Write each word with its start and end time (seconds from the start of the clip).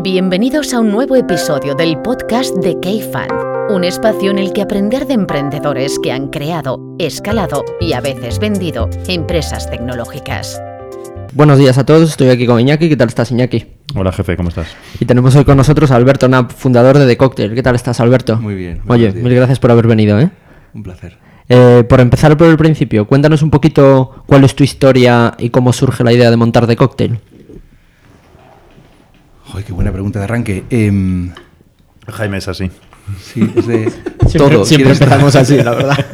Bienvenidos 0.00 0.74
a 0.74 0.80
un 0.80 0.92
nuevo 0.92 1.16
episodio 1.16 1.74
del 1.74 1.98
podcast 1.98 2.54
de 2.58 2.78
K-Fan, 2.80 3.28
un 3.70 3.82
espacio 3.82 4.30
en 4.30 4.38
el 4.38 4.52
que 4.52 4.62
aprender 4.62 5.08
de 5.08 5.14
emprendedores 5.14 5.98
que 6.00 6.12
han 6.12 6.28
creado, 6.28 6.78
escalado 7.00 7.64
y 7.80 7.94
a 7.94 8.00
veces 8.00 8.38
vendido 8.38 8.88
empresas 9.08 9.68
tecnológicas. 9.68 10.62
Buenos 11.32 11.58
días 11.58 11.78
a 11.78 11.84
todos, 11.84 12.10
estoy 12.10 12.28
aquí 12.28 12.46
con 12.46 12.60
Iñaki. 12.60 12.88
¿Qué 12.88 12.96
tal 12.96 13.08
estás, 13.08 13.32
Iñaki? 13.32 13.66
Hola, 13.96 14.12
jefe, 14.12 14.36
¿cómo 14.36 14.50
estás? 14.50 14.68
Y 15.00 15.04
tenemos 15.04 15.34
hoy 15.34 15.44
con 15.44 15.56
nosotros 15.56 15.90
a 15.90 15.96
Alberto 15.96 16.28
Knapp, 16.28 16.52
fundador 16.52 16.96
de 16.96 17.04
The 17.04 17.16
Cocktail. 17.16 17.56
¿Qué 17.56 17.62
tal 17.64 17.74
estás, 17.74 17.98
Alberto? 17.98 18.36
Muy 18.36 18.54
bien. 18.54 18.82
Oye, 18.86 19.10
días. 19.10 19.16
mil 19.16 19.34
gracias 19.34 19.58
por 19.58 19.72
haber 19.72 19.88
venido, 19.88 20.20
¿eh? 20.20 20.30
Un 20.74 20.84
placer. 20.84 21.18
Eh, 21.48 21.82
por 21.88 21.98
empezar 21.98 22.36
por 22.36 22.46
el 22.46 22.56
principio, 22.56 23.08
cuéntanos 23.08 23.42
un 23.42 23.50
poquito 23.50 24.22
cuál 24.26 24.44
es 24.44 24.54
tu 24.54 24.62
historia 24.62 25.34
y 25.38 25.50
cómo 25.50 25.72
surge 25.72 26.04
la 26.04 26.12
idea 26.12 26.30
de 26.30 26.36
montar 26.36 26.68
The 26.68 26.76
Cocktail. 26.76 27.18
Joder, 29.50 29.64
qué 29.64 29.72
buena 29.72 29.92
pregunta 29.92 30.18
de 30.18 30.24
arranque. 30.24 30.64
Em, 30.70 31.30
Jaime 32.06 32.38
es 32.38 32.48
así. 32.48 32.70
sí, 33.22 33.50
es 33.56 33.66
de 33.66 33.90
Siempre, 34.28 34.38
todo. 34.56 34.64
siempre 34.64 34.90
¿Quieres- 34.92 35.00
empezamos 35.00 35.36
así, 35.36 35.56
la 35.62 35.70
verdad. 35.74 36.06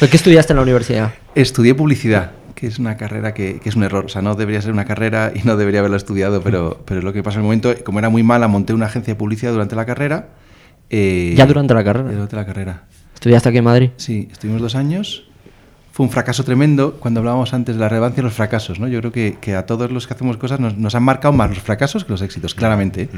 ¿Qué 0.00 0.16
estudiaste 0.16 0.52
en 0.52 0.56
la 0.56 0.62
universidad? 0.62 1.12
Estudié 1.34 1.74
publicidad, 1.74 2.32
que 2.54 2.66
es 2.66 2.78
una 2.78 2.96
carrera 2.96 3.34
que, 3.34 3.60
que 3.60 3.68
es 3.68 3.76
un 3.76 3.84
error. 3.84 4.06
O 4.06 4.08
sea, 4.08 4.22
no 4.22 4.34
debería 4.34 4.60
ser 4.62 4.72
una 4.72 4.84
carrera 4.84 5.32
y 5.34 5.40
no 5.46 5.56
debería 5.56 5.80
haberla 5.80 5.98
estudiado, 5.98 6.42
pero, 6.42 6.82
pero 6.86 6.98
es 7.00 7.04
lo 7.04 7.12
que 7.12 7.22
pasa 7.22 7.36
en 7.36 7.40
el 7.42 7.44
momento, 7.44 7.74
como 7.84 7.98
era 7.98 8.08
muy 8.08 8.22
mala, 8.22 8.48
monté 8.48 8.72
una 8.72 8.86
agencia 8.86 9.12
de 9.14 9.18
publicidad 9.18 9.52
durante 9.52 9.76
la 9.76 9.86
carrera. 9.86 10.30
eh, 10.88 11.34
Ya 11.36 11.46
durante 11.46 11.74
la 11.74 11.84
carrera. 11.84 12.10
durante 12.10 12.34
la 12.36 12.46
carrera. 12.46 12.84
¿Estudiaste 13.14 13.50
aquí 13.50 13.58
en 13.58 13.64
Madrid? 13.64 13.90
Sí, 13.96 14.28
estuvimos 14.32 14.62
dos 14.62 14.74
años. 14.74 15.29
Fue 15.92 16.06
un 16.06 16.10
fracaso 16.12 16.44
tremendo 16.44 16.94
cuando 17.00 17.20
hablábamos 17.20 17.52
antes 17.52 17.74
de 17.74 17.80
la 17.80 17.88
relevancia 17.88 18.16
de 18.16 18.22
los 18.22 18.32
fracasos. 18.34 18.78
¿no? 18.80 18.88
Yo 18.88 19.00
creo 19.00 19.12
que, 19.12 19.36
que 19.40 19.54
a 19.54 19.66
todos 19.66 19.90
los 19.90 20.06
que 20.06 20.14
hacemos 20.14 20.36
cosas 20.36 20.60
nos, 20.60 20.76
nos 20.78 20.94
han 20.94 21.02
marcado 21.02 21.32
más 21.32 21.50
los 21.50 21.60
fracasos 21.60 22.04
que 22.04 22.10
los 22.12 22.22
éxitos, 22.22 22.54
claramente. 22.54 23.08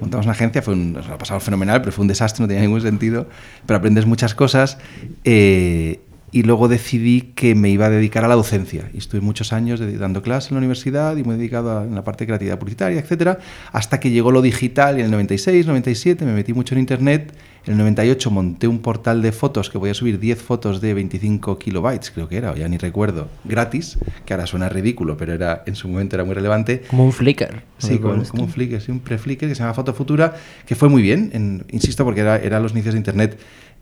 Montamos 0.00 0.26
una 0.26 0.32
agencia, 0.32 0.62
fue 0.62 0.74
un, 0.74 0.92
nos 0.94 1.08
lo 1.08 1.18
pasamos 1.18 1.42
fenomenal, 1.42 1.80
pero 1.80 1.92
fue 1.92 2.02
un 2.02 2.08
desastre, 2.08 2.42
no 2.42 2.48
tenía 2.48 2.62
ningún 2.62 2.80
sentido. 2.80 3.26
Pero 3.66 3.78
aprendes 3.78 4.06
muchas 4.06 4.34
cosas. 4.34 4.78
eh, 5.24 6.00
y 6.32 6.44
luego 6.44 6.68
decidí 6.68 7.32
que 7.34 7.56
me 7.56 7.70
iba 7.70 7.86
a 7.86 7.90
dedicar 7.90 8.24
a 8.24 8.28
la 8.28 8.36
docencia. 8.36 8.88
Y 8.94 8.98
estuve 8.98 9.20
muchos 9.20 9.52
años 9.52 9.80
de- 9.80 9.98
dando 9.98 10.22
clases 10.22 10.52
en 10.52 10.54
la 10.54 10.58
universidad 10.58 11.16
y 11.16 11.24
muy 11.24 11.34
dedicado 11.34 11.76
a 11.80 11.82
en 11.82 11.92
la 11.96 12.04
parte 12.04 12.22
de 12.22 12.28
creatividad 12.28 12.56
publicitaria, 12.56 13.00
etcétera, 13.00 13.40
hasta 13.72 13.98
que 13.98 14.10
llegó 14.12 14.30
lo 14.30 14.40
digital 14.40 14.96
y 14.96 15.00
en 15.00 15.06
el 15.06 15.10
96, 15.10 15.66
97 15.66 16.24
me 16.24 16.32
metí 16.32 16.52
mucho 16.54 16.76
en 16.76 16.78
internet. 16.82 17.34
En 17.66 17.72
el 17.74 17.78
98 17.78 18.30
monté 18.30 18.66
un 18.68 18.78
portal 18.78 19.20
de 19.20 19.32
fotos 19.32 19.68
que 19.68 19.78
podía 19.78 19.92
subir 19.92 20.18
10 20.18 20.40
fotos 20.42 20.80
de 20.80 20.94
25 20.94 21.58
kilobytes, 21.58 22.10
creo 22.10 22.26
que 22.26 22.36
era, 22.38 22.52
o 22.52 22.56
ya 22.56 22.66
ni 22.68 22.78
recuerdo, 22.78 23.28
gratis, 23.44 23.98
que 24.24 24.32
ahora 24.32 24.46
suena 24.46 24.68
ridículo, 24.70 25.16
pero 25.16 25.34
era 25.34 25.62
en 25.66 25.74
su 25.74 25.86
momento 25.88 26.16
era 26.16 26.24
muy 26.24 26.34
relevante. 26.34 26.82
Como 26.88 27.04
un 27.04 27.12
Flickr. 27.12 27.62
Sí, 27.78 27.98
como, 27.98 28.22
como 28.24 28.44
un 28.44 28.48
Flickr, 28.48 28.80
sí, 28.80 28.90
un 28.90 29.00
pre-Flickr 29.00 29.46
que 29.48 29.54
se 29.54 29.60
llama 29.60 29.74
Foto 29.74 29.92
Futura, 29.92 30.34
que 30.66 30.74
fue 30.74 30.88
muy 30.88 31.02
bien, 31.02 31.30
en- 31.34 31.64
insisto, 31.70 32.02
porque 32.04 32.20
era, 32.22 32.38
era 32.38 32.60
los 32.60 32.72
inicios 32.72 32.94
de 32.94 32.98
Internet 32.98 33.38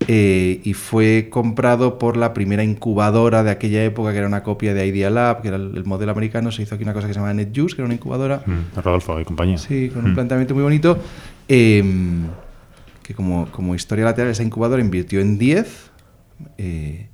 eh, 0.09 0.61
y 0.65 0.75
fue 0.75 1.29
comprado 1.31 1.99
por 1.99 2.17
la 2.17 2.35
primera 2.35 2.65
incubadora 2.65 3.43
de 3.45 3.51
aquella 3.53 3.85
época, 3.85 4.11
que 4.13 4.19
era 4.19 4.27
una 4.27 4.43
copia 4.43 4.75
de 4.75 4.87
Idea 4.89 5.09
Lab, 5.11 5.43
que 5.43 5.49
era 5.49 5.57
el, 5.57 5.77
el 5.77 5.85
modelo 5.85 6.11
americano. 6.13 6.51
Se 6.53 6.63
hizo 6.63 6.75
aquí 6.75 6.85
una 6.85 6.95
cosa 6.95 7.07
que 7.07 7.15
se 7.15 7.21
llama 7.21 7.33
NetJuice, 7.33 7.77
que 7.77 7.83
era 7.83 7.87
una 7.87 7.95
incubadora. 7.95 8.43
Mm, 8.45 8.77
Rodolfo 8.81 9.21
y 9.21 9.25
compañía. 9.25 9.59
Sí, 9.59 9.89
con 9.93 10.05
un 10.05 10.11
Mm. 10.13 10.15
planteamiento 10.15 10.55
muy 10.55 10.63
bonito. 10.65 10.99
eh, 11.49 11.83
que 13.09 13.15
como, 13.15 13.51
como 13.51 13.75
historia 13.75 14.05
lateral, 14.05 14.31
esa 14.31 14.43
incubadora 14.43 14.83
invirtió 14.83 15.21
en 15.21 15.39
10. 15.39 15.91
eh, 16.59 17.09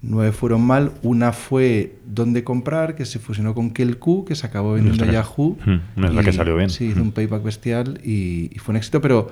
nueve 0.00 0.32
fueron 0.32 0.62
mal. 0.62 0.92
Una 1.02 1.32
fue 1.32 1.98
Dónde 2.06 2.42
Comprar, 2.42 2.94
que 2.94 3.04
se 3.04 3.18
fusionó 3.18 3.54
con 3.54 3.70
Kelku, 3.70 4.24
que 4.24 4.34
se 4.34 4.46
acabó 4.46 4.72
vendiendo 4.72 5.04
a 5.04 5.12
Yahoo. 5.12 5.58
Mm, 5.66 6.00
nuestra 6.00 6.24
que 6.24 6.32
salió 6.32 6.56
bien. 6.56 6.70
Sí, 6.70 6.86
hizo 6.86 7.02
un 7.02 7.12
payback 7.12 7.42
bestial 7.42 8.00
y, 8.02 8.48
y 8.50 8.58
fue 8.60 8.72
un 8.72 8.76
éxito, 8.78 9.02
pero 9.02 9.28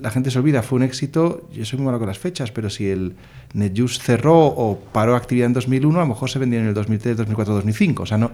la 0.00 0.12
gente 0.12 0.30
se 0.30 0.38
olvida, 0.38 0.62
fue 0.62 0.76
un 0.76 0.84
éxito. 0.84 1.48
Yo 1.52 1.64
soy 1.64 1.78
muy 1.80 1.86
malo 1.86 1.98
con 1.98 2.06
las 2.06 2.20
fechas, 2.20 2.52
pero 2.52 2.70
si 2.70 2.88
el 2.88 3.16
NetJuice 3.52 4.00
cerró 4.00 4.46
o 4.46 4.78
paró 4.92 5.16
actividad 5.16 5.46
en 5.46 5.54
2001, 5.54 5.98
a 5.98 6.02
lo 6.02 6.08
mejor 6.08 6.30
se 6.30 6.38
vendió 6.38 6.60
en 6.60 6.68
el 6.68 6.74
2003, 6.74 7.16
2004, 7.16 7.54
2005. 7.54 8.04
O 8.04 8.06
sea, 8.06 8.16
no, 8.16 8.30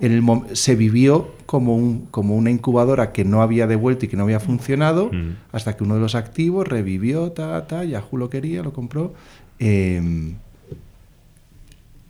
en 0.00 0.12
el 0.12 0.22
se 0.56 0.76
vivió 0.76 1.34
como, 1.46 1.74
un, 1.76 2.06
como 2.10 2.36
una 2.36 2.50
incubadora 2.50 3.10
que 3.12 3.24
no 3.24 3.42
había 3.42 3.66
devuelto 3.66 4.04
y 4.04 4.08
que 4.08 4.16
no 4.16 4.22
había 4.24 4.38
funcionado, 4.40 5.10
Mm. 5.12 5.36
hasta 5.52 5.76
que 5.76 5.82
uno 5.84 5.94
de 5.94 6.00
los 6.00 6.14
activos 6.14 6.68
revivió, 6.68 7.32
ta, 7.32 7.66
ta, 7.66 7.84
Yahoo 7.84 8.16
lo 8.18 8.30
quería, 8.30 8.62
lo 8.62 8.72
compró. 8.72 9.14
Eh, 9.58 10.34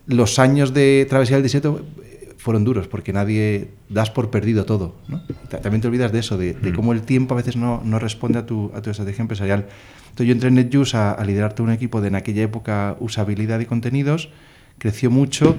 los 0.07 0.39
años 0.39 0.73
de 0.73 1.07
travesía 1.09 1.37
del 1.37 1.43
desierto 1.43 1.81
eh, 2.03 2.35
fueron 2.39 2.65
duros 2.65 2.89
porque 2.89 3.13
nadie 3.13 3.69
das 3.89 4.11
por 4.11 4.31
perdido 4.31 4.65
todo. 4.65 4.95
¿no? 5.09 5.23
Ta- 5.51 5.61
También 5.61 5.81
te 5.83 5.89
olvidas 5.89 6.13
de 6.13 6.19
eso, 6.21 6.39
de, 6.39 6.55
de 6.55 6.73
cómo 6.73 6.93
el 6.93 7.03
tiempo 7.03 7.35
a 7.35 7.37
veces 7.37 7.57
no, 7.57 7.83
no 7.85 7.99
responde 7.99 8.39
a 8.39 8.47
tu, 8.47 8.71
a 8.75 8.81
tu 8.83 8.91
estrategia 8.91 9.23
empresarial. 9.23 9.67
Entonces 10.11 10.27
yo 10.27 10.33
entré 10.33 10.49
en 10.49 10.55
NetJuice 10.55 10.97
a, 10.97 11.13
a 11.13 11.25
liderar 11.25 11.53
todo 11.53 11.67
un 11.67 11.73
equipo 11.73 12.01
de 12.01 12.09
en 12.09 12.15
aquella 12.15 12.43
época 12.43 12.97
usabilidad 13.01 13.61
y 13.61 13.67
contenidos, 13.67 14.31
creció 14.79 15.11
mucho 15.11 15.57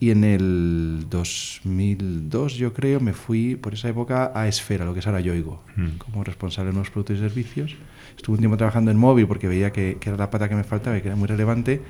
y 0.00 0.10
en 0.10 0.24
el 0.24 1.06
2002 1.10 2.54
yo 2.54 2.72
creo 2.72 3.00
me 3.00 3.12
fui 3.12 3.56
por 3.56 3.74
esa 3.74 3.88
época 3.88 4.32
a 4.34 4.48
Esfera, 4.48 4.84
lo 4.84 4.92
que 4.94 5.00
es 5.00 5.06
ahora 5.06 5.20
Yoigo, 5.20 5.62
Mm. 5.76 5.98
como 5.98 6.24
responsable 6.24 6.68
de 6.70 6.74
nuevos 6.74 6.90
productos 6.90 7.16
y 7.18 7.20
servicios. 7.20 7.76
Estuve 8.16 8.34
un 8.34 8.40
tiempo 8.40 8.56
trabajando 8.56 8.90
en 8.90 8.96
móvil 8.98 9.26
porque 9.26 9.48
veía 9.48 9.72
que, 9.72 9.96
que 10.00 10.08
era 10.10 10.18
la 10.18 10.30
pata 10.30 10.48
que 10.48 10.54
me 10.54 10.64
faltaba 10.64 10.98
y 10.98 11.02
que 11.02 11.08
era 11.08 11.16
muy 11.16 11.28
relevante. 11.28 11.80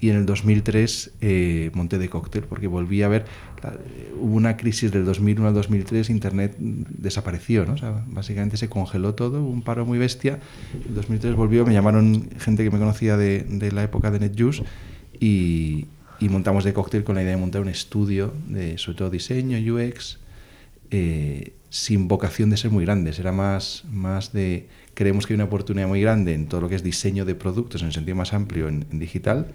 Y 0.00 0.10
en 0.10 0.16
el 0.16 0.26
2003 0.26 1.12
eh, 1.20 1.70
monté 1.74 1.96
de 1.96 2.08
cóctel 2.08 2.42
porque 2.42 2.66
volví 2.66 3.02
a 3.02 3.08
ver, 3.08 3.24
la- 3.62 3.70
eh, 3.74 4.12
hubo 4.20 4.34
una 4.34 4.56
crisis 4.56 4.90
del 4.90 5.04
2001 5.04 5.46
al 5.46 5.54
2003, 5.54 6.10
Internet 6.10 6.56
desapareció, 6.58 7.64
¿no? 7.64 7.74
O 7.74 7.78
sea, 7.78 8.02
básicamente 8.08 8.56
se 8.56 8.68
congeló 8.68 9.14
todo, 9.14 9.44
un 9.44 9.62
paro 9.62 9.86
muy 9.86 9.98
bestia. 9.98 10.40
En 10.74 10.88
el 10.88 10.94
2003 10.96 11.36
volvió, 11.36 11.64
me 11.64 11.72
llamaron 11.72 12.28
gente 12.40 12.64
que 12.64 12.70
me 12.72 12.78
conocía 12.80 13.16
de, 13.16 13.44
de 13.44 13.70
la 13.70 13.84
época 13.84 14.10
de 14.10 14.18
NetJuice 14.18 14.64
y, 15.20 15.86
y 16.22 16.28
montamos 16.28 16.64
de 16.64 16.72
cóctel 16.72 17.04
con 17.04 17.14
la 17.16 17.22
idea 17.22 17.32
de 17.32 17.40
montar 17.40 17.60
un 17.62 17.68
estudio 17.68 18.32
de 18.48 18.78
sobre 18.78 18.98
todo 18.98 19.10
diseño, 19.10 19.58
UX, 19.74 20.18
eh, 20.90 21.52
sin 21.70 22.06
vocación 22.06 22.50
de 22.50 22.56
ser 22.56 22.70
muy 22.70 22.84
grandes, 22.84 23.18
era 23.18 23.32
más, 23.32 23.84
más 23.90 24.32
de, 24.32 24.68
creemos 24.94 25.26
que 25.26 25.32
hay 25.32 25.36
una 25.36 25.44
oportunidad 25.44 25.88
muy 25.88 26.00
grande 26.00 26.34
en 26.34 26.46
todo 26.46 26.60
lo 26.60 26.68
que 26.68 26.74
es 26.76 26.82
diseño 26.82 27.24
de 27.24 27.34
productos 27.34 27.80
en 27.82 27.88
el 27.88 27.92
sentido 27.94 28.14
más 28.16 28.32
amplio 28.34 28.68
en, 28.68 28.84
en 28.90 28.98
digital, 28.98 29.48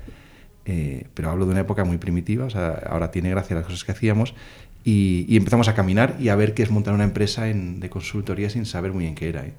eh, 0.65 1.05
pero 1.13 1.29
hablo 1.29 1.45
de 1.45 1.51
una 1.51 1.61
época 1.61 1.85
muy 1.85 1.97
primitiva, 1.97 2.45
o 2.45 2.49
sea, 2.49 2.71
ahora 2.89 3.11
tiene 3.11 3.29
gracia 3.29 3.55
las 3.55 3.65
cosas 3.65 3.83
que 3.83 3.91
hacíamos, 3.91 4.33
y, 4.83 5.25
y 5.29 5.37
empezamos 5.37 5.67
a 5.67 5.75
caminar 5.75 6.15
y 6.19 6.29
a 6.29 6.35
ver 6.35 6.53
qué 6.53 6.63
es 6.63 6.71
montar 6.71 6.93
una 6.93 7.03
empresa 7.03 7.49
en- 7.49 7.79
de 7.79 7.89
consultoría 7.89 8.49
sin 8.49 8.65
saber 8.65 8.91
muy 8.93 9.03
bien 9.03 9.15
qué 9.15 9.29
era. 9.29 9.45
¿eh? 9.45 9.53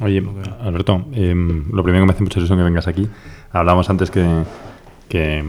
Oye, 0.00 0.22
Alberto, 0.60 1.06
em, 1.12 1.70
lo 1.72 1.82
primero 1.82 2.02
que 2.04 2.06
me 2.06 2.12
hace 2.12 2.22
mucha 2.22 2.38
ilusión 2.38 2.58
que 2.58 2.64
vengas 2.64 2.86
aquí. 2.86 3.08
Hablamos 3.50 3.88
antes 3.88 4.10
que, 4.10 4.24
que, 5.08 5.42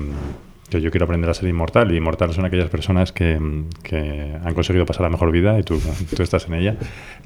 que 0.70 0.81
yo 0.81 0.90
quiero 0.92 1.06
aprender 1.06 1.30
a 1.30 1.34
ser 1.34 1.48
inmortal 1.50 1.92
y 1.92 1.98
inmortal 1.98 2.34
son 2.34 2.46
aquellas 2.46 2.70
personas 2.70 3.12
que, 3.12 3.40
que 3.84 4.36
han 4.44 4.53
conseguido 4.53 4.86
pasar 4.86 5.03
la 5.03 5.09
mejor 5.09 5.31
vida 5.31 5.59
y 5.59 5.64
tú, 5.64 5.80
tú 6.16 6.24
estás 6.24 6.48
en 6.48 6.56
ella. 6.56 6.76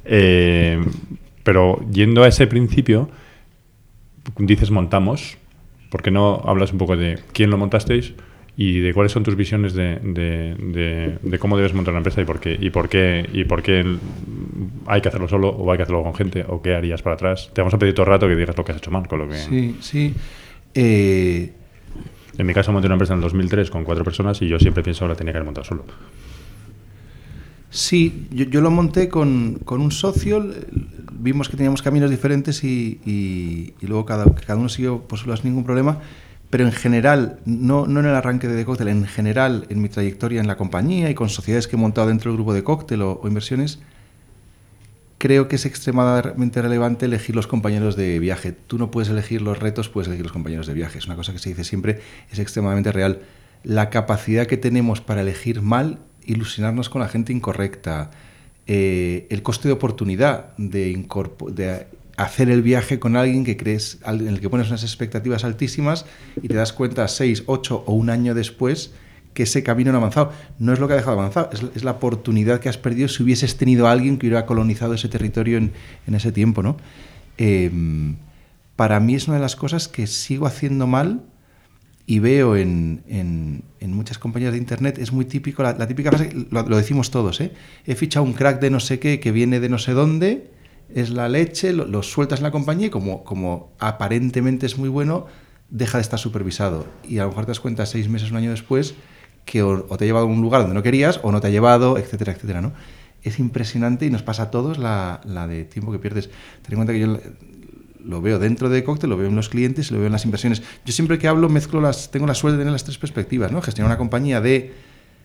Em, 0.06 0.86
pero 1.44 1.80
yendo 1.92 2.24
a 2.24 2.28
ese 2.28 2.48
principio, 2.48 3.10
dices 4.38 4.72
montamos, 4.72 5.38
¿por 5.90 6.02
qué 6.02 6.12
no 6.12 6.42
hablas 6.46 6.72
un 6.72 6.78
poco 6.78 6.96
de 6.98 7.20
quién 7.34 7.50
lo 7.50 7.58
montasteis? 7.58 8.14
y 8.62 8.80
de 8.82 8.94
cuáles 8.94 9.14
son 9.14 9.24
tus 9.24 9.38
visiones 9.38 9.74
de, 9.74 10.00
de- 10.04 10.54
de- 10.56 11.18
de 11.22 11.40
cómo 11.40 11.56
debes 11.56 11.74
montar 11.74 11.94
una 11.94 12.00
empresa 12.00 12.20
y 12.20 12.26
por 12.26 12.42
qué 12.42 12.58
y 12.60 12.70
por 12.72 12.90
qué 12.90 13.26
y 13.32 13.46
por 13.46 13.62
qué 13.64 13.86
hay 14.86 15.00
que 15.00 15.08
hacerlo 15.08 15.30
solo 15.30 15.48
o 15.48 15.72
hay 15.72 15.78
que 15.78 15.84
hacerlo 15.84 16.04
con 16.04 16.14
gente 16.14 16.44
o 16.46 16.62
qué 16.62 16.76
harías 16.76 17.02
para 17.02 17.14
atrás. 17.14 17.50
Te 17.54 17.62
vamos 17.62 17.74
a 17.74 17.80
pedir 17.80 17.94
todo 17.94 18.04
el 18.08 18.10
rato 18.10 18.28
que 18.28 18.36
digas 18.36 18.58
lo 18.58 18.66
que 18.66 18.74
has 18.74 18.78
hecho 18.80 18.92
mal, 18.92 19.08
con 19.08 19.20
lo 19.20 19.30
que 19.30 19.36
Sí, 19.38 19.78
sí. 19.80 20.14
Eh, 20.74 21.54
en 22.42 22.48
mi 22.48 22.54
caso 22.54 22.72
monté 22.72 22.88
una 22.88 22.96
empresa 22.96 23.14
en 23.14 23.20
el 23.20 23.24
2003 23.24 23.70
con 23.70 23.84
cuatro 23.84 24.04
personas 24.04 24.42
y 24.42 24.48
yo 24.48 24.58
siempre 24.60 24.82
pienso 24.84 25.04
ahora 25.06 25.16
tenía 25.16 25.34
que 25.34 25.38
haber 25.38 25.46
montado 25.46 25.66
solo. 25.66 25.86
Sí, 27.70 28.28
yo, 28.32 28.46
yo 28.46 28.62
lo 28.62 28.72
monté 28.72 29.10
con, 29.10 29.60
con 29.64 29.82
un 29.82 29.92
socio, 29.92 30.44
vimos 31.14 31.50
que 31.50 31.58
teníamos 31.58 31.82
caminos 31.82 32.10
diferentes 32.10 32.64
y, 32.64 33.00
y- 33.06 33.74
y 33.80 33.88
luego 33.88 34.06
cada, 34.06 34.26
cada 34.34 34.58
uno 34.58 34.70
siguió 34.70 35.02
por 35.02 35.20
su 35.20 35.26
sin 35.36 35.46
ningún 35.52 35.64
problema, 35.66 36.00
pero 36.50 36.66
en 36.66 36.72
general, 36.72 37.40
no, 37.46 37.86
no 37.86 38.00
en 38.00 38.08
el 38.08 38.16
arranque 38.16 38.48
de 38.48 38.66
Cocktail, 38.66 38.90
en 38.90 39.06
general 39.06 39.68
en 39.70 39.82
mi 39.82 39.90
trayectoria 39.90 40.42
en 40.42 40.48
la 40.48 40.58
compañía 40.58 41.12
y 41.12 41.14
con 41.14 41.30
sociedades 41.30 41.68
que 41.68 41.76
he 41.76 41.80
montado 41.80 42.08
dentro 42.08 42.32
del 42.32 42.38
grupo 42.38 42.54
de 42.56 42.64
Cocktail 42.64 43.04
o, 43.04 43.20
o 43.22 43.28
inversiones, 43.28 43.80
creo 45.20 45.50
que 45.50 45.58
es 45.58 45.66
extremadamente 45.66 46.62
relevante 46.62 47.06
elegir 47.06 47.36
los 47.36 47.46
compañeros 47.46 47.96
de 47.96 48.18
viaje. 48.20 48.54
Tú 48.54 48.80
no 48.80 48.90
puedes 48.90 49.10
elegir 49.10 49.42
los 49.42 49.60
retos, 49.60 49.90
puedes 49.90 50.08
elegir 50.08 50.26
los 50.26 50.32
compañeros 50.32 50.66
de 50.66 50.74
viaje. 50.74 50.98
Es 50.98 51.06
una 51.06 51.16
cosa 51.16 51.34
que 51.34 51.40
se 51.40 51.50
dice 51.50 51.64
siempre, 51.64 52.00
es 52.32 52.40
extremadamente 52.40 52.92
real. 52.92 53.20
La 53.64 53.90
capacidad 53.90 54.48
que 54.48 54.58
tenemos 54.58 55.02
para 55.02 55.22
elegir 55.22 55.62
mal, 55.62 56.00
ilusionarnos 56.26 56.90
con 56.90 57.02
la 57.02 57.10
gente 57.10 57.34
incorrecta, 57.34 58.12
eh, 58.66 59.28
el 59.30 59.44
coste 59.44 59.68
de 59.68 59.74
oportunidad 59.74 60.56
de, 60.58 61.06
de 61.52 61.88
hacer 62.16 62.50
el 62.50 62.62
viaje 62.62 62.98
con 63.00 63.18
alguien 63.18 63.44
que 63.44 63.58
crees, 63.58 64.00
en 64.06 64.28
el 64.28 64.40
que 64.40 64.50
pones 64.50 64.70
unas 64.70 64.84
expectativas 64.84 65.44
altísimas 65.44 66.06
y 66.42 66.48
te 66.48 66.54
das 66.54 66.72
cuenta 66.72 67.06
seis, 67.10 67.44
ocho 67.46 67.84
o 67.86 67.94
un 67.94 68.10
año 68.10 68.34
después 68.34 68.94
que 69.40 69.44
ese 69.44 69.64
camino 69.64 69.94
no 69.94 70.00
ha 70.00 70.02
avanzado. 70.02 70.34
No 70.58 70.74
es 70.74 70.80
lo 70.80 70.88
que 70.90 70.96
ha 70.96 70.98
dejado 70.98 71.16
de 71.16 71.22
avanzar, 71.22 71.50
es, 71.54 71.64
es 71.74 71.86
la 71.86 71.92
oportunidad 71.92 72.60
que 72.60 72.68
has 72.68 72.78
perdido 72.78 73.08
si 73.08 73.24
hubieses 73.24 73.56
tenido 73.56 73.88
a 73.88 73.92
alguien 73.94 74.18
que 74.18 74.28
hubiera 74.28 74.46
colonizado 74.46 74.96
ese 74.96 75.08
territorio 75.08 75.58
en, 75.58 75.72
en 76.06 76.14
ese 76.14 76.34
tiempo, 76.34 76.62
¿no? 76.62 76.76
Eh, 77.38 77.72
para 78.76 79.00
mí 79.00 79.16
es 79.16 79.30
una 79.30 79.38
de 79.38 79.42
las 79.42 79.56
cosas 79.56 79.88
que 79.88 80.08
sigo 80.08 80.46
haciendo 80.46 80.88
mal 80.88 81.22
y 82.06 82.20
veo 82.20 82.58
en, 82.58 83.02
en, 83.08 83.64
en 83.80 83.94
muchas 83.94 84.18
compañías 84.18 84.52
de 84.52 84.58
internet, 84.58 84.98
es 84.98 85.14
muy 85.14 85.24
típico, 85.24 85.64
la, 85.64 85.88
típica 85.88 86.10
frase, 86.10 86.32
lo, 86.50 86.64
decimos 86.76 87.10
todos, 87.10 87.40
¿eh? 87.40 87.54
he 87.86 87.96
fichado 87.96 88.26
un 88.26 88.34
crack 88.34 88.60
de 88.60 88.70
no 88.70 88.82
sé 88.82 89.00
qué 89.00 89.22
que 89.22 89.32
viene 89.32 89.62
de 89.62 89.70
no 89.70 89.78
sé 89.78 89.94
dónde, 89.94 90.52
es 90.94 91.12
la 91.12 91.30
leche, 91.30 91.72
lo, 91.72 91.86
lo 91.86 92.04
sueltas 92.04 92.40
en 92.40 92.44
la 92.44 92.52
compañía 92.52 92.88
y 92.88 92.90
como, 92.90 93.24
como 93.24 93.72
aparentemente 93.80 94.66
es 94.66 94.78
muy 94.78 94.90
bueno, 94.90 95.28
deja 95.70 95.98
de 95.98 96.02
estar 96.02 96.20
supervisado. 96.20 96.88
Y 97.08 97.20
a 97.20 97.24
lo 97.24 97.30
mejor 97.30 97.46
te 97.46 97.52
das 97.52 97.60
cuenta 97.62 97.86
seis 97.86 98.10
meses, 98.10 98.32
un 98.32 98.38
año 98.38 98.52
después, 98.52 98.96
que 99.50 99.64
o, 99.64 99.88
o 99.90 99.98
te 99.98 100.06
ha 100.06 100.08
llevado 100.08 100.28
a 100.28 100.30
un 100.30 100.42
lugar 100.42 100.62
donde 100.62 100.76
no 100.76 100.84
querías 100.84 101.20
o 101.24 101.32
no 101.32 101.42
te 101.42 101.48
ha 101.48 101.50
llevado, 101.50 101.98
etcétera, 101.98 102.34
etcétera, 102.34 102.62
¿no? 102.62 102.72
Es 103.24 103.40
impresionante 103.40 104.06
y 104.06 104.12
nos 104.12 104.22
pasa 104.22 104.44
a 104.44 104.52
todos 104.52 104.78
la, 104.78 105.22
la 105.26 105.48
de 105.48 105.66
tiempo 105.66 105.92
que 105.92 105.98
pierdes. 105.98 106.30
Ten 106.62 106.74
en 106.74 106.76
cuenta 106.76 106.94
que 106.94 107.00
yo 107.00 107.18
lo 108.06 108.22
veo 108.22 108.38
dentro 108.38 108.70
de 108.70 108.84
Cocktail, 108.84 109.10
lo 109.10 109.18
veo 109.18 109.28
en 109.28 109.36
los 109.36 109.50
clientes 109.50 109.92
lo 109.92 109.98
veo 109.98 110.06
en 110.06 110.14
las 110.14 110.24
inversiones. 110.24 110.62
Yo 110.86 110.94
siempre 110.94 111.18
que 111.18 111.28
hablo 111.28 111.50
mezclo 111.50 111.82
las, 111.82 112.12
tengo 112.12 112.28
la 112.28 112.36
suerte 112.36 112.58
de 112.58 112.62
tener 112.62 112.72
las 112.72 112.84
tres 112.84 112.98
perspectivas, 112.98 113.52
¿no? 113.52 113.62
Gestionar 113.62 113.90
una 113.90 113.98
compañía 113.98 114.40
de 114.40 114.74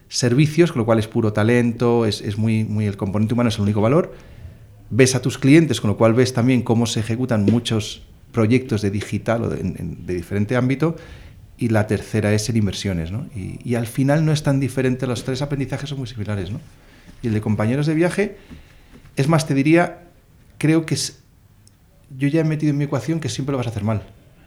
servicios, 0.09 0.73
con 0.73 0.81
lo 0.81 0.87
cual 0.87 0.99
es 0.99 1.07
puro 1.07 1.33
talento, 1.33 2.07
es, 2.07 2.21
es 2.21 2.39
muy, 2.39 2.65
muy 2.65 2.87
el 2.87 2.97
componente 2.97 3.35
humano 3.35 3.51
es 3.51 3.57
el 3.57 3.63
único 3.63 3.81
valor. 3.81 4.15
Ves 4.91 5.15
a 5.15 5.21
tus 5.21 5.39
clientes, 5.39 5.81
con 5.81 5.91
lo 5.91 5.97
cual 5.97 6.15
ves 6.15 6.33
también 6.33 6.63
cómo 6.63 6.87
se 6.87 7.01
ejecutan 7.01 7.45
muchos 7.45 8.03
proyectos 8.33 8.83
de 8.83 8.91
digital 8.91 9.45
o 9.45 9.49
de, 9.49 9.61
de 9.63 10.15
diferente 10.15 10.57
ámbito. 10.57 10.97
Y 11.65 11.69
la 11.69 11.87
tercera 11.87 12.31
es 12.35 12.47
en 12.51 12.59
inversiones, 12.59 13.11
¿no? 13.11 13.27
Y, 13.35 13.59
y, 13.65 13.75
al 13.75 13.87
final 13.87 14.27
no 14.27 14.33
es 14.33 14.43
tan 14.43 14.61
diferente, 14.61 15.07
los 15.07 15.25
tres 15.25 15.41
aprendizajes 15.41 15.89
son 15.89 15.97
muy 15.97 16.07
similares, 16.07 16.51
¿no? 16.51 16.61
Y 17.23 17.29
el 17.29 17.33
de 17.33 17.41
compañeros 17.41 17.87
de 17.87 17.95
viaje, 17.95 18.37
es 19.17 19.29
más, 19.29 19.47
te 19.47 19.55
diría, 19.55 20.03
creo 20.59 20.85
que 20.85 20.93
es, 20.93 21.21
yo 22.19 22.29
ya 22.29 22.43
he 22.43 22.45
metido 22.45 22.69
en 22.69 22.77
mi 22.77 22.85
ecuación 22.85 23.19
que 23.19 23.31
siempre 23.31 23.53
lo 23.53 23.57
vas 23.57 23.67
a 23.67 23.71
hacer 23.71 23.83
mal. 23.83 24.03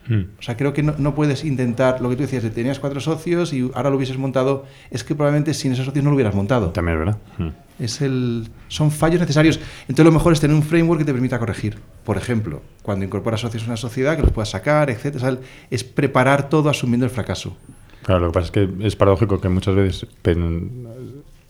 Mm. 0.07 0.21
O 0.39 0.41
sea, 0.41 0.57
creo 0.57 0.73
que 0.73 0.83
no, 0.83 0.95
no, 0.97 1.15
puedes 1.15 1.43
intentar, 1.43 2.01
lo 2.01 2.09
que 2.09 2.15
tú 2.15 2.21
decías, 2.23 2.43
de 2.43 2.49
tenías 2.49 2.79
cuatro 2.79 2.99
socios 2.99 3.53
y 3.53 3.69
ahora 3.73 3.89
lo 3.89 3.97
hubieses 3.97 4.17
montado, 4.17 4.65
es 4.91 5.03
que 5.03 5.15
probablemente 5.15 5.53
sin 5.53 5.71
esos 5.71 5.85
socios 5.85 6.03
no 6.03 6.11
lo 6.11 6.15
hubieras 6.15 6.35
montado. 6.35 6.69
También 6.69 6.97
es 6.97 7.05
verdad. 7.05 7.17
Mm. 7.37 7.83
Es 7.83 8.01
el, 8.01 8.47
son 8.67 8.91
fallos 8.91 9.19
necesarios. 9.19 9.59
Entonces 9.81 10.05
lo 10.05 10.11
mejor 10.11 10.33
es 10.33 10.39
tener 10.39 10.55
un 10.55 10.63
framework 10.63 10.99
que 10.99 11.05
te 11.05 11.13
permita 11.13 11.37
corregir. 11.37 11.77
Por 12.03 12.17
ejemplo, 12.17 12.61
cuando 12.81 13.05
incorporas 13.05 13.41
socios 13.41 13.63
a 13.63 13.67
una 13.67 13.77
sociedad, 13.77 14.15
que 14.15 14.23
los 14.23 14.31
puedas 14.31 14.49
sacar, 14.49 14.89
etc. 14.89 15.39
Es 15.69 15.83
preparar 15.83 16.49
todo 16.49 16.69
asumiendo 16.69 17.05
el 17.05 17.11
fracaso. 17.11 17.55
Claro, 18.03 18.21
lo 18.21 18.27
que 18.31 18.33
pasa 18.33 18.45
es 18.45 18.51
que 18.51 18.87
es 18.87 18.95
paradójico 18.95 19.41
que 19.41 19.49
muchas 19.49 19.75
veces 19.75 20.07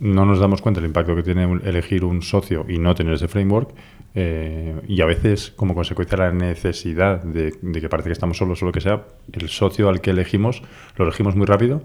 no 0.00 0.24
nos 0.24 0.38
damos 0.38 0.62
cuenta 0.62 0.80
del 0.80 0.88
impacto 0.88 1.16
que 1.16 1.22
tiene 1.22 1.44
elegir 1.64 2.04
un 2.04 2.22
socio 2.22 2.64
y 2.68 2.78
no 2.78 2.94
tener 2.94 3.14
ese 3.14 3.28
framework. 3.28 3.70
Eh, 4.14 4.74
y 4.86 5.00
a 5.00 5.06
veces, 5.06 5.52
como 5.54 5.74
consecuencia 5.74 6.16
de 6.16 6.24
la 6.24 6.32
necesidad 6.32 7.22
de, 7.22 7.54
de, 7.60 7.80
que 7.80 7.88
parece 7.88 8.08
que 8.08 8.12
estamos 8.12 8.36
solos 8.36 8.62
o 8.62 8.66
lo 8.66 8.72
que 8.72 8.80
sea, 8.80 9.04
el 9.32 9.48
socio 9.48 9.88
al 9.88 10.00
que 10.00 10.10
elegimos 10.10 10.62
lo 10.96 11.04
elegimos 11.04 11.36
muy 11.36 11.46
rápido. 11.46 11.82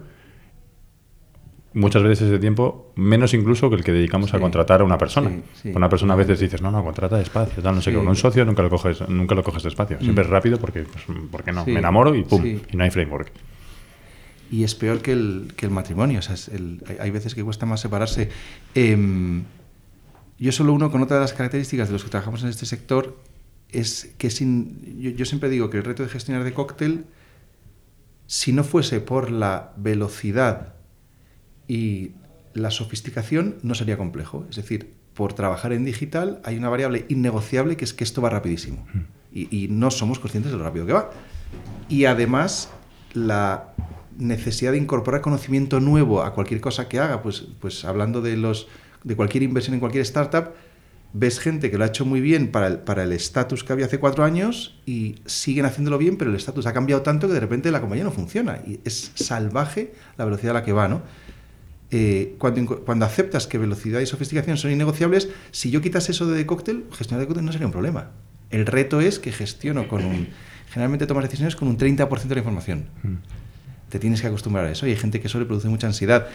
Muchas 1.76 2.04
veces 2.04 2.28
ese 2.28 2.38
tiempo, 2.38 2.94
menos 2.96 3.34
incluso 3.34 3.68
que 3.72 3.78
el 3.78 3.84
que 3.84 3.92
dedicamos 3.92 4.30
sí, 4.30 4.38
a 4.38 4.40
contratar 4.40 4.82
a 4.82 4.84
una 4.84 5.00
persona. 5.00 5.30
Sí, 5.32 5.44
sí. 5.56 5.72
Una 5.76 5.90
persona 5.90 6.14
a 6.14 6.18
veces 6.18 6.40
dices, 6.40 6.62
no, 6.62 6.70
no, 6.70 6.84
contrata 6.84 7.18
despacio, 7.18 7.64
tal, 7.64 7.74
no 7.74 7.82
sé 7.82 7.90
qué. 7.90 7.98
Con 7.98 8.08
un 8.08 8.16
socio 8.16 8.46
nunca 8.46 8.62
lo 8.62 8.70
coges, 8.70 9.10
nunca 9.10 9.34
lo 9.34 9.44
coges 9.44 9.64
despacio. 9.64 9.98
Siempre 10.00 10.24
mm. 10.24 10.28
es 10.28 10.32
rápido 10.32 10.60
porque, 10.60 10.84
pues, 10.84 11.04
¿por 11.32 11.44
qué 11.44 11.52
no? 11.52 11.66
Me 11.66 11.80
enamoro 11.80 12.14
y 12.14 12.24
pum, 12.24 12.46
y 12.46 12.78
no 12.78 12.84
hay 12.84 12.92
framework 12.92 13.32
y 14.54 14.64
es 14.64 14.76
peor 14.76 15.02
que 15.02 15.14
el, 15.14 15.52
que 15.56 15.66
el 15.66 15.72
matrimonio. 15.72 16.20
O 16.20 16.22
sea, 16.22 16.36
el, 16.54 16.84
hay, 16.88 16.98
hay, 17.00 17.10
veces 17.10 17.34
que 17.34 17.44
cuesta 17.44 17.66
más 17.66 17.82
separarse. 17.82 18.30
Eh, 18.76 19.42
yo 20.38 20.52
solo 20.52 20.74
uno 20.74 20.92
con 20.92 21.02
otra 21.02 21.16
de 21.18 21.22
las 21.22 21.34
características 21.34 21.88
de 21.88 21.94
los 21.94 22.04
que 22.04 22.12
trabajamos 22.12 22.44
en 22.44 22.50
este 22.50 22.68
sector 22.68 23.20
es 23.70 24.14
que 24.20 24.30
sin, 24.30 25.02
yo, 25.02 25.10
yo, 25.10 25.26
siempre 25.26 25.50
digo 25.50 25.72
que 25.72 25.78
el 25.78 25.84
reto 25.84 26.04
de 26.04 26.10
gestionar 26.10 26.44
de 26.44 26.54
cóctel, 26.54 27.06
si 28.28 28.54
no 28.54 28.64
fuese 28.64 29.00
por 29.00 29.32
la 29.32 29.74
velocidad 29.76 30.76
y 31.68 32.12
la 32.54 32.70
sofisticación, 32.70 33.56
no 33.64 33.74
sería 33.74 33.98
complejo. 33.98 34.46
Es 34.52 34.58
decir, 34.58 34.94
por 35.16 35.34
trabajar 35.34 35.74
en 35.74 35.84
digital 35.84 36.42
hay 36.44 36.58
una 36.58 36.70
variable 36.70 37.08
innegociable 37.10 37.76
que 37.76 37.86
es 37.86 37.96
que 37.96 38.04
esto 38.04 38.22
va 38.22 38.30
rapidísimo. 38.30 38.86
Mm. 38.94 39.00
Y, 39.34 39.64
y 39.64 39.68
no 39.70 39.90
somos 39.90 40.20
conscientes 40.20 40.52
de 40.52 40.60
lo 40.60 40.64
rápido 40.64 40.86
que 40.86 40.94
va. 40.94 41.10
Y 41.90 42.06
además, 42.06 42.70
la 43.16 43.74
necesidad 44.18 44.72
de 44.72 44.78
incorporar 44.78 45.22
conocimiento 45.22 45.80
nuevo 45.80 46.24
a 46.24 46.34
cualquier 46.34 46.62
cosa 46.62 46.88
que 46.88 47.00
haga, 47.00 47.22
pues, 47.22 47.48
pues 47.60 47.86
hablando 47.86 48.22
de, 48.22 48.38
los, 48.38 48.68
de 49.04 49.16
cualquier 49.16 49.44
inversión 49.44 49.74
en 49.74 49.80
cualquier 49.80 50.02
startup, 50.04 50.52
ves 51.14 51.40
gente 51.40 51.70
que 51.70 51.78
lo 51.78 51.84
ha 51.84 51.88
hecho 51.88 52.06
muy 52.06 52.22
bien 52.22 52.52
para 52.52 52.68
el 52.68 52.80
para 52.80 53.04
estatus 53.14 53.64
que 53.64 53.72
había 53.72 53.86
hace 53.86 54.00
cuatro 54.00 54.24
años 54.24 54.80
y 54.86 55.16
siguen 55.26 55.66
haciéndolo 55.66 55.98
bien, 55.98 56.18
pero 56.18 56.32
el 56.32 56.36
estatus 56.36 56.66
ha 56.66 56.74
cambiado 56.74 57.04
tanto 57.04 57.28
que 57.28 57.34
de 57.34 57.40
repente 57.40 57.72
la 57.72 57.82
compañía 57.82 58.04
no 58.04 58.12
funciona. 58.12 58.60
Y 58.66 58.80
es 58.84 59.12
salvaje 59.14 59.94
la 60.18 60.26
velocidad 60.26 60.52
a 60.52 60.60
la 60.60 60.66
que 60.66 60.74
va, 60.74 60.88
¿no? 60.88 61.02
Eh, 61.92 62.36
cuando, 62.40 62.84
cuando 62.84 63.06
aceptas 63.06 63.46
que 63.46 63.60
velocidad 63.60 64.00
y 64.00 64.08
sofisticación 64.08 64.58
son 64.58 64.72
innegociables, 64.72 65.30
si 65.52 65.70
yo 65.70 65.82
quitas 65.82 66.10
eso 66.10 66.26
de 66.26 66.44
cóctel, 66.48 66.86
gestionar 66.92 67.22
de 67.22 67.28
cóctel 67.28 67.46
no 67.46 67.52
sería 67.52 67.68
un 67.68 67.72
problema. 67.72 68.10
El 68.50 68.66
reto 68.66 69.00
es 69.00 69.20
que 69.20 69.32
gestiono 69.32 69.88
con 69.88 70.04
un... 70.04 70.30
Generalmente 70.72 71.06
tomas 71.06 71.24
decisiones 71.26 71.56
con 71.56 71.68
un 71.68 71.78
30% 71.78 72.24
de 72.24 72.36
la 72.36 72.40
información. 72.40 72.86
Te 73.90 74.00
tienes 74.00 74.22
que 74.22 74.28
acostumbrar 74.28 74.66
a 74.66 74.72
eso. 74.72 74.88
Y 74.88 74.92
hay 74.92 74.96
gente 74.96 75.20
que 75.20 75.28
eso 75.28 75.40
le 75.40 75.46
produce 75.46 75.70
mucha 75.70 75.88
ansiedad, 75.88 76.28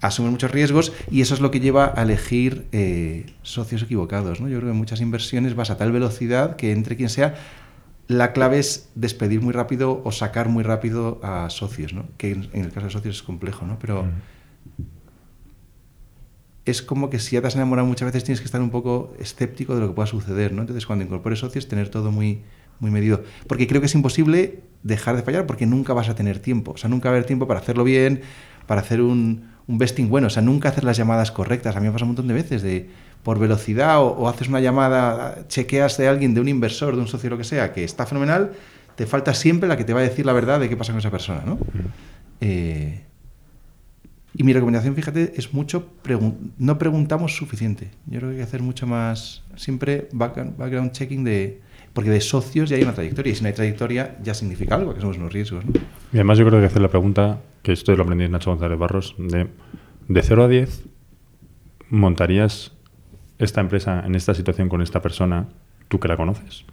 asume 0.00 0.30
muchos 0.30 0.50
riesgos 0.50 0.92
y 1.10 1.20
eso 1.20 1.34
es 1.34 1.40
lo 1.40 1.50
que 1.50 1.60
lleva 1.60 1.92
a 1.96 2.02
elegir 2.02 2.66
eh, 2.72 3.26
socios 3.42 3.82
equivocados. 3.82 4.40
¿no? 4.40 4.48
Yo 4.48 4.58
creo 4.58 4.68
que 4.68 4.72
en 4.72 4.76
muchas 4.76 5.00
inversiones 5.00 5.54
vas 5.54 5.70
a 5.70 5.76
tal 5.76 5.92
velocidad 5.92 6.56
que 6.56 6.72
entre 6.72 6.96
quien 6.96 7.08
sea, 7.08 7.34
la 8.08 8.32
clave 8.32 8.58
es 8.58 8.90
despedir 8.94 9.40
muy 9.40 9.52
rápido 9.52 10.02
o 10.04 10.12
sacar 10.12 10.48
muy 10.48 10.62
rápido 10.62 11.20
a 11.22 11.50
socios, 11.50 11.92
¿no? 11.92 12.06
que 12.18 12.32
en, 12.32 12.48
en 12.52 12.64
el 12.64 12.72
caso 12.72 12.86
de 12.86 12.92
socios 12.92 13.16
es 13.16 13.22
complejo, 13.22 13.66
¿no? 13.66 13.78
pero 13.78 14.06
es 16.66 16.82
como 16.82 17.08
que 17.08 17.20
si 17.20 17.36
ya 17.36 17.40
te 17.40 17.46
has 17.46 17.54
enamorado 17.54 17.86
muchas 17.86 18.06
veces 18.06 18.24
tienes 18.24 18.40
que 18.40 18.46
estar 18.46 18.60
un 18.60 18.70
poco 18.70 19.14
escéptico 19.20 19.74
de 19.74 19.80
lo 19.80 19.88
que 19.88 19.94
pueda 19.94 20.06
suceder. 20.06 20.52
¿no? 20.52 20.62
Entonces 20.62 20.84
cuando 20.84 21.04
incorpores 21.04 21.38
socios, 21.38 21.68
tener 21.68 21.88
todo 21.88 22.10
muy, 22.10 22.42
muy 22.80 22.90
medido. 22.90 23.22
Porque 23.46 23.68
creo 23.68 23.80
que 23.80 23.86
es 23.86 23.94
imposible 23.94 24.62
dejar 24.86 25.16
de 25.16 25.22
fallar 25.22 25.46
porque 25.46 25.66
nunca 25.66 25.92
vas 25.92 26.08
a 26.08 26.14
tener 26.14 26.38
tiempo. 26.38 26.72
O 26.72 26.76
sea, 26.76 26.88
nunca 26.88 27.08
va 27.08 27.14
a 27.14 27.16
haber 27.16 27.26
tiempo 27.26 27.46
para 27.46 27.60
hacerlo 27.60 27.84
bien, 27.84 28.22
para 28.66 28.80
hacer 28.80 29.00
un, 29.00 29.50
un 29.66 29.78
besting 29.78 30.08
bueno. 30.08 30.28
O 30.28 30.30
sea, 30.30 30.42
nunca 30.42 30.68
hacer 30.68 30.84
las 30.84 30.96
llamadas 30.96 31.30
correctas. 31.30 31.76
A 31.76 31.80
mí 31.80 31.86
me 31.86 31.92
pasa 31.92 32.04
un 32.04 32.10
montón 32.10 32.28
de 32.28 32.34
veces 32.34 32.62
de 32.62 32.88
por 33.22 33.38
velocidad 33.38 34.00
o, 34.00 34.06
o, 34.06 34.28
haces 34.28 34.48
una 34.48 34.60
llamada, 34.60 35.46
chequeas 35.48 35.96
de 35.96 36.06
alguien, 36.06 36.32
de 36.32 36.40
un 36.40 36.48
inversor, 36.48 36.94
de 36.94 37.02
un 37.02 37.08
socio, 37.08 37.28
lo 37.28 37.36
que 37.36 37.44
sea, 37.44 37.72
que 37.72 37.82
está 37.82 38.06
fenomenal, 38.06 38.52
te 38.94 39.04
falta 39.06 39.34
siempre 39.34 39.68
la 39.68 39.76
que 39.76 39.84
te 39.84 39.92
va 39.92 40.00
a 40.00 40.02
decir 40.04 40.24
la 40.24 40.32
verdad 40.32 40.60
de 40.60 40.68
qué 40.68 40.76
pasa 40.76 40.92
con 40.92 41.00
esa 41.00 41.10
persona, 41.10 41.42
¿no? 41.44 41.56
Mm. 41.56 41.58
Eh, 42.40 43.02
y 44.38 44.42
mi 44.44 44.52
recomendación, 44.52 44.94
fíjate, 44.94 45.32
es 45.36 45.54
mucho, 45.54 45.88
pregun 46.02 46.52
no 46.58 46.78
preguntamos 46.78 47.34
suficiente. 47.34 47.90
Yo 48.06 48.18
creo 48.18 48.30
que 48.30 48.36
hay 48.36 48.36
que 48.36 48.42
hacer 48.42 48.62
mucho 48.62 48.86
más, 48.86 49.42
siempre 49.56 50.08
background 50.12 50.92
checking 50.92 51.24
de, 51.24 51.62
porque 51.96 52.10
de 52.10 52.20
socios 52.20 52.68
ya 52.68 52.76
hay 52.76 52.82
una 52.82 52.92
trayectoria, 52.92 53.32
y 53.32 53.34
si 53.34 53.40
no 53.40 53.46
hay 53.46 53.54
trayectoria 53.54 54.18
ya 54.22 54.34
significa 54.34 54.74
algo, 54.74 54.92
que 54.92 55.00
somos 55.00 55.16
unos 55.16 55.32
riesgos. 55.32 55.64
Y 56.12 56.16
además 56.16 56.36
yo 56.36 56.46
creo 56.46 56.60
que 56.60 56.66
hacer 56.66 56.82
la 56.82 56.90
pregunta, 56.90 57.40
que 57.62 57.72
esto 57.72 57.96
lo 57.96 58.02
aprendí 58.02 58.26
en 58.26 58.32
Nacho 58.32 58.50
González 58.50 58.78
Barros, 58.78 59.14
de, 59.16 59.46
de 60.06 60.22
0 60.22 60.44
a 60.44 60.48
10, 60.48 60.84
¿montarías 61.88 62.72
esta 63.38 63.62
empresa 63.62 64.02
en 64.04 64.14
esta 64.14 64.34
situación 64.34 64.68
con 64.68 64.82
esta 64.82 65.00
persona, 65.00 65.48
tú 65.88 65.98
que 65.98 66.06
la 66.08 66.18
conoces? 66.18 66.66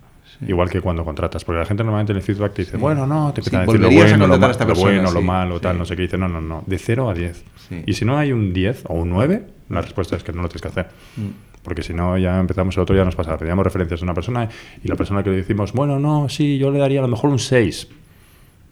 Sí. 0.45 0.51
Igual 0.51 0.69
que 0.69 0.81
cuando 0.81 1.03
contratas, 1.05 1.43
porque 1.43 1.59
la 1.59 1.65
gente 1.65 1.83
normalmente 1.83 2.11
en 2.13 2.17
el 2.17 2.23
feedback 2.23 2.53
te 2.53 2.61
dice, 2.63 2.77
sí. 2.77 2.77
bueno, 2.77 3.05
no, 3.05 3.33
te 3.33 3.41
empiezan 3.41 3.65
sí, 3.65 3.69
a 3.69 3.71
decir 3.71 3.81
lo 3.81 3.91
bueno, 3.91 4.27
lo, 4.27 4.37
ma 4.37 4.47
lo, 4.47 4.75
bueno, 4.75 5.11
lo 5.11 5.21
malo, 5.21 5.59
tal, 5.59 5.77
no 5.77 5.85
sé 5.85 5.95
qué, 5.95 6.03
dice, 6.03 6.17
no, 6.17 6.27
no, 6.27 6.41
no, 6.41 6.63
de 6.65 6.77
0 6.77 7.09
a 7.09 7.13
10. 7.13 7.43
Y 7.85 7.93
si 7.93 8.05
no 8.05 8.17
hay 8.17 8.31
un 8.31 8.53
10 8.53 8.85
o 8.87 8.95
un 8.95 9.09
9, 9.09 9.43
la 9.69 9.81
respuesta 9.81 10.15
es 10.15 10.23
que 10.23 10.31
no 10.31 10.41
lo 10.41 10.49
tienes 10.49 10.61
que 10.61 10.67
hacer. 10.67 10.87
Mm. 11.17 11.29
Porque 11.63 11.81
si 11.81 11.93
no, 11.93 12.17
ya 12.17 12.39
empezamos, 12.39 12.75
el 12.75 12.83
otro 12.83 12.93
día 12.93 13.05
nos 13.05 13.15
pasa, 13.15 13.37
pedíamos 13.37 13.63
referencias 13.63 14.01
a 14.01 14.03
una 14.03 14.13
persona 14.13 14.49
y 14.83 14.87
la 14.87 14.95
persona 14.95 15.23
que 15.23 15.29
le 15.29 15.37
decimos, 15.37 15.71
bueno, 15.71 15.97
no, 15.97 16.27
sí, 16.27 16.57
yo 16.57 16.71
le 16.71 16.79
daría 16.79 16.99
a 16.99 17.03
lo 17.03 17.07
mejor 17.07 17.29
un 17.29 17.39
6. 17.39 17.87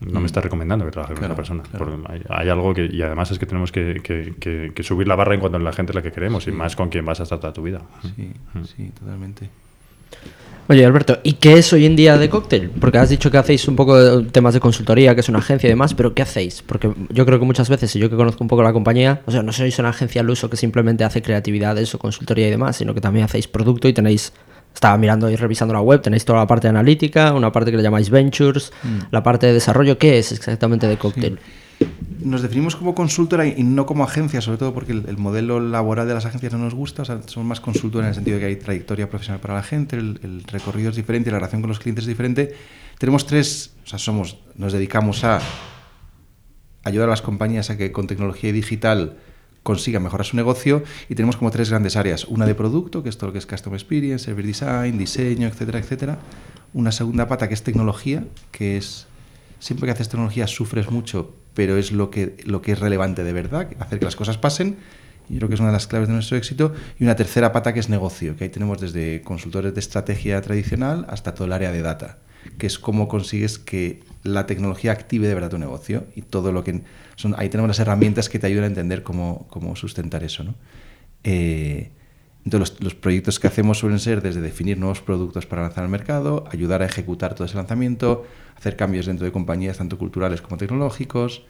No 0.01 0.19
mm. 0.19 0.21
me 0.21 0.25
está 0.25 0.41
recomendando 0.41 0.83
que 0.83 0.91
trabaje 0.91 1.13
claro, 1.13 1.35
con 1.35 1.45
esa 1.45 1.55
persona. 1.55 1.63
Claro. 1.63 2.03
Hay, 2.07 2.21
hay, 2.27 2.49
algo 2.49 2.73
que, 2.73 2.89
y 2.91 3.01
además 3.01 3.31
es 3.31 3.39
que 3.39 3.45
tenemos 3.45 3.71
que, 3.71 4.01
que, 4.03 4.33
que, 4.39 4.71
que, 4.73 4.83
subir 4.83 5.07
la 5.07 5.15
barra 5.15 5.35
en 5.35 5.39
cuanto 5.39 5.57
a 5.57 5.61
la 5.61 5.71
gente 5.71 5.93
a 5.93 5.95
la 5.95 6.01
que 6.01 6.11
queremos 6.11 6.43
sí. 6.43 6.49
y 6.49 6.53
más 6.53 6.75
con 6.75 6.89
quien 6.89 7.05
vas 7.05 7.21
a 7.21 7.25
tratar 7.25 7.53
tu 7.53 7.61
vida. 7.61 7.81
Sí, 8.15 8.33
mm. 8.53 8.63
sí, 8.63 8.91
totalmente. 8.99 9.49
Oye, 10.71 10.85
Alberto, 10.85 11.19
¿y 11.23 11.33
qué 11.33 11.55
es 11.55 11.73
hoy 11.73 11.85
en 11.85 11.97
día 11.97 12.17
de 12.17 12.29
cóctel? 12.29 12.69
Porque 12.69 12.97
has 12.97 13.09
dicho 13.09 13.29
que 13.29 13.37
hacéis 13.37 13.67
un 13.67 13.75
poco 13.75 14.01
de 14.01 14.31
temas 14.31 14.53
de 14.53 14.61
consultoría, 14.61 15.13
que 15.13 15.19
es 15.19 15.27
una 15.27 15.39
agencia 15.39 15.67
y 15.67 15.69
demás, 15.69 15.93
pero 15.93 16.13
¿qué 16.13 16.21
hacéis? 16.21 16.61
Porque 16.61 16.89
yo 17.09 17.25
creo 17.25 17.39
que 17.39 17.45
muchas 17.45 17.67
veces, 17.67 17.93
y 17.97 17.99
yo 17.99 18.09
que 18.09 18.15
conozco 18.15 18.41
un 18.41 18.47
poco 18.47 18.63
la 18.63 18.71
compañía, 18.71 19.21
o 19.25 19.31
sea, 19.31 19.43
no 19.43 19.51
sois 19.51 19.77
una 19.79 19.89
agencia 19.89 20.21
al 20.21 20.29
uso 20.29 20.49
que 20.49 20.55
simplemente 20.55 21.03
hace 21.03 21.21
creatividades 21.21 21.93
o 21.93 21.99
consultoría 21.99 22.47
y 22.47 22.51
demás, 22.51 22.77
sino 22.77 22.93
que 22.93 23.01
también 23.01 23.25
hacéis 23.25 23.49
producto 23.49 23.89
y 23.89 23.93
tenéis 23.93 24.31
estaba 24.73 24.97
mirando 24.97 25.29
y 25.29 25.35
revisando 25.35 25.73
la 25.73 25.81
web, 25.81 26.01
tenéis 26.01 26.23
toda 26.23 26.39
la 26.39 26.47
parte 26.47 26.67
de 26.67 26.69
analítica, 26.69 27.33
una 27.33 27.51
parte 27.51 27.71
que 27.71 27.75
le 27.75 27.83
llamáis 27.83 28.09
ventures, 28.09 28.71
mm. 28.81 28.99
la 29.11 29.21
parte 29.23 29.47
de 29.47 29.53
desarrollo, 29.53 29.97
¿qué 29.97 30.19
es 30.19 30.31
exactamente 30.31 30.87
de 30.87 30.95
cóctel? 30.95 31.37
Sí. 31.37 31.60
Nos 32.23 32.41
definimos 32.41 32.75
como 32.75 32.95
consultora 32.95 33.45
y 33.47 33.63
no 33.63 33.85
como 33.85 34.03
agencia, 34.03 34.41
sobre 34.41 34.57
todo 34.57 34.73
porque 34.73 34.91
el, 34.91 35.17
modelo 35.17 35.59
laboral 35.59 36.07
de 36.07 36.13
las 36.13 36.25
agencias 36.25 36.53
no 36.53 36.59
nos 36.59 36.73
gusta, 36.73 37.03
somos 37.05 37.47
más 37.47 37.59
consultora 37.59 38.05
en 38.05 38.09
el 38.09 38.15
sentido 38.15 38.35
de 38.35 38.41
que 38.41 38.47
hay 38.47 38.55
trayectoria 38.55 39.09
profesional 39.09 39.41
para 39.41 39.55
la 39.55 39.63
gente, 39.63 39.95
el, 39.97 40.43
recorrido 40.47 40.89
es 40.89 40.95
diferente, 40.95 41.31
la 41.31 41.37
relación 41.37 41.61
con 41.61 41.69
los 41.69 41.79
clientes 41.79 42.03
es 42.03 42.07
diferente. 42.07 42.53
Tenemos 42.97 43.25
tres, 43.25 43.73
somos, 43.83 44.37
nos 44.55 44.73
dedicamos 44.73 45.23
a 45.23 45.39
ayudar 46.83 47.09
a 47.09 47.11
las 47.11 47.21
compañías 47.21 47.69
a 47.69 47.77
que 47.77 47.91
con 47.91 48.07
tecnología 48.07 48.51
digital 48.51 49.17
consigan 49.63 50.03
mejorar 50.03 50.25
su 50.25 50.35
negocio 50.35 50.83
y 51.09 51.15
tenemos 51.15 51.37
como 51.37 51.51
tres 51.51 51.69
grandes 51.69 51.95
áreas. 51.95 52.25
Una 52.25 52.45
de 52.45 52.55
producto, 52.55 53.03
que 53.03 53.09
es 53.09 53.17
todo 53.17 53.27
lo 53.27 53.33
que 53.33 53.39
es 53.39 53.45
Customer 53.45 53.79
Experience, 53.79 54.25
Service 54.25 54.47
Design, 54.47 54.97
diseño, 54.97 55.47
etcétera, 55.47 55.79
etcétera. 55.79 56.19
Una 56.73 56.91
segunda 56.91 57.27
pata 57.27 57.47
que 57.47 57.53
es 57.53 57.63
tecnología, 57.63 58.25
que 58.51 58.77
es 58.77 59.07
siempre 59.59 59.87
que 59.87 59.91
haces 59.91 60.09
tecnología 60.09 60.47
sufres 60.47 60.89
mucho, 60.89 61.35
pero 61.53 61.77
es 61.77 61.91
lo 61.91 62.09
que, 62.09 62.37
lo 62.45 62.61
que 62.61 62.73
es 62.73 62.79
relevante 62.79 63.23
de 63.23 63.33
verdad, 63.33 63.67
hacer 63.79 63.99
que 63.99 64.05
las 64.05 64.15
cosas 64.15 64.37
pasen. 64.37 64.77
Yo 65.29 65.37
creo 65.37 65.49
que 65.49 65.55
es 65.55 65.59
una 65.61 65.69
de 65.69 65.73
las 65.73 65.87
claves 65.87 66.07
de 66.07 66.13
nuestro 66.13 66.37
éxito. 66.37 66.73
Y 66.99 67.03
una 67.03 67.15
tercera 67.15 67.51
pata 67.51 67.73
que 67.73 67.79
es 67.79 67.89
negocio, 67.89 68.35
que 68.35 68.45
ahí 68.45 68.49
tenemos 68.49 68.81
desde 68.81 69.21
consultores 69.21 69.73
de 69.73 69.79
estrategia 69.79 70.41
tradicional 70.41 71.05
hasta 71.09 71.33
todo 71.33 71.45
el 71.45 71.53
área 71.53 71.71
de 71.71 71.81
data, 71.81 72.17
que 72.57 72.67
es 72.67 72.79
cómo 72.79 73.07
consigues 73.07 73.57
que 73.57 74.01
la 74.23 74.45
tecnología 74.45 74.91
active 74.91 75.27
de 75.27 75.33
verdad 75.33 75.49
tu 75.49 75.57
negocio. 75.57 76.05
Y 76.15 76.23
todo 76.23 76.51
lo 76.51 76.63
que 76.63 76.81
son, 77.15 77.35
ahí 77.37 77.49
tenemos 77.49 77.69
las 77.69 77.79
herramientas 77.79 78.27
que 78.27 78.39
te 78.39 78.47
ayudan 78.47 78.65
a 78.65 78.67
entender 78.67 79.03
cómo, 79.03 79.47
cómo 79.49 79.75
sustentar 79.75 80.23
eso. 80.23 80.43
¿no? 80.43 80.55
Eh, 81.23 81.91
entonces, 82.43 82.73
los, 82.73 82.83
los, 82.83 82.95
proyectos 82.95 83.39
que 83.39 83.47
hacemos 83.47 83.79
suelen 83.79 83.99
ser 83.99 84.21
desde 84.21 84.41
definir 84.41 84.77
nuevos 84.77 85.01
productos 85.01 85.45
para 85.45 85.61
lanzar 85.61 85.83
al 85.83 85.89
mercado, 85.89 86.45
ayudar 86.51 86.81
a 86.81 86.85
ejecutar 86.85 87.35
todo 87.35 87.45
ese 87.45 87.55
lanzamiento, 87.55 88.25
hacer 88.57 88.75
cambios 88.75 89.05
dentro 89.05 89.25
de 89.25 89.31
compañías 89.31 89.77
tanto 89.77 89.97
culturales 89.97 90.41
como 90.41 90.57
tecnológicos. 90.57 91.43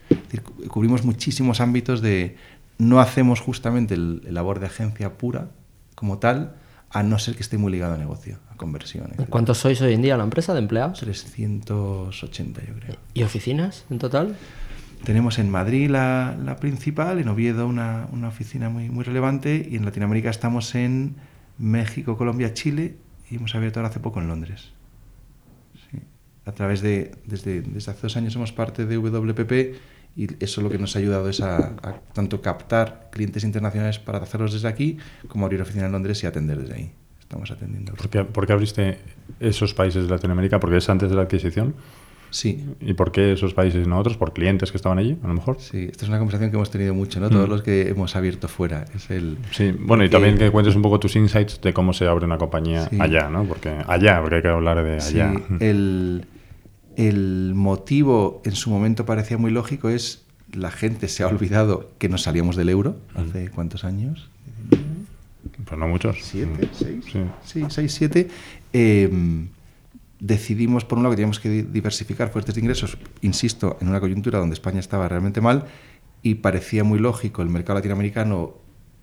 cubrimos 0.68 1.04
muchísimos 1.04 1.62
ámbitos 1.62 2.02
de... 2.02 2.38
No 2.78 3.00
hacemos 3.00 3.42
justamente 3.42 3.94
el, 3.94 4.22
labor 4.34 4.60
de 4.60 4.66
agencia 4.66 5.18
pura 5.18 5.50
como 5.94 6.18
tal, 6.18 6.56
a 6.90 7.04
no 7.04 7.20
ser 7.20 7.36
que 7.36 7.42
esté 7.42 7.58
muy 7.58 7.72
ligado 7.72 7.94
a 7.94 7.98
negocio, 7.98 8.40
a 8.50 8.58
conversión. 8.58 9.12
¿Cuántos 9.30 9.60
sois 9.60 9.80
hoy 9.82 9.94
en 9.94 10.02
día 10.02 10.18
la 10.18 10.24
empresa 10.24 10.54
de 10.54 10.60
empleados? 10.60 11.00
380, 11.00 12.62
yo 12.66 12.74
creo. 12.74 12.96
¿Y 13.14 13.24
oficinas 13.24 13.86
en 13.90 14.00
total? 14.00 14.36
Tenemos 15.04 15.40
en 15.40 15.50
Madrid 15.50 15.90
la, 15.90 16.38
la 16.44 16.58
principal, 16.58 17.20
en 17.20 17.28
Oviedo 17.28 17.68
una, 17.68 18.08
una, 18.12 18.28
oficina 18.28 18.70
muy, 18.70 18.90
muy 18.90 19.04
relevante 19.04 19.68
y 19.70 19.76
en 19.76 19.86
Latinoamérica 19.86 20.30
estamos 20.30 20.76
en 20.76 21.16
México, 21.58 22.18
Colombia, 22.18 22.54
Chile 22.54 22.96
y 23.30 23.38
hemos 23.38 23.56
abierto 23.56 23.80
ahora 23.80 23.90
hace 23.90 24.00
poco 24.00 24.20
en 24.22 24.28
Londres 24.28 24.74
a 26.46 26.52
través 26.54 26.82
de, 26.82 27.12
desde, 27.26 27.62
desde 27.62 27.92
hace 27.92 28.02
dos 28.04 28.18
años 28.18 28.34
somos 28.34 28.52
parte 28.52 28.86
de 28.86 28.98
WPP 28.98 29.52
y 30.16 30.44
eso 30.44 30.62
lo 30.62 30.70
que 30.70 30.78
nos 30.78 30.96
ha 30.96 31.00
ayudado 31.00 31.30
es 31.30 31.42
a, 31.42 31.76
tanto 32.14 32.42
captar 32.42 33.10
clientes 33.12 33.44
internacionales 33.44 34.00
para 34.00 34.18
hacerlos 34.18 34.54
desde 34.54 34.68
aquí, 34.68 34.98
como 35.28 35.46
abrir 35.46 35.62
oficina 35.62 35.86
en 35.86 35.94
Londres 35.94 36.22
y 36.24 36.28
atender 36.28 36.60
desde 36.60 36.74
ahí. 36.74 36.92
Estamos 37.20 37.50
atendiendo. 37.50 37.94
¿Por 37.94 38.10
qué, 38.10 38.26
¿Por 38.26 38.46
qué, 38.46 38.52
abriste 38.52 38.98
esos 39.40 39.74
países 39.74 40.04
de 40.04 40.10
Latinoamérica? 40.10 40.60
¿Porque 40.60 40.78
es 40.78 40.90
antes 40.90 41.10
de 41.10 41.16
la 41.16 41.22
adquisición? 41.22 41.76
Sí. 42.32 42.66
¿Y 42.80 42.94
por 42.94 43.12
qué 43.12 43.34
esos 43.34 43.54
países 43.54 43.86
y 43.86 43.90
no 43.90 44.00
otros? 44.00 44.18
¿Por 44.18 44.34
clientes 44.34 44.72
que 44.72 44.78
estaban 44.78 44.98
allí, 44.98 45.18
a 45.24 45.28
lo 45.28 45.34
mejor? 45.34 45.58
Sí, 45.60 45.90
esta 45.92 46.06
es 46.06 46.10
una 46.10 46.18
conversación 46.18 46.50
que 46.50 46.56
hemos 46.56 46.72
tenido 46.72 46.94
mucho, 46.96 47.20
¿no? 47.20 47.30
Todos 47.30 47.48
mm. 47.48 47.52
los 47.52 47.62
que 47.62 47.90
hemos 47.90 48.16
abierto 48.16 48.48
fuera. 48.48 48.86
Es 48.96 49.12
el, 49.12 49.38
sí, 49.52 49.72
bueno, 49.78 50.04
y 50.04 50.10
también 50.10 50.38
que 50.38 50.50
cuentes 50.50 50.76
un 50.76 50.82
poco 50.82 51.00
tus 51.00 51.16
insights 51.16 51.62
de 51.62 51.74
cómo 51.74 51.94
se 51.94 52.08
abre 52.08 52.26
una 52.26 52.38
compañía 52.38 52.90
allá, 53.00 53.30
¿no? 53.30 53.44
Porque 53.44 53.70
allá, 53.88 54.20
porque 54.22 54.38
hay 54.38 54.42
que 54.42 54.48
hablar 54.48 54.84
de 54.84 54.96
allá. 54.96 55.34
Sí, 55.36 55.56
el, 55.60 56.26
el 56.96 57.54
motivo 57.54 58.42
en 58.46 58.54
su 58.54 58.70
momento 58.70 59.06
parecía 59.06 59.38
muy 59.38 59.52
lógico 59.52 59.90
es 59.90 60.24
la 60.54 60.72
gente 60.72 61.08
se 61.08 61.24
ha 61.24 61.28
olvidado 61.28 61.90
que 61.98 62.10
nos 62.10 62.24
salíamos 62.24 62.56
del 62.56 62.70
euro 62.70 62.98
hace 63.16 63.50
cuántos 63.50 63.84
años 63.84 64.30
pues 65.66 65.80
no 65.80 65.88
muchos 65.88 66.18
siete 66.22 66.70
seis 66.74 67.06
sí, 67.46 67.66
seis 67.70 67.94
siete 67.94 68.28
em, 68.74 69.48
decidimos 70.22 70.86
por 70.86 70.98
un 70.98 71.04
lado 71.04 71.12
que 71.12 71.18
teníamos 71.18 71.40
que 71.40 71.64
diversificar 71.64 72.32
fuertes 72.32 72.56
de 72.56 72.62
ingresos 72.62 72.98
insisto 73.22 73.78
en 73.82 73.90
una 73.90 74.00
coyuntura 74.00 74.40
donde 74.40 74.54
España 74.54 74.80
estaba 74.80 75.10
realmente 75.10 75.42
mal 75.42 75.66
y 76.22 76.36
parecía 76.36 76.84
muy 76.84 77.00
lógico 77.00 77.42
el 77.42 77.50
mercado 77.50 77.80
latinoamericano 77.80 78.54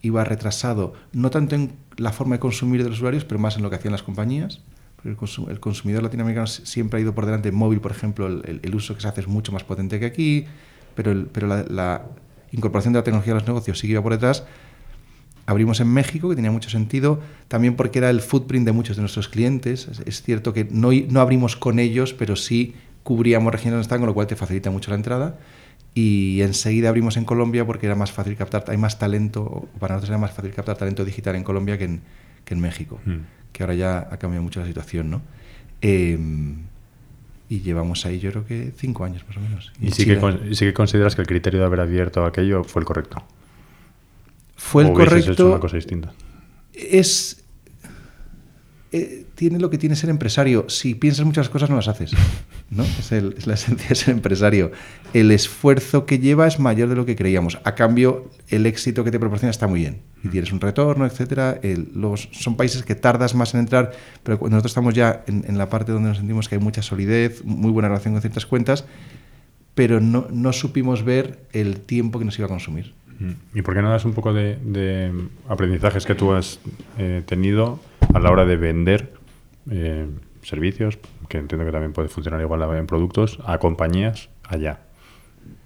iba 0.01 0.25
retrasado 0.25 0.95
no 1.13 1.31
tanto 1.31 1.57
en 1.57 1.73
la 1.97 2.13
forma 2.13 2.37
de 2.37 2.41
consumir 2.41 2.85
de 2.85 2.89
los 2.89 2.99
usuarios 2.99 3.25
pero 3.25 3.41
más 3.41 3.57
en 3.57 3.65
lo 3.65 3.71
que 3.71 3.77
hacían 3.77 3.93
las 3.93 4.05
compañías 4.05 4.63
el, 5.05 5.17
consumidor 5.61 6.03
latinoamericano 6.03 6.47
siempre 6.47 6.99
ha 6.99 7.03
ido 7.03 7.15
por 7.15 7.25
delante. 7.25 7.53
Móvil, 7.53 7.81
por 7.81 7.93
ejemplo, 7.93 8.27
el, 8.27 8.75
uso 8.75 8.95
que 8.95 9.01
se 9.01 9.09
hace 9.09 9.21
es 9.21 9.29
mucho 9.29 9.53
más 9.53 9.65
potente 9.65 10.01
que 10.01 10.07
aquí, 10.07 10.47
pero, 10.95 11.27
pero 11.33 11.47
la, 11.47 12.05
incorporación 12.51 12.95
de 12.95 13.01
la 13.01 13.05
tecnología 13.05 13.35
a 13.35 13.37
los 13.37 13.47
negocios 13.47 13.79
sigue 13.79 14.01
por 14.01 14.13
detrás. 14.13 14.45
Abrimos 15.49 15.81
en 15.81 15.89
México, 15.89 16.29
que 16.29 16.37
tenía 16.37 16.51
mucho 16.51 16.71
sentido, 16.71 17.21
también 17.49 17.75
porque 17.75 17.99
era 17.99 18.11
el 18.11 18.21
footprint 18.21 18.67
de 18.67 18.73
muchos 18.73 18.97
de 18.97 19.03
nuestros 19.03 19.29
clientes. 19.29 19.89
Es, 20.07 20.23
cierto 20.23 20.53
que 20.53 20.69
no, 20.71 20.91
no, 21.09 21.21
abrimos 21.21 21.57
con 21.57 21.79
ellos, 21.79 22.13
pero 22.13 22.37
sí 22.37 22.75
cubríamos 23.03 23.53
regiones 23.53 23.73
donde 23.73 23.83
están, 23.83 23.99
con 23.99 24.09
lo 24.09 24.15
cual 24.15 24.27
te 24.27 24.37
facilita 24.37 24.71
mucho 24.71 24.91
la 24.91 24.97
entrada. 24.97 25.39
Y 25.95 26.43
enseguida 26.43 26.91
abrimos 26.91 27.17
en 27.17 27.25
Colombia 27.25 27.67
porque 27.67 27.87
era 27.87 27.95
más 27.95 28.13
fácil 28.13 28.37
captar, 28.37 28.65
hay 28.69 28.77
más 28.77 28.99
talento, 28.99 29.69
para 29.81 29.95
nosotros 29.95 30.11
era 30.11 30.19
más 30.19 30.33
fácil 30.33 30.53
captar 30.53 30.77
talento 30.77 31.05
digital 31.05 31.35
en 31.35 31.43
Colombia 31.43 31.79
que 31.79 31.85
en, 31.85 32.03
que 32.45 32.55
en 32.55 32.61
México. 32.61 33.01
Mm 33.05 33.39
que 33.53 33.63
ahora 33.63 33.75
ya 33.75 34.09
ha 34.11 34.17
cambiado 34.19 34.43
mucho 34.43 34.61
la 34.61 34.67
situación, 34.67 35.11
¿no? 35.11 35.23
Em, 35.81 36.59
y 37.49 37.61
llevamos 37.61 38.05
ahí 38.05 38.19
yo 38.19 38.31
creo 38.31 38.47
que 38.47 38.73
cinco 38.77 39.05
años 39.05 39.25
más 39.27 39.37
o 39.37 39.41
menos. 39.41 39.73
¿Y, 39.81 39.91
sí, 39.91 40.05
que, 40.05 40.73
consideras 40.73 41.17
que 41.17 41.23
el 41.23 41.27
criterio 41.27 41.61
de 41.61 41.67
haber 41.67 41.81
abierto 41.81 42.25
aquello 42.25 42.63
fue 42.63 42.81
el 42.81 42.87
correcto? 42.87 43.23
Fue 44.59 44.87
el 44.87 44.93
correcto. 44.93 45.33
Hecho 45.33 45.47
una 45.47 45.61
cosa 45.61 45.77
distinta? 45.77 46.13
Es 46.75 47.39
eh, 48.91 49.27
tiene 49.35 49.59
lo 49.59 49.69
que 49.69 49.77
tiene 49.77 49.97
ser 49.97 50.09
empresario. 50.09 50.65
Si 50.69 50.95
piensas 50.95 51.27
muchas 51.27 51.51
cosas, 51.51 51.69
no 51.69 51.77
las 51.77 51.89
haces. 51.89 52.13
¿no? 52.71 52.85
Es, 52.99 53.47
la 53.47 53.55
esencia 53.55 53.89
de 53.89 53.95
ser 53.95 54.15
empresario. 54.15 54.73
El 55.13 55.31
esfuerzo 55.31 56.07
que 56.07 56.19
lleva 56.19 56.47
es 56.47 56.59
mayor 56.59 56.89
de 56.89 56.97
lo 56.97 57.05
que 57.05 57.15
creíamos. 57.15 57.59
A 57.65 57.75
cambio, 57.75 58.31
el 58.49 58.67
éxito 58.67 59.05
que 59.05 59.11
te 59.11 59.21
proporciona 59.21 59.51
está 59.51 59.67
muy 59.67 59.81
bien. 59.81 60.01
Y 60.25 60.29
tienes 60.29 60.53
un 60.53 60.61
retorno, 60.61 61.07
etcétera. 61.07 61.61
los, 61.95 62.29
son 62.33 62.57
países 62.57 62.83
que 62.83 62.95
tardas 62.95 63.35
más 63.35 63.55
en 63.55 63.61
entrar, 63.61 63.93
pero 64.23 64.39
nosotros 64.41 64.73
estamos 64.73 64.95
ya 64.95 65.23
en, 65.27 65.57
la 65.57 65.69
parte 65.69 65.93
donde 65.93 66.09
nos 66.09 66.19
sentimos 66.19 66.49
que 66.49 66.57
hay 66.57 66.61
mucha 66.61 66.83
solidez, 66.83 67.45
muy 67.45 67.71
buena 67.71 67.89
relación 67.89 68.15
con 68.15 68.23
ciertas 68.23 68.47
cuentas, 68.47 68.85
pero 69.75 70.01
no, 70.01 70.27
no 70.33 70.53
supimos 70.53 71.05
ver 71.05 71.47
el 71.53 71.81
tiempo 71.81 72.19
que 72.19 72.25
nos 72.25 72.37
iba 72.39 72.47
a 72.47 72.49
consumir. 72.49 72.95
¿Y 73.55 73.63
por 73.63 73.75
qué 73.75 73.83
no 73.83 73.91
das 73.91 74.05
un 74.05 74.13
poco 74.13 74.33
de, 74.33 75.13
aprendizajes 75.49 76.07
que 76.07 76.15
tú 76.15 76.33
has 76.33 76.61
eh, 76.99 77.23
tenido 77.27 77.81
a 78.15 78.19
la 78.19 78.31
hora 78.31 78.45
de 78.47 78.57
vender 78.57 79.13
eh, 79.71 80.07
servicios, 80.43 80.99
que 81.29 81.39
entiendo 81.39 81.67
que 81.67 81.73
también 81.73 81.93
puede 81.93 82.09
funcionar 82.09 82.41
igual 82.41 82.63
en 82.77 82.87
productos, 82.87 83.39
a 83.45 83.59
compañías 83.59 84.31
allá? 84.45 84.81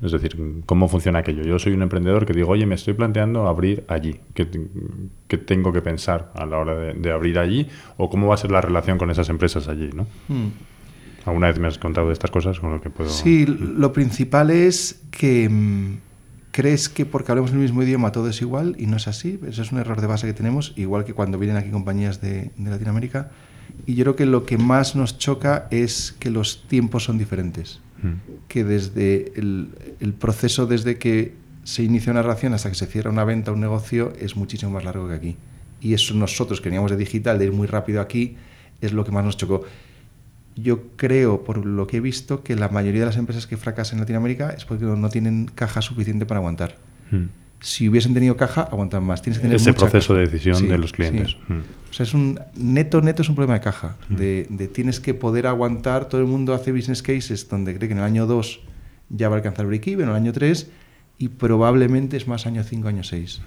Es 0.02 0.10
decir, 0.10 0.36
¿cómo 0.66 0.88
funciona 0.88 1.20
aquello? 1.20 1.42
Yo 1.42 1.58
soy 1.58 1.74
un 1.74 1.82
emprendedor 1.82 2.26
que 2.26 2.32
digo, 2.32 2.50
oye, 2.50 2.66
me 2.66 2.74
estoy 2.74 2.94
planteando 2.94 3.46
abrir 3.46 3.84
allí. 3.88 4.20
¿Qué, 4.34 4.46
tengo 5.38 5.72
que 5.72 5.80
pensar 5.80 6.32
a 6.34 6.44
la 6.44 6.58
hora 6.58 6.74
de, 6.74 7.12
abrir 7.12 7.38
allí? 7.38 7.68
¿O 7.96 8.10
cómo 8.10 8.26
va 8.26 8.34
a 8.34 8.36
ser 8.36 8.50
la 8.50 8.60
relación 8.60 8.98
con 8.98 9.10
esas 9.10 9.28
empresas 9.28 9.68
allí? 9.68 9.90
¿no? 9.94 10.06
Hmm. 10.26 10.48
¿Alguna 11.24 11.48
vez 11.48 11.58
me 11.60 11.68
has 11.68 11.78
contado 11.78 12.08
de 12.08 12.14
estas 12.14 12.32
cosas 12.32 12.58
con 12.58 12.72
lo 12.72 12.80
que 12.80 12.90
puedo...? 12.90 13.10
Sí, 13.10 13.46
lo 13.46 13.92
principal 13.92 14.50
es 14.50 15.04
que 15.12 15.48
mm, 15.48 15.98
crees 16.52 16.88
que 16.88 17.04
porque 17.04 17.32
hablamos 17.32 17.50
el 17.50 17.58
mismo 17.58 17.82
idioma 17.82 18.12
todo 18.12 18.28
es 18.28 18.40
igual 18.40 18.76
y 18.78 18.86
no 18.86 18.98
es 18.98 19.08
así. 19.08 19.40
Eso 19.48 19.62
es 19.62 19.72
un 19.72 19.78
error 19.78 20.00
de 20.00 20.06
base 20.06 20.26
que 20.26 20.34
tenemos, 20.34 20.72
igual 20.76 21.04
que 21.04 21.14
cuando 21.14 21.38
vienen 21.38 21.56
aquí 21.56 21.70
compañías 21.70 22.20
de, 22.20 22.52
Latinoamérica. 22.58 23.30
Y 23.86 23.94
yo 23.94 24.04
creo 24.04 24.16
que 24.16 24.26
lo 24.26 24.44
que 24.44 24.58
más 24.58 24.94
nos 24.94 25.18
choca 25.18 25.66
es 25.70 26.14
que 26.20 26.30
los 26.30 26.68
tiempos 26.68 27.04
son 27.04 27.18
diferentes. 27.18 27.80
Mm. 28.02 28.46
Que 28.48 28.64
desde 28.64 29.32
el, 29.34 29.70
el, 29.98 30.12
proceso, 30.12 30.66
desde 30.66 30.98
que 30.98 31.34
se 31.64 31.82
inicia 31.82 32.12
una 32.12 32.22
relación 32.22 32.52
hasta 32.52 32.68
que 32.68 32.74
se 32.74 32.86
cierra 32.86 33.10
una 33.10 33.24
venta, 33.24 33.50
un 33.50 33.60
negocio, 33.60 34.12
es 34.20 34.36
muchísimo 34.36 34.72
más 34.72 34.84
largo 34.84 35.08
que 35.08 35.14
aquí. 35.14 35.36
Y 35.80 35.94
eso 35.94 36.14
nosotros 36.14 36.60
que 36.60 36.68
veníamos 36.68 36.90
de 36.90 36.98
digital, 36.98 37.38
de 37.38 37.46
ir 37.46 37.52
muy 37.52 37.66
rápido 37.66 38.00
aquí, 38.02 38.36
es 38.80 38.92
lo 38.92 39.04
que 39.04 39.10
más 39.10 39.24
nos 39.24 39.36
chocó 39.36 39.64
yo 40.56 40.88
creo, 40.96 41.44
por 41.44 41.64
lo 41.64 41.86
que 41.86 41.98
he 41.98 42.00
visto, 42.00 42.42
que 42.42 42.56
la 42.56 42.68
mayoría 42.68 43.00
de 43.00 43.06
las 43.06 43.16
empresas 43.16 43.46
que 43.46 43.56
fracasan 43.56 43.98
en 43.98 44.00
Latinoamérica 44.00 44.50
es 44.50 44.64
porque 44.64 44.84
no 44.84 45.08
tienen 45.08 45.50
caja 45.54 45.82
suficiente 45.82 46.26
para 46.26 46.38
aguantar. 46.38 46.76
Hmm. 47.10 47.26
Si 47.60 47.88
hubiesen 47.88 48.12
tenido 48.12 48.36
caja, 48.36 48.62
aguantan 48.62 49.04
más. 49.04 49.22
Tienes 49.22 49.38
que 49.38 49.42
tener 49.42 49.56
Ese 49.56 49.72
proceso 49.72 50.14
de 50.14 50.26
decisión 50.26 50.68
de 50.68 50.78
los 50.78 50.92
clientes. 50.92 51.36
Hmm. 51.48 51.60
O 51.90 51.92
sea, 51.92 52.04
es 52.04 52.12
un 52.12 52.40
neto, 52.56 53.00
neto 53.00 53.22
es 53.22 53.28
un 53.28 53.36
problema 53.36 53.54
de 53.54 53.60
caja. 53.60 53.96
Hmm. 54.08 54.16
De, 54.16 54.70
tienes 54.72 55.00
que 55.00 55.14
poder 55.14 55.46
aguantar. 55.46 56.08
Todo 56.08 56.20
el 56.20 56.26
mundo 56.26 56.54
hace 56.54 56.72
business 56.72 57.02
cases 57.02 57.48
donde 57.48 57.74
cree 57.76 57.88
que 57.88 57.92
en 57.92 57.98
el 57.98 58.04
año 58.04 58.26
2 58.26 58.60
ya 59.10 59.28
va 59.28 59.36
a 59.36 59.38
alcanzar 59.38 59.66
break-even, 59.66 60.04
en 60.04 60.10
el 60.10 60.16
año 60.16 60.32
3 60.32 60.70
y 61.18 61.28
probablemente 61.28 62.16
es 62.16 62.26
más 62.26 62.46
año 62.46 62.64
5, 62.64 62.88
año 62.88 63.04
6. 63.04 63.42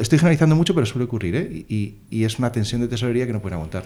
Estoy 0.00 0.18
generalizando 0.18 0.54
mucho, 0.54 0.74
pero 0.74 0.84
suele 0.84 1.06
ocurrir, 1.06 1.34
¿eh? 1.34 1.64
y, 1.66 1.94
y, 2.10 2.24
es 2.24 2.38
una 2.38 2.52
tensión 2.52 2.82
de 2.82 2.88
tesorería 2.88 3.26
que 3.26 3.32
no 3.32 3.40
pueden 3.40 3.54
aguantar 3.54 3.84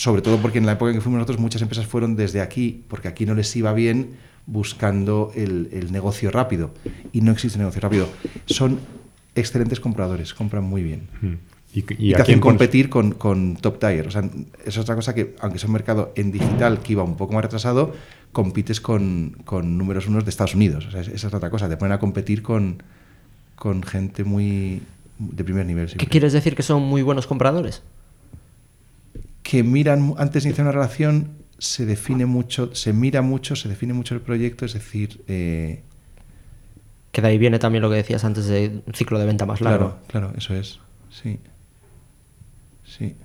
sobre 0.00 0.22
todo 0.22 0.38
porque 0.38 0.58
en 0.58 0.66
la 0.66 0.72
época 0.72 0.90
en 0.90 0.96
que 0.96 1.00
fuimos 1.00 1.18
nosotros 1.18 1.38
muchas 1.40 1.62
empresas 1.62 1.86
fueron 1.86 2.14
desde 2.16 2.40
aquí, 2.40 2.84
porque 2.88 3.08
aquí 3.08 3.26
no 3.26 3.34
les 3.34 3.54
iba 3.56 3.72
bien, 3.72 4.10
buscando 4.46 5.32
el, 5.34 5.68
el 5.72 5.92
negocio 5.92 6.30
rápido. 6.30 6.70
Y 7.12 7.20
no 7.20 7.32
existe 7.32 7.58
negocio 7.58 7.80
rápido. 7.80 8.08
Son 8.46 8.78
excelentes 9.34 9.80
compradores, 9.80 10.34
compran 10.34 10.64
muy 10.64 10.82
bien. 10.82 11.08
Mm. 11.20 11.26
¿Y, 11.74 11.80
Y, 11.80 12.10
y 12.10 12.14
te 12.14 12.22
hacen 12.22 12.40
competir 12.40 12.88
con, 12.88 13.12
con 13.12 13.56
Top 13.56 13.78
Tier. 13.78 14.06
O 14.06 14.10
sea, 14.10 14.22
es 14.64 14.78
otra 14.78 14.94
cosa 14.94 15.14
que, 15.14 15.34
aunque 15.40 15.58
es 15.58 15.64
un 15.64 15.72
mercado 15.72 16.12
en 16.16 16.32
digital 16.32 16.80
que 16.80 16.92
iba 16.92 17.02
un 17.02 17.16
poco 17.16 17.34
más 17.34 17.42
retrasado, 17.42 17.92
compites 18.32 18.80
con, 18.80 19.36
con 19.44 19.76
números 19.76 20.06
unos 20.08 20.24
de 20.24 20.30
Estados 20.30 20.54
Unidos. 20.54 20.86
O 20.86 20.90
sea, 20.90 21.02
es- 21.02 21.08
esa 21.08 21.28
es 21.28 21.34
otra 21.34 21.50
cosa. 21.50 21.68
Te 21.68 21.76
ponen 21.76 21.92
a 21.92 21.98
competir 21.98 22.42
con, 22.42 22.82
con 23.54 23.82
gente 23.82 24.24
muy 24.24 24.80
de 25.18 25.44
primer 25.44 25.66
nivel. 25.66 25.88
¿Qué 25.96 26.06
quieres 26.06 26.32
decir 26.32 26.54
que 26.54 26.62
son 26.62 26.82
muy 26.82 27.02
buenos 27.02 27.26
compradores? 27.26 27.82
Que 29.48 29.62
miran 29.62 30.14
antes 30.18 30.42
de 30.42 30.50
iniciar 30.50 30.66
una 30.66 30.72
relación 30.72 31.38
se 31.58 31.86
define 31.86 32.26
mucho, 32.26 32.74
se 32.74 32.92
mira 32.92 33.22
mucho, 33.22 33.56
se 33.56 33.70
define 33.70 33.94
mucho 33.94 34.14
el 34.14 34.20
proyecto, 34.20 34.66
es 34.66 34.74
decir, 34.74 35.24
eh, 35.26 35.82
Que 37.12 37.22
de 37.22 37.28
ahí 37.28 37.38
viene 37.38 37.58
también 37.58 37.80
lo 37.80 37.88
que 37.88 37.96
decías 37.96 38.24
antes 38.24 38.44
de 38.44 38.82
un 38.86 38.92
ciclo 38.92 39.18
de 39.18 39.24
venta 39.24 39.46
más 39.46 39.62
largo. 39.62 39.96
claro, 40.06 40.28
claro, 40.28 40.32
eso 40.36 40.54
es, 40.54 40.80
sí, 41.10 41.40
sí, 42.84 43.16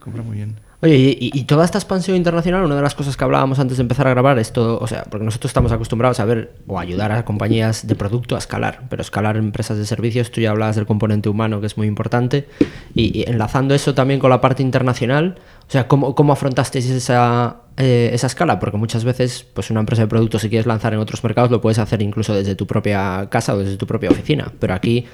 compra 0.00 0.24
muy 0.24 0.38
bien. 0.38 0.56
Oye, 0.86 1.18
y, 1.18 1.42
toda 1.46 1.64
esta 1.64 1.78
expansión 1.78 2.16
internacional, 2.16 2.64
una 2.64 2.76
de 2.76 2.82
las 2.82 2.94
cosas 2.94 3.16
que 3.16 3.24
hablábamos 3.24 3.58
antes 3.58 3.76
de 3.76 3.80
empezar 3.80 4.06
a 4.06 4.10
grabar 4.10 4.38
es 4.38 4.52
todo, 4.52 4.78
o 4.78 4.86
sea, 4.86 5.02
porque 5.02 5.24
nosotros 5.24 5.50
estamos 5.50 5.72
acostumbrados 5.72 6.20
a 6.20 6.24
ver 6.24 6.52
o 6.68 6.78
ayudar 6.78 7.10
a 7.10 7.24
compañías 7.24 7.88
de 7.88 7.96
producto 7.96 8.36
a 8.36 8.38
escalar, 8.38 8.84
pero 8.88 9.02
escalar 9.02 9.36
empresas 9.36 9.78
de 9.78 9.84
servicios, 9.84 10.30
tú 10.30 10.40
ya 10.40 10.52
hablabas 10.52 10.76
del 10.76 10.86
componente 10.86 11.28
humano 11.28 11.60
que 11.60 11.66
es 11.66 11.76
muy 11.76 11.88
importante, 11.88 12.46
y, 12.94 13.18
y 13.18 13.24
enlazando 13.28 13.74
eso 13.74 13.94
también 13.94 14.20
con 14.20 14.30
la 14.30 14.40
parte 14.40 14.62
internacional, 14.62 15.40
o 15.66 15.72
sea, 15.72 15.88
¿cómo, 15.88 16.14
cómo 16.14 16.32
afrontasteis 16.32 16.88
esa, 16.88 17.56
eh, 17.78 18.10
esa 18.12 18.28
escala? 18.28 18.60
Porque 18.60 18.76
muchas 18.76 19.02
veces, 19.02 19.44
pues 19.54 19.72
una 19.72 19.80
empresa 19.80 20.02
de 20.02 20.08
producto, 20.08 20.38
si 20.38 20.48
quieres 20.48 20.66
lanzar 20.66 20.94
en 20.94 21.00
otros 21.00 21.24
mercados, 21.24 21.50
lo 21.50 21.60
puedes 21.60 21.80
hacer 21.80 22.00
incluso 22.00 22.32
desde 22.32 22.54
tu 22.54 22.68
propia 22.68 23.26
casa 23.28 23.56
o 23.56 23.58
desde 23.58 23.76
tu 23.76 23.88
propia 23.88 24.10
oficina, 24.10 24.52
pero 24.60 24.74
aquí 24.74 25.04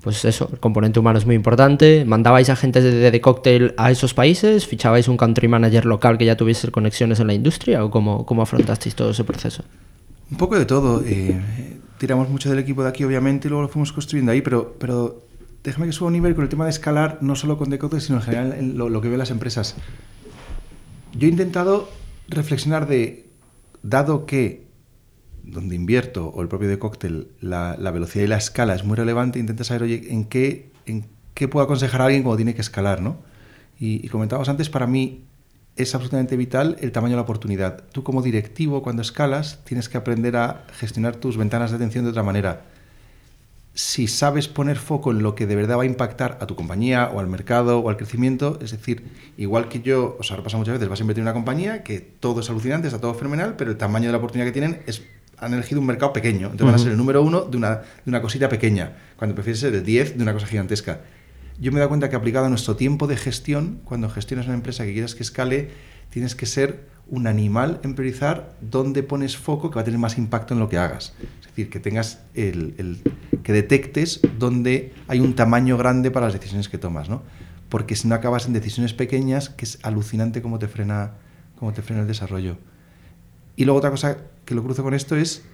pues 0.00 0.24
eso, 0.24 0.48
el 0.52 0.58
componente 0.60 0.98
humano 0.98 1.18
es 1.18 1.26
muy 1.26 1.34
importante. 1.34 2.04
¿Mandabais 2.04 2.48
a 2.50 2.56
gente 2.56 2.80
de, 2.80 3.10
de 3.10 3.20
Cocktail 3.20 3.74
a 3.76 3.90
esos 3.90 4.14
países? 4.14 4.66
¿Fichabais 4.66 5.08
un 5.08 5.16
country 5.16 5.48
manager 5.48 5.86
local 5.86 6.18
que 6.18 6.24
ya 6.24 6.36
tuviese 6.36 6.70
conexiones 6.70 7.20
en 7.20 7.26
la 7.26 7.34
industria? 7.34 7.84
¿O 7.84 7.90
cómo, 7.90 8.24
cómo 8.26 8.42
afrontasteis 8.42 8.94
todo 8.94 9.10
ese 9.10 9.24
proceso? 9.24 9.64
Un 10.30 10.36
poco 10.38 10.58
de 10.58 10.64
todo. 10.64 11.02
eh, 11.04 11.38
tiramos 11.98 12.28
mucho 12.28 12.50
del 12.50 12.58
equipo 12.58 12.82
de 12.82 12.88
aquí, 12.88 13.04
obviamente, 13.04 13.48
y 13.48 13.50
luego 13.50 13.62
lo 13.62 13.68
fuimos 13.68 13.92
construyendo 13.92 14.32
ahí, 14.32 14.42
pero, 14.42 14.74
pero 14.78 15.22
déjame 15.62 15.86
que 15.86 15.92
suba 15.92 16.08
un 16.08 16.14
nivel 16.14 16.34
con 16.34 16.44
el 16.44 16.50
tema 16.50 16.64
de 16.64 16.70
escalar, 16.70 17.18
no 17.20 17.36
solo 17.36 17.56
con 17.56 17.70
Decote, 17.70 18.00
sino 18.00 18.18
en 18.18 18.24
general 18.24 18.52
en 18.58 18.78
lo, 18.78 18.88
lo 18.88 19.00
que 19.00 19.08
ven 19.08 19.18
las 19.18 19.30
empresas. 19.30 19.76
Yo 21.16 21.28
he 21.28 21.30
intentado 21.30 21.88
reflexionar 22.28 22.88
de, 22.88 23.26
dado 23.82 24.26
que 24.26 24.63
donde 25.46 25.74
invierto 25.74 26.28
o 26.28 26.42
el 26.42 26.48
propio 26.48 26.68
de 26.68 26.78
cóctel, 26.78 27.28
la, 27.40 27.76
la 27.78 27.90
velocidad 27.90 28.24
y 28.24 28.28
la 28.28 28.36
escala 28.36 28.74
es 28.74 28.84
muy 28.84 28.96
relevante, 28.96 29.38
intenta 29.38 29.64
saber, 29.64 29.84
oye, 29.84 30.12
en 30.12 30.24
qué, 30.24 30.70
en 30.86 31.06
qué 31.34 31.48
puedo 31.48 31.64
aconsejar 31.64 32.00
a 32.00 32.04
alguien 32.06 32.22
cuando 32.22 32.36
tiene 32.36 32.54
que 32.54 32.60
escalar, 32.60 33.00
¿no? 33.02 33.18
Y, 33.78 34.04
y 34.04 34.08
comentábamos 34.08 34.48
antes, 34.48 34.68
para 34.70 34.86
mí 34.86 35.24
es 35.76 35.94
absolutamente 35.94 36.36
vital 36.36 36.76
el 36.80 36.92
tamaño 36.92 37.12
de 37.12 37.16
la 37.16 37.22
oportunidad. 37.22 37.84
Tú 37.92 38.04
como 38.04 38.22
directivo, 38.22 38.82
cuando 38.82 39.02
escalas, 39.02 39.60
tienes 39.64 39.88
que 39.88 39.98
aprender 39.98 40.36
a 40.36 40.64
gestionar 40.72 41.16
tus 41.16 41.36
ventanas 41.36 41.70
de 41.70 41.76
atención 41.76 42.04
de 42.04 42.10
otra 42.10 42.22
manera. 42.22 42.66
Si 43.74 44.06
sabes 44.06 44.46
poner 44.46 44.76
foco 44.76 45.10
en 45.10 45.24
lo 45.24 45.34
que 45.34 45.46
de 45.46 45.56
verdad 45.56 45.78
va 45.78 45.82
a 45.82 45.86
impactar 45.86 46.38
a 46.40 46.46
tu 46.46 46.54
compañía 46.54 47.10
o 47.12 47.18
al 47.18 47.26
mercado 47.26 47.80
o 47.80 47.88
al 47.88 47.96
crecimiento, 47.96 48.56
es 48.62 48.70
decir, 48.70 49.02
igual 49.36 49.68
que 49.68 49.82
yo, 49.82 50.16
os 50.20 50.30
ha 50.30 50.36
pasado 50.36 50.58
muchas 50.58 50.74
veces, 50.74 50.88
vas 50.88 51.00
a 51.00 51.02
invertir 51.02 51.22
en 51.22 51.26
una 51.26 51.34
compañía 51.34 51.82
que 51.82 51.98
todo 51.98 52.40
es 52.40 52.48
alucinante, 52.48 52.86
está 52.86 53.00
todo 53.00 53.14
fenomenal, 53.14 53.56
pero 53.58 53.72
el 53.72 53.76
tamaño 53.76 54.06
de 54.06 54.12
la 54.12 54.18
oportunidad 54.18 54.46
que 54.46 54.52
tienen 54.52 54.80
es 54.86 55.02
han 55.38 55.54
elegido 55.54 55.80
un 55.80 55.86
mercado 55.86 56.12
pequeño, 56.12 56.46
entonces 56.52 56.66
van 56.66 56.74
a 56.74 56.78
ser 56.78 56.92
el 56.92 56.96
número 56.98 57.22
uno 57.22 57.42
de 57.42 57.56
una, 57.56 57.76
de 57.76 57.82
una 58.06 58.20
cosita 58.22 58.48
pequeña, 58.48 58.92
cuando 59.16 59.34
prefieres 59.34 59.60
ser 59.60 59.74
el 59.74 59.84
10 59.84 60.16
de 60.16 60.22
una 60.22 60.32
cosa 60.32 60.46
gigantesca. 60.46 61.00
Yo 61.60 61.70
me 61.70 61.76
he 61.76 61.80
dado 61.80 61.88
cuenta 61.88 62.08
que 62.10 62.16
aplicado 62.16 62.46
a 62.46 62.48
nuestro 62.48 62.76
tiempo 62.76 63.06
de 63.06 63.16
gestión, 63.16 63.80
cuando 63.84 64.08
gestionas 64.10 64.46
una 64.46 64.54
empresa 64.56 64.84
que 64.84 64.92
quieras 64.92 65.14
que 65.14 65.22
escale, 65.22 65.70
tienes 66.10 66.34
que 66.34 66.46
ser 66.46 66.92
un 67.06 67.26
animal 67.26 67.80
en 67.84 67.94
priorizar 67.94 68.54
dónde 68.60 69.02
pones 69.02 69.36
foco 69.36 69.70
que 69.70 69.76
va 69.76 69.82
a 69.82 69.84
tener 69.84 70.00
más 70.00 70.16
impacto 70.18 70.54
en 70.54 70.60
lo 70.60 70.68
que 70.68 70.78
hagas. 70.78 71.12
Es 71.42 71.48
decir, 71.48 71.70
que 71.70 71.78
tengas 71.78 72.20
el, 72.34 72.74
el- 72.78 72.98
que 73.42 73.52
detectes 73.52 74.20
dónde 74.38 74.94
hay 75.06 75.20
un 75.20 75.34
tamaño 75.34 75.76
grande 75.76 76.10
para 76.10 76.26
las 76.26 76.32
decisiones 76.34 76.68
que 76.68 76.78
tomas, 76.78 77.08
¿no? 77.10 77.22
Porque 77.68 77.94
si 77.94 78.08
no 78.08 78.14
acabas 78.14 78.46
en 78.46 78.52
decisiones 78.54 78.94
pequeñas, 78.94 79.48
que 79.50 79.64
es 79.66 79.78
alucinante 79.82 80.40
cómo 80.42 80.58
te 80.58 80.66
frena, 80.66 81.12
cómo 81.56 81.72
te 81.72 81.82
frena 81.82 82.02
el 82.02 82.08
desarrollo. 82.08 82.56
Y 83.56 83.64
luego 83.64 83.78
otra 83.78 83.90
cosa 83.90 84.18
que 84.44 84.54
lo 84.54 84.62
cruzo 84.62 84.82
con 84.82 84.94
esto 84.94 85.16
es 85.16 85.44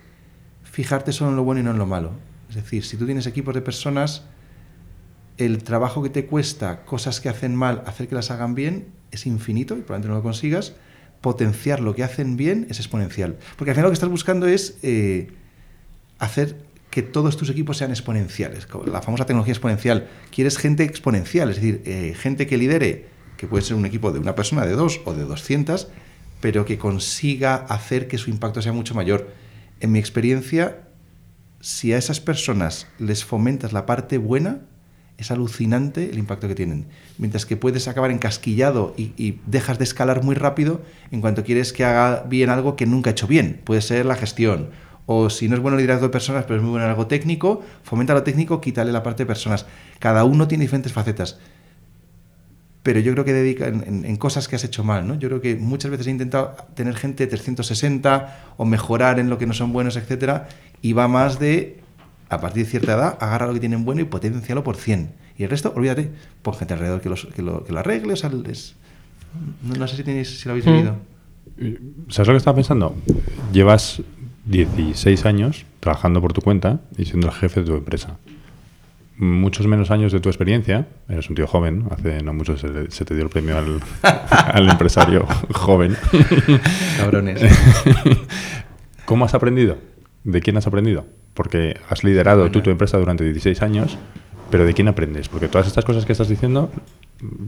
fijarte 0.62 1.12
solo 1.12 1.30
en 1.30 1.36
lo 1.36 1.44
bueno 1.44 1.60
y 1.60 1.64
no 1.64 1.70
en 1.70 1.78
lo 1.78 1.86
malo. 1.86 2.12
Es 2.48 2.56
decir, 2.56 2.84
si 2.84 2.96
tú 2.96 3.06
tienes 3.06 3.26
equipos 3.26 3.54
de 3.54 3.62
personas, 3.62 4.24
el 5.36 5.62
trabajo 5.62 6.02
que 6.02 6.10
te 6.10 6.26
cuesta, 6.26 6.84
cosas 6.84 7.20
que 7.20 7.28
hacen 7.28 7.54
mal, 7.54 7.82
hacer 7.86 8.08
que 8.08 8.14
las 8.14 8.30
hagan 8.30 8.54
bien, 8.54 8.88
es 9.10 9.26
infinito 9.26 9.74
y 9.76 9.82
probablemente 9.82 10.08
no 10.08 10.14
lo 10.14 10.22
consigas. 10.22 10.74
Potenciar 11.20 11.80
lo 11.80 11.94
que 11.94 12.02
hacen 12.02 12.36
bien 12.36 12.66
es 12.70 12.78
exponencial. 12.78 13.36
Porque 13.56 13.70
al 13.70 13.74
final 13.74 13.84
lo 13.84 13.90
que 13.90 13.94
estás 13.94 14.08
buscando 14.08 14.46
es 14.46 14.78
eh, 14.82 15.32
hacer 16.18 16.56
que 16.90 17.02
todos 17.02 17.36
tus 17.36 17.50
equipos 17.50 17.76
sean 17.76 17.90
exponenciales. 17.90 18.66
La 18.86 19.02
famosa 19.02 19.26
tecnología 19.26 19.52
exponencial. 19.52 20.08
Quieres 20.34 20.58
gente 20.58 20.84
exponencial, 20.84 21.50
es 21.50 21.56
decir, 21.56 21.82
eh, 21.84 22.14
gente 22.16 22.46
que 22.46 22.58
lidere, 22.58 23.06
que 23.36 23.46
puede 23.46 23.64
ser 23.64 23.76
un 23.76 23.86
equipo 23.86 24.12
de 24.12 24.18
una 24.18 24.34
persona, 24.34 24.66
de 24.66 24.72
dos 24.72 25.00
o 25.04 25.14
de 25.14 25.24
200, 25.24 25.88
pero 26.40 26.64
que 26.64 26.79
consiga 26.79 27.55
hacer 27.55 28.09
que 28.09 28.18
su 28.18 28.31
impacto 28.31 28.62
sea 28.62 28.72
mucho 28.72 28.94
mayor. 28.94 29.29
En 29.81 29.92
mi 29.92 29.98
experiencia, 29.98 30.79
si 31.61 31.92
a 31.92 31.98
esas 31.98 32.20
personas 32.20 32.87
les 32.98 33.24
fomentas 33.24 33.72
la 33.72 33.87
parte 33.87 34.18
buena, 34.18 34.61
es 35.18 35.31
alucinante 35.31 36.11
el 36.11 36.18
impacto 36.18 36.48
que 36.48 36.55
tienen. 36.55 36.87
Mientras 37.18 37.44
que 37.44 37.57
puedes 37.57 37.88
acabar 37.88 38.11
encasquillado 38.11 38.94
y, 38.96 39.12
y 39.18 39.38
dejas 39.46 39.79
de 39.79 39.85
escalar 39.85 40.24
muy 40.24 40.35
rápido 40.35 40.81
en 41.11 41.20
cuanto 41.20 41.44
quieres 41.44 41.74
que 41.74 41.85
haga 41.85 42.22
bien 42.22 42.48
algo 42.48 42.74
que 42.74 42.87
nunca 42.87 43.11
ha 43.11 43.12
hecho 43.12 43.26
bien. 43.26 43.61
Puede 43.64 43.83
ser 43.83 44.07
la 44.07 44.16
gestión. 44.16 44.70
O 45.05 45.29
si 45.29 45.48
no 45.48 45.57
es 45.57 45.61
bueno 45.61 45.76
liderazgo 45.76 46.07
de 46.07 46.12
personas, 46.12 46.44
pero 46.44 46.57
es 46.57 46.62
muy 46.62 46.70
bueno 46.70 46.85
en 46.85 46.90
algo 46.90 47.07
técnico, 47.07 47.62
fomenta 47.83 48.14
lo 48.14 48.22
técnico, 48.22 48.61
quítale 48.61 48.92
la 48.92 49.03
parte 49.03 49.24
de 49.24 49.26
personas. 49.26 49.66
Cada 49.98 50.24
uno 50.24 50.48
tiene 50.48 50.62
diferentes 50.62 50.92
facetas. 50.92 51.38
Pero 52.82 52.98
yo 53.00 53.12
creo 53.12 53.24
que 53.26 53.32
dedica 53.34 53.68
en, 53.68 53.82
en- 53.86 54.04
en 54.06 54.16
cosas 54.16 54.48
que 54.48 54.56
has 54.56 54.64
hecho 54.64 54.82
mal, 54.84 55.06
¿no? 55.06 55.14
Yo 55.18 55.28
creo 55.28 55.40
que 55.40 55.54
muchas 55.56 55.90
veces 55.90 56.06
he 56.06 56.10
intentado 56.10 56.56
tener 56.74 56.94
gente 56.96 57.24
de 57.24 57.30
360 57.30 58.54
o 58.56 58.64
mejorar 58.64 59.18
en 59.18 59.28
lo 59.28 59.36
que 59.38 59.46
no 59.46 59.52
son 59.52 59.72
buenos, 59.72 59.96
etcétera, 59.96 60.48
y 60.80 60.92
va 60.94 61.06
más 61.08 61.38
de 61.38 61.78
a 62.30 62.40
partir 62.40 62.64
de 62.64 62.70
cierta 62.70 62.92
edad, 62.94 63.18
agarra 63.20 63.46
lo 63.48 63.54
que 63.54 63.60
tienen 63.60 63.84
bueno 63.84 64.00
y 64.00 64.04
potencialo 64.04 64.62
por 64.64 64.76
100. 64.76 65.10
Y 65.36 65.42
el 65.44 65.50
resto, 65.50 65.72
olvídate, 65.74 66.10
pon 66.42 66.54
gente 66.54 66.74
alrededor 66.74 67.00
que, 67.00 67.08
los- 67.08 67.26
que 67.26 67.42
lo, 67.42 67.64
que 67.64 67.72
lo 67.72 67.80
arregle. 67.80 68.12
O 68.12 68.16
sea, 68.16 68.30
no 68.30 69.88
sé 69.88 69.96
si, 69.96 70.04
tenéis, 70.04 70.38
si 70.40 70.44
lo 70.46 70.52
habéis 70.52 70.66
Mm. 70.66 70.70
vivido. 70.70 70.96
¿Sabes 72.08 72.28
lo 72.28 72.32
que 72.34 72.38
estaba 72.38 72.54
pensando? 72.54 72.94
Llevas 73.52 74.00
16 74.46 75.26
años 75.26 75.66
trabajando 75.80 76.20
por 76.20 76.32
tu 76.32 76.40
cuenta 76.40 76.80
y 76.96 77.04
siendo 77.04 77.26
el 77.28 77.34
jefe 77.34 77.60
de 77.60 77.66
tu 77.66 77.74
empresa. 77.74 78.16
Muchos 79.20 79.66
menos 79.66 79.90
años 79.90 80.12
de 80.12 80.20
tu 80.20 80.30
experiencia, 80.30 80.87
eres 81.06 81.28
un 81.28 81.37
tío 81.37 81.46
joven, 81.46 81.85
hace 81.90 82.22
no 82.22 82.33
mucho 82.33 82.56
se, 82.56 82.90
se 82.90 83.04
te 83.04 83.14
dio 83.14 83.22
el 83.22 83.28
premio 83.28 83.59
al, 83.59 83.78
al 84.30 84.66
empresario 84.66 85.26
joven. 85.52 85.94
Cabrones. 86.96 87.42
¿Cómo 89.04 89.26
has 89.26 89.35
aprendido? 89.35 89.76
¿De 90.24 90.40
quién 90.40 90.56
has 90.56 90.66
aprendido? 90.66 91.04
Porque 91.35 91.76
has 91.90 92.02
liderado 92.02 92.50
tú 92.50 92.62
tu 92.62 92.70
empresa 92.70 92.96
durante 92.96 93.22
16 93.24 93.61
años, 93.61 93.98
pero 94.50 94.64
¿de 94.64 94.72
quién 94.72 94.88
aprendes? 94.88 95.28
Porque 95.28 95.48
todas 95.48 95.66
estas 95.66 95.85
cosas 95.85 96.06
que 96.06 96.12
estás 96.12 96.30
diciendo 96.30 96.70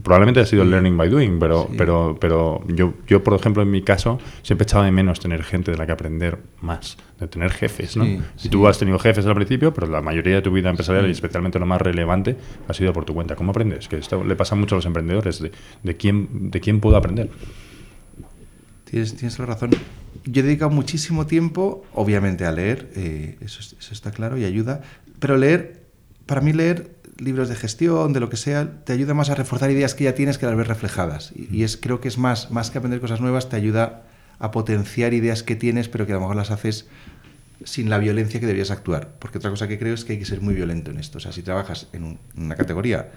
probablemente 0.03 0.39
ha 0.39 0.45
sido 0.45 0.63
learning 0.65 0.95
by 0.97 1.09
doing, 1.09 1.39
pero, 1.39 1.67
Sí. 1.69 1.75
pero, 1.77 2.17
pero 2.19 2.63
yo, 2.67 2.93
yo, 3.07 3.23
por 3.23 3.33
ejemplo, 3.33 3.63
en 3.63 3.71
mi 3.71 3.81
caso, 3.81 4.19
siempre 4.41 4.63
echaba 4.63 4.85
de 4.85 4.91
menos 4.91 5.19
tener 5.19 5.43
gente 5.43 5.71
de 5.71 5.77
la 5.77 5.85
que 5.85 5.91
aprender 5.91 6.37
más, 6.61 6.97
de 7.19 7.27
tener 7.27 7.51
jefes, 7.51 7.97
¿no? 7.97 8.05
Sí, 8.05 8.19
y 8.37 8.39
sí. 8.43 8.49
tú 8.49 8.67
has 8.67 8.77
tenido 8.79 8.99
jefes 8.99 9.25
al 9.25 9.35
principio, 9.35 9.73
pero 9.73 9.87
la 9.87 10.01
mayoría 10.01 10.35
de 10.35 10.41
tu 10.41 10.51
vida 10.51 10.69
empresarial 10.69 11.07
y 11.07 11.11
especialmente 11.11 11.57
lo 11.59 11.65
más 11.65 11.81
relevante 11.81 12.35
ha 12.67 12.73
sido 12.73 12.93
por 12.93 13.05
tu 13.05 13.13
cuenta. 13.13 13.35
¿Cómo 13.35 13.51
aprendes? 13.51 13.87
Que 13.87 13.97
esto 13.97 14.23
le 14.23 14.35
pasa 14.35 14.55
mucho 14.55 14.75
a 14.75 14.77
los 14.77 14.85
emprendedores, 14.85 15.39
de, 15.39 15.51
de 15.83 15.97
quién, 15.97 16.51
de 16.51 16.59
quién 16.61 16.79
puedo 16.79 16.95
aprender. 16.97 17.29
Tienes, 18.85 19.15
tienes 19.15 19.39
la 19.39 19.45
razón. 19.45 19.71
Yo 20.25 20.41
he 20.41 20.43
dedicado 20.45 20.69
muchísimo 20.71 21.25
tiempo, 21.25 21.83
obviamente, 21.93 22.45
a 22.45 22.51
leer, 22.51 22.91
eh, 22.95 23.37
eso, 23.41 23.59
es- 23.59 23.75
eso 23.79 23.93
está 23.93 24.11
claro 24.11 24.37
y 24.37 24.45
ayuda, 24.45 24.81
pero 25.19 25.35
leer, 25.37 25.83
para 26.25 26.41
mí 26.41 26.53
leer 26.53 26.91
libros 27.17 27.49
de 27.49 27.55
gestión, 27.55 28.13
de 28.13 28.19
lo 28.19 28.29
que 28.29 28.37
sea, 28.37 28.83
te 28.83 28.93
ayuda 28.93 29.13
más 29.13 29.29
a 29.29 29.35
reforzar 29.35 29.69
ideas 29.71 29.93
que 29.95 30.05
ya 30.05 30.15
tienes 30.15 30.37
que 30.37 30.45
las 30.45 30.55
ver 30.55 30.67
reflejadas. 30.67 31.31
Y, 31.35 31.55
y 31.57 31.63
es, 31.63 31.77
creo 31.77 31.99
que 32.01 32.07
es 32.07 32.17
más, 32.17 32.51
más 32.51 32.71
que 32.71 32.77
aprender 32.79 32.99
cosas 32.99 33.21
nuevas, 33.21 33.49
te 33.49 33.55
ayuda 33.55 34.03
a 34.39 34.51
potenciar 34.51 35.13
ideas 35.13 35.43
que 35.43 35.55
tienes, 35.55 35.89
pero 35.89 36.05
que 36.05 36.11
a 36.13 36.15
lo 36.15 36.21
mejor 36.21 36.35
las 36.35 36.51
haces 36.51 36.87
sin 37.63 37.89
la 37.89 37.97
violencia 37.97 38.39
que 38.39 38.45
deberías 38.45 38.71
actuar. 38.71 39.11
Porque 39.19 39.37
otra 39.37 39.49
cosa 39.49 39.67
que 39.67 39.77
creo 39.79 39.93
es 39.93 40.03
que 40.05 40.13
hay 40.13 40.19
que 40.19 40.25
ser 40.25 40.41
muy 40.41 40.53
violento 40.53 40.91
en 40.91 40.97
esto. 40.99 41.19
O 41.19 41.21
sea, 41.21 41.31
si 41.31 41.43
trabajas 41.43 41.87
en 41.93 42.03
un- 42.03 42.19
en 42.35 42.43
una 42.45 42.55
categoría 42.55 43.11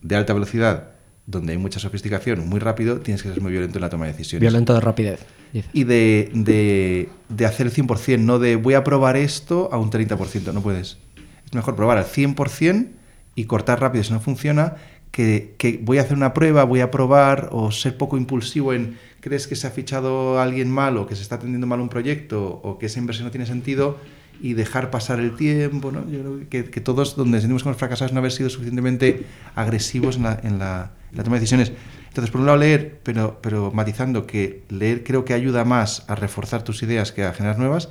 de 0.00 0.16
alta 0.16 0.32
velocidad, 0.32 0.90
donde 1.26 1.52
hay 1.52 1.58
mucha 1.58 1.80
sofisticación, 1.80 2.46
muy 2.48 2.60
rápido, 2.60 2.98
tienes 3.00 3.22
que 3.22 3.30
ser 3.30 3.40
muy 3.40 3.50
violento 3.52 3.78
en 3.78 3.82
la 3.82 3.90
toma 3.90 4.06
de 4.06 4.12
decisiones. 4.12 4.40
Violento 4.42 4.74
de 4.74 4.80
rapidez. 4.80 5.20
dice. 5.52 5.68
Y 5.72 5.84
de, 5.84 6.30
de, 6.34 7.08
de 7.30 7.46
hacer 7.46 7.66
el 7.66 7.72
100%, 7.72 8.20
no 8.20 8.38
de 8.38 8.56
voy 8.56 8.74
a 8.74 8.84
probar 8.84 9.16
esto 9.16 9.68
a 9.72 9.78
un 9.78 9.90
30%, 9.90 10.52
no 10.52 10.62
puedes. 10.62 10.98
Es 11.46 11.54
mejor 11.54 11.76
probar 11.76 11.98
al 11.98 12.04
100% 12.04 12.88
y 13.34 13.44
cortar 13.44 13.80
rápido 13.80 14.04
si 14.04 14.12
no 14.12 14.20
funciona, 14.20 14.74
que, 15.10 15.54
que 15.58 15.78
voy 15.82 15.98
a 15.98 16.02
hacer 16.02 16.16
una 16.16 16.34
prueba, 16.34 16.64
voy 16.64 16.80
a 16.80 16.90
probar, 16.90 17.48
o 17.52 17.70
ser 17.70 17.96
poco 17.96 18.16
impulsivo 18.16 18.72
en 18.72 18.96
crees 19.24 19.46
que 19.46 19.56
se 19.56 19.66
ha 19.66 19.70
fichado 19.70 20.38
alguien 20.38 20.70
mal 20.70 20.98
o 20.98 21.06
que 21.06 21.16
se 21.16 21.22
está 21.22 21.36
atendiendo 21.36 21.66
mal 21.66 21.80
un 21.80 21.88
proyecto 21.88 22.60
o 22.62 22.78
que 22.78 22.86
esa 22.86 22.98
inversión 22.98 23.24
no 23.24 23.30
tiene 23.30 23.46
sentido 23.46 23.98
y 24.42 24.52
dejar 24.52 24.90
pasar 24.90 25.18
el 25.18 25.34
tiempo. 25.34 25.90
¿no? 25.90 26.06
Yo 26.10 26.20
creo 26.20 26.40
que, 26.50 26.70
que 26.70 26.80
todos 26.82 27.16
donde 27.16 27.40
sentimos 27.40 27.62
que 27.62 27.70
hemos 27.70 27.78
fracasado 27.78 28.06
es 28.06 28.12
no 28.12 28.18
haber 28.18 28.32
sido 28.32 28.50
suficientemente 28.50 29.24
agresivos 29.54 30.16
en 30.16 30.24
la, 30.24 30.40
en 30.42 30.58
la, 30.58 30.92
en 31.10 31.16
la 31.16 31.24
toma 31.24 31.36
de 31.36 31.40
decisiones. 31.40 31.72
Entonces, 32.08 32.30
por 32.30 32.42
un 32.42 32.46
lado, 32.46 32.58
leer, 32.58 33.00
pero, 33.02 33.38
pero 33.40 33.72
matizando 33.72 34.26
que 34.26 34.62
leer 34.68 35.04
creo 35.04 35.24
que 35.24 35.32
ayuda 35.32 35.64
más 35.64 36.04
a 36.08 36.14
reforzar 36.14 36.62
tus 36.62 36.82
ideas 36.82 37.10
que 37.10 37.24
a 37.24 37.32
generar 37.32 37.58
nuevas. 37.58 37.88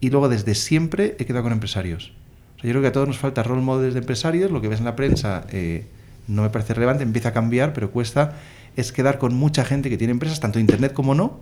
Y 0.00 0.10
luego, 0.10 0.28
desde 0.28 0.56
siempre, 0.56 1.14
he 1.20 1.24
quedado 1.24 1.44
con 1.44 1.52
empresarios. 1.52 2.12
O 2.58 2.60
sea, 2.60 2.68
yo 2.68 2.70
creo 2.72 2.82
que 2.82 2.88
a 2.88 2.92
todos 2.92 3.06
nos 3.08 3.18
falta 3.18 3.42
role 3.42 3.62
models 3.62 3.94
de 3.94 4.00
empresarios. 4.00 4.50
Lo 4.50 4.60
que 4.60 4.68
ves 4.68 4.80
en 4.80 4.84
la 4.84 4.96
prensa 4.96 5.46
eh, 5.50 5.86
no 6.26 6.42
me 6.42 6.50
parece 6.50 6.74
relevante, 6.74 7.02
empieza 7.04 7.30
a 7.30 7.32
cambiar, 7.32 7.72
pero 7.72 7.90
cuesta. 7.90 8.36
Es 8.76 8.92
quedar 8.92 9.18
con 9.18 9.34
mucha 9.34 9.64
gente 9.64 9.88
que 9.90 9.96
tiene 9.98 10.12
empresas, 10.12 10.38
tanto 10.40 10.58
internet 10.60 10.92
como 10.92 11.14
no, 11.14 11.38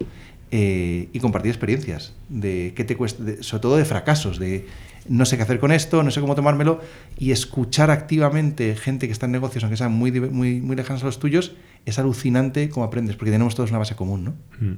eh, 0.50 1.08
y 1.12 1.18
compartir 1.20 1.50
experiencias. 1.50 2.14
De 2.28 2.72
qué 2.76 2.84
te 2.84 2.96
cuesta, 2.96 3.22
de- 3.24 3.42
sobre 3.42 3.60
todo 3.62 3.76
de 3.76 3.84
fracasos, 3.84 4.38
de 4.38 4.66
no 5.08 5.24
sé 5.24 5.36
qué 5.36 5.42
hacer 5.42 5.58
con 5.60 5.70
esto, 5.72 6.02
no 6.02 6.10
sé 6.10 6.20
cómo 6.20 6.34
tomármelo, 6.34 6.80
y 7.18 7.30
escuchar 7.32 7.90
activamente 7.90 8.74
gente 8.74 9.06
que 9.06 9.12
está 9.12 9.26
en 9.26 9.32
negocios, 9.32 9.64
aunque 9.64 9.76
sean 9.76 9.92
muy, 9.92 10.10
muy, 10.12 10.60
muy 10.60 10.76
lejanos 10.76 11.02
a 11.02 11.06
los 11.06 11.18
tuyos, 11.18 11.52
es 11.84 11.98
alucinante 11.98 12.68
cómo 12.70 12.84
aprendes, 12.86 13.16
porque 13.16 13.30
tenemos 13.30 13.54
todos 13.54 13.70
una 13.70 13.78
base 13.80 13.94
común, 13.96 14.24
¿no? 14.24 14.30
Mm. 14.60 14.74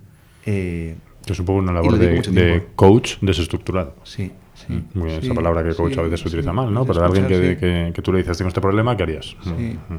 Eh, 0.46 0.96
Es 1.26 1.38
un 1.38 1.46
poco 1.46 1.58
una 1.60 1.72
labor 1.72 1.96
de, 1.98 2.20
de 2.32 2.66
coach 2.76 3.14
desestructurado. 3.20 3.94
sí, 4.04 4.32
sí. 4.68 4.74
Mm, 4.74 4.98
Muy 4.98 5.08
bien, 5.08 5.20
sí, 5.20 5.26
esa 5.26 5.34
palabra 5.34 5.64
que 5.64 5.74
coach 5.74 5.94
sí, 5.94 5.98
a 5.98 6.02
veces 6.02 6.20
se 6.20 6.28
utiliza 6.28 6.50
sí, 6.50 6.56
mal, 6.56 6.72
¿no? 6.72 6.84
Pero 6.86 7.04
alguien 7.04 7.26
que, 7.26 7.56
que, 7.56 7.92
que 7.94 8.02
tú 8.02 8.12
le 8.12 8.18
dices, 8.18 8.38
tengo 8.38 8.48
este 8.48 8.60
problema, 8.60 8.96
¿qué 8.96 9.02
harías? 9.02 9.36
Sí. 9.42 9.50
Mm. 9.50 9.98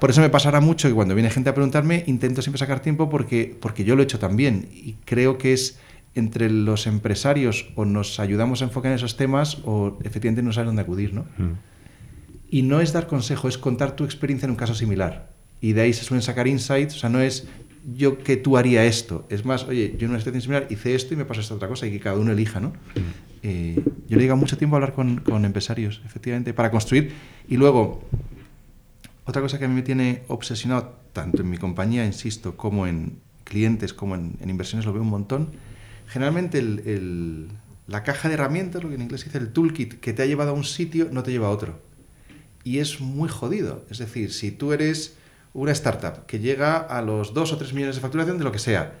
Por 0.00 0.10
eso 0.10 0.20
me 0.20 0.30
pasará 0.30 0.60
mucho 0.60 0.88
que 0.88 0.94
cuando 0.94 1.14
viene 1.14 1.30
gente 1.30 1.50
a 1.50 1.54
preguntarme, 1.54 2.04
intento 2.06 2.42
siempre 2.42 2.58
sacar 2.58 2.80
tiempo 2.80 3.08
porque, 3.10 3.56
porque 3.60 3.84
yo 3.84 3.94
lo 3.94 4.02
he 4.02 4.04
hecho 4.04 4.18
también. 4.18 4.68
Y 4.72 4.94
creo 5.04 5.38
que 5.38 5.52
es 5.52 5.78
entre 6.14 6.48
los 6.50 6.86
empresarios 6.86 7.68
o 7.74 7.84
nos 7.84 8.18
ayudamos 8.18 8.62
a 8.62 8.64
enfocar 8.64 8.92
en 8.92 8.96
esos 8.96 9.16
temas 9.16 9.58
o 9.64 9.98
efectivamente 10.02 10.42
no 10.42 10.52
sabes 10.52 10.66
dónde 10.66 10.82
acudir, 10.82 11.12
¿no? 11.12 11.22
Mm. 11.36 11.52
Y 12.48 12.62
no 12.62 12.80
es 12.80 12.92
dar 12.92 13.06
consejo, 13.06 13.48
es 13.48 13.58
contar 13.58 13.96
tu 13.96 14.04
experiencia 14.04 14.46
en 14.46 14.52
un 14.52 14.56
caso 14.56 14.74
similar. 14.74 15.30
Y 15.60 15.72
de 15.72 15.82
ahí 15.82 15.92
se 15.92 16.04
suelen 16.04 16.22
sacar 16.22 16.46
insights, 16.46 16.96
o 16.96 16.98
sea, 16.98 17.10
no 17.10 17.20
es 17.20 17.48
yo 17.94 18.18
que 18.18 18.36
tú 18.36 18.56
haría 18.56 18.84
esto. 18.84 19.26
Es 19.28 19.44
más, 19.44 19.64
oye, 19.64 19.94
yo 19.98 20.06
en 20.06 20.10
una 20.10 20.18
situación 20.18 20.42
similar 20.42 20.66
hice 20.70 20.94
esto 20.94 21.14
y 21.14 21.16
me 21.16 21.24
pasó 21.24 21.40
esta 21.40 21.54
otra 21.54 21.68
cosa 21.68 21.86
y 21.86 21.92
que 21.92 22.00
cada 22.00 22.16
uno 22.16 22.32
elija, 22.32 22.60
¿no? 22.60 22.72
Eh, 23.48 23.80
yo 24.08 24.16
le 24.16 24.22
digo 24.24 24.34
mucho 24.36 24.58
tiempo 24.58 24.74
a 24.74 24.78
hablar 24.78 24.92
con, 24.92 25.18
con 25.18 25.44
empresarios, 25.44 26.02
efectivamente, 26.04 26.52
para 26.52 26.72
construir. 26.72 27.12
Y 27.48 27.56
luego, 27.56 28.02
otra 29.24 29.40
cosa 29.40 29.56
que 29.60 29.66
a 29.66 29.68
mí 29.68 29.74
me 29.74 29.82
tiene 29.82 30.22
obsesionado, 30.26 30.96
tanto 31.12 31.42
en 31.42 31.50
mi 31.50 31.56
compañía, 31.56 32.04
insisto, 32.04 32.56
como 32.56 32.88
en 32.88 33.20
clientes, 33.44 33.94
como 33.94 34.16
en, 34.16 34.36
inversiones, 34.44 34.84
lo 34.84 34.92
veo 34.92 35.02
un 35.02 35.10
montón. 35.10 35.50
Generalmente 36.08 36.58
el- 36.58 37.48
la 37.86 38.02
caja 38.02 38.26
de 38.26 38.34
herramientas, 38.34 38.82
lo 38.82 38.88
que 38.88 38.96
en 38.96 39.02
inglés 39.02 39.20
se 39.20 39.26
dice 39.26 39.38
el 39.38 39.52
toolkit, 39.52 40.00
que 40.00 40.12
te 40.12 40.22
ha 40.22 40.26
llevado 40.26 40.50
a 40.50 40.54
un 40.54 40.64
sitio, 40.64 41.08
no 41.12 41.22
te 41.22 41.30
lleva 41.30 41.46
a 41.46 41.50
otro. 41.50 41.78
Y 42.64 42.80
es 42.80 43.00
muy 43.00 43.28
jodido. 43.28 43.84
Es 43.90 43.98
decir, 43.98 44.32
si 44.32 44.50
tú 44.50 44.72
eres 44.72 45.16
una 45.54 45.70
startup 45.70 46.26
que 46.26 46.40
llega 46.40 46.78
a 46.78 47.00
los 47.00 47.32
2 47.32 47.52
o 47.52 47.58
3 47.58 47.72
millones 47.74 47.94
de 47.94 48.02
facturación 48.02 48.38
de 48.38 48.44
lo 48.44 48.50
que 48.50 48.58
sea, 48.58 48.94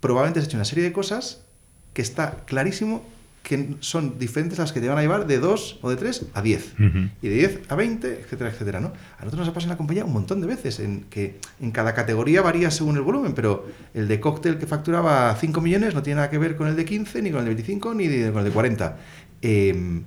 probablemente 0.00 0.40
has 0.40 0.46
hecho 0.46 0.56
una 0.56 0.64
serie 0.64 0.84
de 0.84 0.92
cosas 0.92 1.44
que 1.92 2.00
está 2.00 2.44
clarísimo 2.46 3.04
que 3.42 3.74
son 3.80 4.18
diferentes 4.18 4.58
las 4.58 4.72
que 4.72 4.80
te 4.80 4.88
van 4.88 4.98
a 4.98 5.00
llevar 5.00 5.26
de 5.26 5.38
2 5.38 5.78
o 5.82 5.90
de 5.90 5.96
3 5.96 6.26
a 6.34 6.42
10. 6.42 6.74
Ujú. 6.74 6.98
Y 7.22 7.28
de 7.28 7.34
10 7.34 7.60
a 7.68 7.74
20, 7.74 8.20
etcétera, 8.20 8.50
etcétera. 8.50 8.80
¿no? 8.80 8.88
A 9.18 9.24
nosotros 9.24 9.40
nos 9.40 9.48
ha 9.48 9.52
pasado 9.54 9.68
en 9.68 9.74
la 9.74 9.76
compañía 9.76 10.04
un 10.04 10.12
montón 10.12 10.40
de 10.40 10.46
veces, 10.46 10.78
en 10.78 11.02
que 11.10 11.40
en 11.60 11.70
cada 11.72 11.94
categoría 11.94 12.42
varía 12.42 12.70
según 12.70 12.96
el 12.96 13.02
volumen, 13.02 13.32
pero 13.32 13.66
el 13.94 14.06
de 14.08 14.20
cóctel 14.20 14.58
que 14.58 14.66
facturaba 14.66 15.34
5 15.40 15.60
millones 15.60 15.94
no 15.94 16.02
tiene 16.02 16.16
nada 16.16 16.30
que 16.30 16.38
ver 16.38 16.56
con 16.56 16.68
el 16.68 16.76
de 16.76 16.84
15, 16.84 17.22
ni 17.22 17.30
con 17.30 17.40
el 17.40 17.44
de 17.46 17.54
25, 17.54 17.94
ni 17.94 18.06
de- 18.08 18.30
con 18.30 18.38
el 18.40 18.44
de 18.44 18.50
40. 18.52 18.98
Em, 19.42 20.02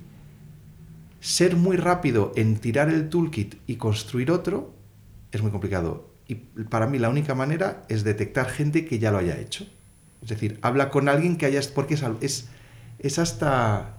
ser 1.20 1.56
muy 1.56 1.76
rápido 1.76 2.32
en 2.36 2.56
tirar 2.56 2.88
el 2.88 3.08
toolkit 3.08 3.56
y 3.66 3.76
construir 3.76 4.30
otro 4.30 4.74
es 5.32 5.42
muy 5.42 5.50
complicado. 5.50 6.10
Y 6.28 6.36
para 6.36 6.86
mí 6.86 6.98
la 6.98 7.08
única 7.10 7.34
manera 7.34 7.82
es 7.88 8.04
detectar 8.04 8.48
gente 8.48 8.84
que 8.86 8.98
ya 8.98 9.10
lo 9.10 9.18
haya 9.18 9.38
hecho. 9.38 9.66
Es 10.22 10.28
decir, 10.28 10.58
habla 10.62 10.90
con 10.90 11.08
alguien 11.08 11.36
que 11.36 11.46
haya... 11.46 11.60
Porque 11.74 11.94
es, 11.94 12.04
es, 12.20 12.48
es 13.06 13.18
hasta... 13.18 13.94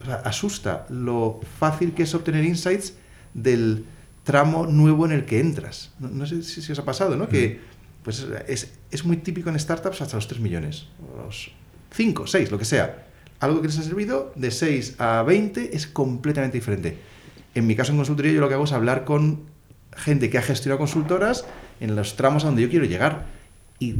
o 0.00 0.04
sea, 0.04 0.14
asusta 0.16 0.86
lo 0.88 1.40
fácil 1.58 1.92
que 1.94 2.04
es 2.04 2.14
obtener 2.14 2.44
insights 2.44 2.94
del 3.34 3.86
tramo 4.24 4.66
nuevo 4.66 5.06
en 5.06 5.12
el 5.12 5.24
que 5.24 5.40
entras. 5.40 5.92
No, 5.98 6.08
no 6.08 6.26
sé 6.26 6.42
si, 6.42 6.62
si 6.62 6.72
os 6.72 6.78
ha 6.78 6.84
pasado, 6.84 7.16
¿no? 7.16 7.28
Que 7.28 7.60
pues 8.02 8.26
es, 8.48 8.72
es 8.90 9.04
muy 9.04 9.16
típico 9.18 9.48
en 9.48 9.58
startups 9.58 10.00
hasta 10.02 10.16
los 10.16 10.28
3 10.28 10.40
millones. 10.40 10.86
Los 11.24 11.52
5, 11.92 12.26
6, 12.26 12.50
lo 12.50 12.58
que 12.58 12.64
sea. 12.64 13.06
Algo 13.40 13.60
que 13.60 13.68
les 13.68 13.78
ha 13.78 13.82
servido 13.82 14.32
de 14.36 14.50
6 14.50 14.96
a 14.98 15.22
20 15.22 15.76
es 15.76 15.86
completamente 15.86 16.58
diferente. 16.58 16.98
En 17.54 17.66
mi 17.66 17.76
caso 17.76 17.92
en 17.92 17.98
consultoría 17.98 18.32
yo 18.32 18.40
lo 18.40 18.48
que 18.48 18.54
hago 18.54 18.64
es 18.64 18.72
hablar 18.72 19.04
con 19.04 19.42
gente 19.96 20.30
que 20.30 20.38
ha 20.38 20.42
gestionado 20.42 20.78
consultoras 20.78 21.44
en 21.80 21.96
los 21.96 22.16
tramos 22.16 22.44
a 22.44 22.46
donde 22.46 22.62
yo 22.62 22.70
quiero 22.70 22.84
llegar. 22.84 23.26
Y 23.78 23.96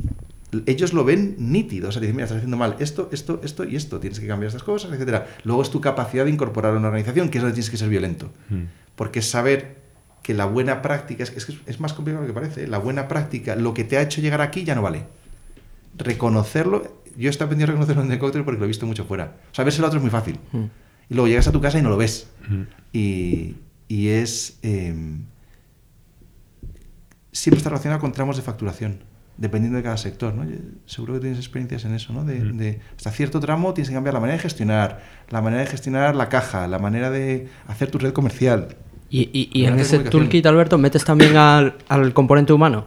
ellos 0.67 0.93
lo 0.93 1.05
ven 1.05 1.37
nítido. 1.39 1.89
O 1.89 1.93
sea, 1.93 2.01
dicen, 2.01 2.17
mira, 2.17 2.25
estás 2.25 2.39
haciendo 2.39 2.57
mal 2.57 2.77
esto, 2.79 3.09
esto, 3.13 3.41
esto 3.43 3.65
y 3.65 3.77
esto. 3.77 4.01
Tienes 4.01 4.21
que 4.21 4.27
cambiar 4.27 4.49
estas 4.49 4.63
cosas, 4.63 4.93
etcétera. 4.93 5.27
Luego 5.45 5.63
es 5.63 5.71
tu 5.71 5.81
capacidad 5.81 6.25
de 6.25 6.31
incorporar 6.31 6.75
a 6.75 6.79
una 6.79 6.89
organización, 6.89 7.29
que 7.29 7.39
es 7.39 7.43
donde 7.43 7.55
tienes 7.55 7.71
que 7.71 7.77
ser 7.77 7.89
violento. 7.89 8.31
Mm. 8.51 8.65
Porque 8.97 9.21
es 9.21 9.31
saber 9.31 9.83
que 10.23 10.35
la 10.35 10.45
buena 10.45 10.83
práctica, 10.83 11.25
es, 11.25 11.31
es, 11.31 11.47
que 11.47 11.59
es 11.67 11.81
más 11.81 11.95
complicado 11.95 12.23
de 12.23 12.29
lo 12.29 12.35
que 12.35 12.41
parece, 12.41 12.65
¿eh? 12.65 12.69
la 12.69 12.79
buena 12.79 13.09
práctica, 13.09 13.57
lo 13.57 13.75
que 13.75 13.85
te 13.85 13.97
ha 13.97 14.03
hecho 14.03 14.21
llegar 14.21 14.41
aquí 14.41 14.65
ya 14.65 14.75
no 14.75 14.83
vale. 14.83 15.07
Reconocerlo, 15.97 17.03
yo 17.17 17.31
he 17.31 17.35
aprendido 17.35 17.65
a 17.65 17.67
reconocerlo 17.69 18.03
en 18.03 18.13
el 18.13 18.19
cóctel 18.19 18.45
porque 18.45 18.59
lo 18.59 18.65
he 18.65 18.69
visto 18.69 18.87
mucho 18.87 19.05
fuera. 19.05 19.37
O 19.51 19.55
sea, 19.55 19.65
verse 19.65 19.81
el 19.81 19.85
otro 19.85 19.99
es 19.99 20.03
muy 20.03 20.11
fácil. 20.11 20.39
Mm. 20.53 20.65
Y 21.09 21.15
luego 21.15 21.29
llegas 21.29 21.49
a 21.49 21.53
tu 21.53 21.61
casa 21.61 21.79
y 21.79 21.83
no 21.83 21.89
lo 21.89 21.97
ves. 21.97 22.29
Mm. 22.49 22.63
Y, 22.93 23.57
y 23.89 24.09
es... 24.09 24.59
em, 24.63 25.25
siempre 27.33 27.59
está 27.59 27.71
relacionado 27.71 28.01
con 28.01 28.13
tramos 28.13 28.37
de 28.37 28.43
facturación, 28.43 29.03
dependiendo 29.43 29.77
de 29.77 29.83
cada 29.83 29.97
sector. 29.97 30.33
¿no? 30.35 30.45
Seguro 30.87 31.15
que 31.15 31.21
tienes 31.21 31.39
experiencias 31.39 31.85
en 31.85 31.95
eso, 31.95 32.13
¿no? 32.13 32.25
De, 32.25 32.39
Mm. 32.41 32.57
de 32.57 32.81
hasta 32.97 33.11
cierto 33.11 33.41
tramo 33.41 33.75
tienes 33.75 33.89
que 33.91 33.95
cambiar 33.95 34.15
la 34.15 34.21
manera 34.21 34.37
de 34.37 34.43
gestionar, 34.43 35.03
la 35.31 35.43
manera 35.43 35.63
de 35.63 35.69
gestionar 35.69 36.15
la 36.17 36.29
caja, 36.29 36.67
la 36.69 36.79
manera 36.79 37.11
de 37.11 37.49
hacer 37.67 37.91
tu 37.91 37.99
red 37.99 38.13
comercial. 38.13 38.77
Y, 39.11 39.29
y- 39.33 39.51
y 39.53 39.67
en 39.67 39.79
ese 39.79 39.99
toolkit, 39.99 40.47
Alberto, 40.47 40.79
metes 40.79 41.05
también 41.05 41.37
al, 41.37 41.75
al 41.89 42.15
componente 42.15 42.53
humano. 42.55 42.87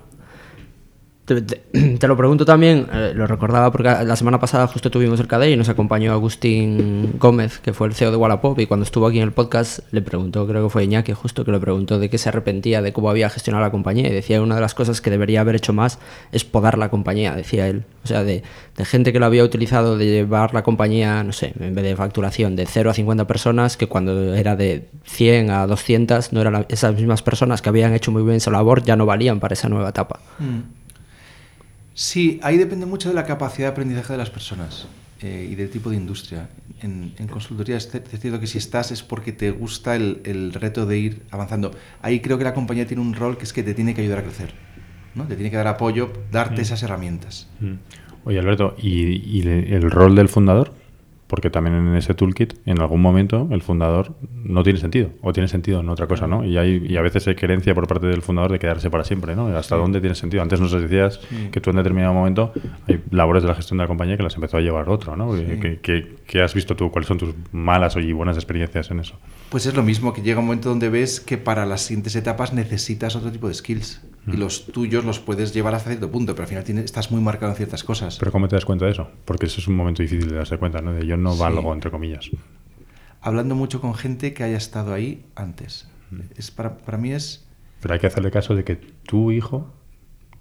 Te, 1.99 2.07
lo 2.07 2.15
pregunto 2.15 2.45
también, 2.45 2.85
eh, 2.93 3.13
lo 3.15 3.25
recordaba 3.25 3.71
porque 3.71 3.89
la 3.89 4.15
semana 4.15 4.39
pasada 4.39 4.67
justo 4.67 4.91
tuvimos 4.91 5.19
el 5.19 5.27
KDE 5.27 5.51
y 5.51 5.57
nos 5.57 5.69
acompañó 5.69 6.13
Agustín 6.13 7.15
Gómez, 7.17 7.57
que 7.57 7.73
fue 7.73 7.87
el 7.87 7.95
CEO 7.95 8.11
de 8.11 8.17
Wallapop, 8.17 8.59
y 8.59 8.67
cuando 8.67 8.83
estuvo 8.83 9.07
aquí 9.07 9.17
en 9.17 9.23
el 9.23 9.31
podcast 9.31 9.79
le 9.91 10.03
preguntó, 10.03 10.45
creo 10.45 10.65
que 10.65 10.69
fue 10.69 10.83
Iñaki 10.83 11.13
justo, 11.13 11.43
que 11.43 11.51
le 11.51 11.59
preguntó 11.59 11.97
de 11.97 12.11
qué 12.11 12.19
se 12.19 12.29
arrepentía 12.29 12.83
de 12.83 12.93
cómo 12.93 13.09
había 13.09 13.31
gestionado 13.31 13.65
la 13.65 13.71
compañía 13.71 14.07
y 14.07 14.13
decía 14.13 14.39
una 14.39 14.53
de 14.53 14.61
las 14.61 14.75
cosas 14.75 15.01
que 15.01 15.09
debería 15.09 15.41
haber 15.41 15.55
hecho 15.55 15.73
más 15.73 15.97
es 16.31 16.45
podar 16.45 16.77
la 16.77 16.89
compañía, 16.89 17.33
decía 17.33 17.67
él. 17.67 17.85
O 18.03 18.07
sea, 18.07 18.23
de, 18.23 18.43
de 18.77 18.85
gente 18.85 19.11
que 19.11 19.19
lo 19.19 19.25
había 19.25 19.43
utilizado 19.43 19.97
de 19.97 20.05
llevar 20.05 20.53
la 20.53 20.61
compañía, 20.61 21.23
no 21.23 21.33
sé, 21.33 21.53
en 21.59 21.73
vez 21.73 21.83
de 21.83 21.95
facturación 21.95 22.55
de 22.55 22.67
0 22.67 22.91
a 22.91 22.93
50 22.93 23.25
personas, 23.25 23.77
que 23.77 23.87
cuando 23.87 24.35
era 24.35 24.55
de 24.55 24.89
100 25.05 25.49
a 25.49 25.65
200, 25.65 26.33
no 26.33 26.41
eran 26.41 26.67
esas 26.69 26.93
mismas 26.93 27.23
personas 27.23 27.63
que 27.63 27.69
habían 27.69 27.95
hecho 27.95 28.11
muy 28.11 28.21
bien 28.21 28.39
su 28.39 28.51
labor, 28.51 28.83
ya 28.83 28.95
no 28.95 29.07
valían 29.07 29.39
para 29.39 29.53
esa 29.53 29.69
nueva 29.69 29.89
etapa. 29.89 30.19
Sí, 31.95 32.39
ahí 32.43 32.57
depende 32.57 32.85
mucho 32.85 33.09
de 33.09 33.15
la 33.15 33.25
capacidad 33.25 33.69
de 33.69 33.71
aprendizaje 33.71 34.13
de 34.13 34.17
las 34.17 34.29
personas 34.29 34.85
eh, 35.21 35.47
y 35.49 35.55
del 35.55 35.69
tipo 35.69 35.89
de 35.89 35.95
industria. 35.95 36.49
En, 36.81 37.13
en 37.17 37.27
consultoría 37.27 37.77
es, 37.77 37.89
cierto 37.89 38.39
que 38.39 38.47
si 38.47 38.57
estás 38.57 38.91
es 38.91 39.01
porque 39.01 39.31
te 39.31 39.49
gusta 39.49 39.95
el, 39.95 40.21
el 40.25 40.53
reto 40.53 40.85
de 40.85 40.99
ir 40.99 41.23
avanzando. 41.31 41.71
Ahí 42.01 42.19
creo 42.19 42.37
que 42.37 42.43
la 42.43 42.53
compañía 42.53 42.85
tiene 42.85 43.01
un 43.01 43.13
rol 43.13 43.37
que 43.37 43.45
es 43.45 43.53
que 43.53 43.63
te 43.63 43.73
tiene 43.73 43.95
que 43.95 44.01
ayudar 44.01 44.19
a 44.19 44.23
crecer. 44.23 44.53
¿no? 45.15 45.23
Te 45.23 45.35
tiene 45.35 45.49
que 45.49 45.57
dar 45.57 45.67
apoyo, 45.67 46.11
darte 46.31 46.61
esas 46.61 46.83
herramientas. 46.83 47.47
Mm. 47.61 47.75
Oye, 48.25 48.39
Alberto, 48.39 48.75
¿y, 48.77 49.47
el 49.47 49.89
rol 49.89 50.15
del 50.15 50.29
fundador? 50.29 50.73
Porque 51.27 51.49
también 51.49 51.75
en 51.75 51.95
ese 51.95 52.13
toolkit, 52.13 52.53
en 52.67 52.79
algún 52.79 53.01
momento, 53.01 53.47
el 53.51 53.63
fundador 53.63 54.15
no 54.31 54.61
tiene 54.61 54.77
sentido, 54.77 55.09
o 55.23 55.33
tiene 55.33 55.47
sentido 55.47 55.79
en 55.79 55.89
otra 55.89 56.05
cosa, 56.05 56.27
¿no? 56.27 56.45
Y, 56.45 56.55
hay, 56.59 56.85
y 56.87 56.97
a 56.97 57.01
veces 57.01 57.27
hay 57.27 57.33
querencia 57.33 57.73
por 57.73 57.87
parte 57.87 58.05
del 58.05 58.21
fundador 58.21 58.51
de 58.51 58.59
quedarse 58.59 58.91
para 58.91 59.03
siempre, 59.03 59.35
¿no? 59.35 59.47
¿Hasta 59.47 59.75
dónde 59.75 59.99
tiene 60.01 60.13
sentido? 60.15 60.43
Antes 60.43 60.61
nos 60.61 60.71
decías 60.71 61.19
que 61.51 61.59
tú 61.61 61.71
en 61.71 61.77
determinado 61.77 62.13
momento 62.13 62.53
hay 62.87 63.01
labores 63.09 63.41
de 63.41 63.49
la 63.49 63.55
gestión 63.55 63.79
de 63.79 63.85
la 63.85 63.87
compañía 63.87 64.17
que 64.17 64.23
las 64.23 64.35
empezó 64.35 64.57
a 64.57 64.61
llevar 64.61 64.87
otro, 64.87 65.15
¿no? 65.15 65.31
¿Qué, 65.33 65.79
qué- 65.81 66.15
qué 66.27 66.41
has 66.43 66.53
visto 66.53 66.75
tú? 66.75 66.91
¿Cuáles 66.91 67.07
son 67.07 67.17
tus 67.17 67.33
malas 67.51 67.95
y 67.95 68.11
buenas 68.13 68.35
experiencias 68.37 68.91
en 68.91 68.99
eso? 68.99 69.15
Pues 69.49 69.65
es 69.65 69.73
lo 69.75 69.81
mismo, 69.81 70.13
que 70.13 70.21
llega 70.21 70.39
un 70.39 70.45
momento 70.45 70.69
donde 70.69 70.89
ves 70.89 71.19
que 71.19 71.37
para 71.39 71.65
las 71.65 71.81
siguientes 71.81 72.15
etapas 72.15 72.53
necesitas 72.53 73.15
otro 73.15 73.31
tipo 73.31 73.47
de 73.47 73.55
skills. 73.55 74.01
Y 74.27 74.37
los 74.37 74.65
tuyos 74.67 75.05
los 75.05 75.19
puedes 75.19 75.53
llevar 75.53 75.75
hasta 75.75 75.89
cierto 75.89 76.09
punto, 76.09 76.33
pero 76.33 76.43
al 76.43 76.49
final 76.49 76.63
tienes- 76.63 76.85
estás 76.85 77.11
muy 77.11 77.21
marcado 77.21 77.51
en 77.51 77.57
ciertas 77.57 77.83
cosas. 77.83 78.17
Pero 78.17 78.31
¿cómo 78.31 78.47
te 78.47 78.55
das 78.55 78.65
cuenta 78.65 78.85
de 78.85 78.91
eso? 78.91 79.09
Porque 79.25 79.45
eso 79.45 79.59
es 79.61 79.67
un 79.67 79.75
momento 79.75 80.01
difícil 80.01 80.29
de 80.29 80.35
darse 80.35 80.57
cuenta, 80.57 80.81
¿no? 80.81 80.93
De 80.93 81.05
yo 81.05 81.15
no 81.17 81.33
Sí. 81.33 81.39
valgo, 81.39 81.73
entre 81.73 81.91
comillas. 81.91 82.29
Hablando 83.21 83.55
mucho 83.55 83.81
con 83.81 83.93
gente 83.95 84.33
que 84.33 84.43
haya 84.43 84.57
estado 84.57 84.93
ahí 84.93 85.25
antes. 85.35 85.87
Es 86.37 86.51
para, 86.51 86.77
para 86.77 86.97
mí 86.97 87.11
es... 87.11 87.45
Pero 87.81 87.93
hay 87.93 87.99
que 87.99 88.07
hacerle 88.07 88.31
caso 88.31 88.55
de 88.55 88.63
que 88.63 88.75
tu 88.75 89.31
hijo, 89.31 89.73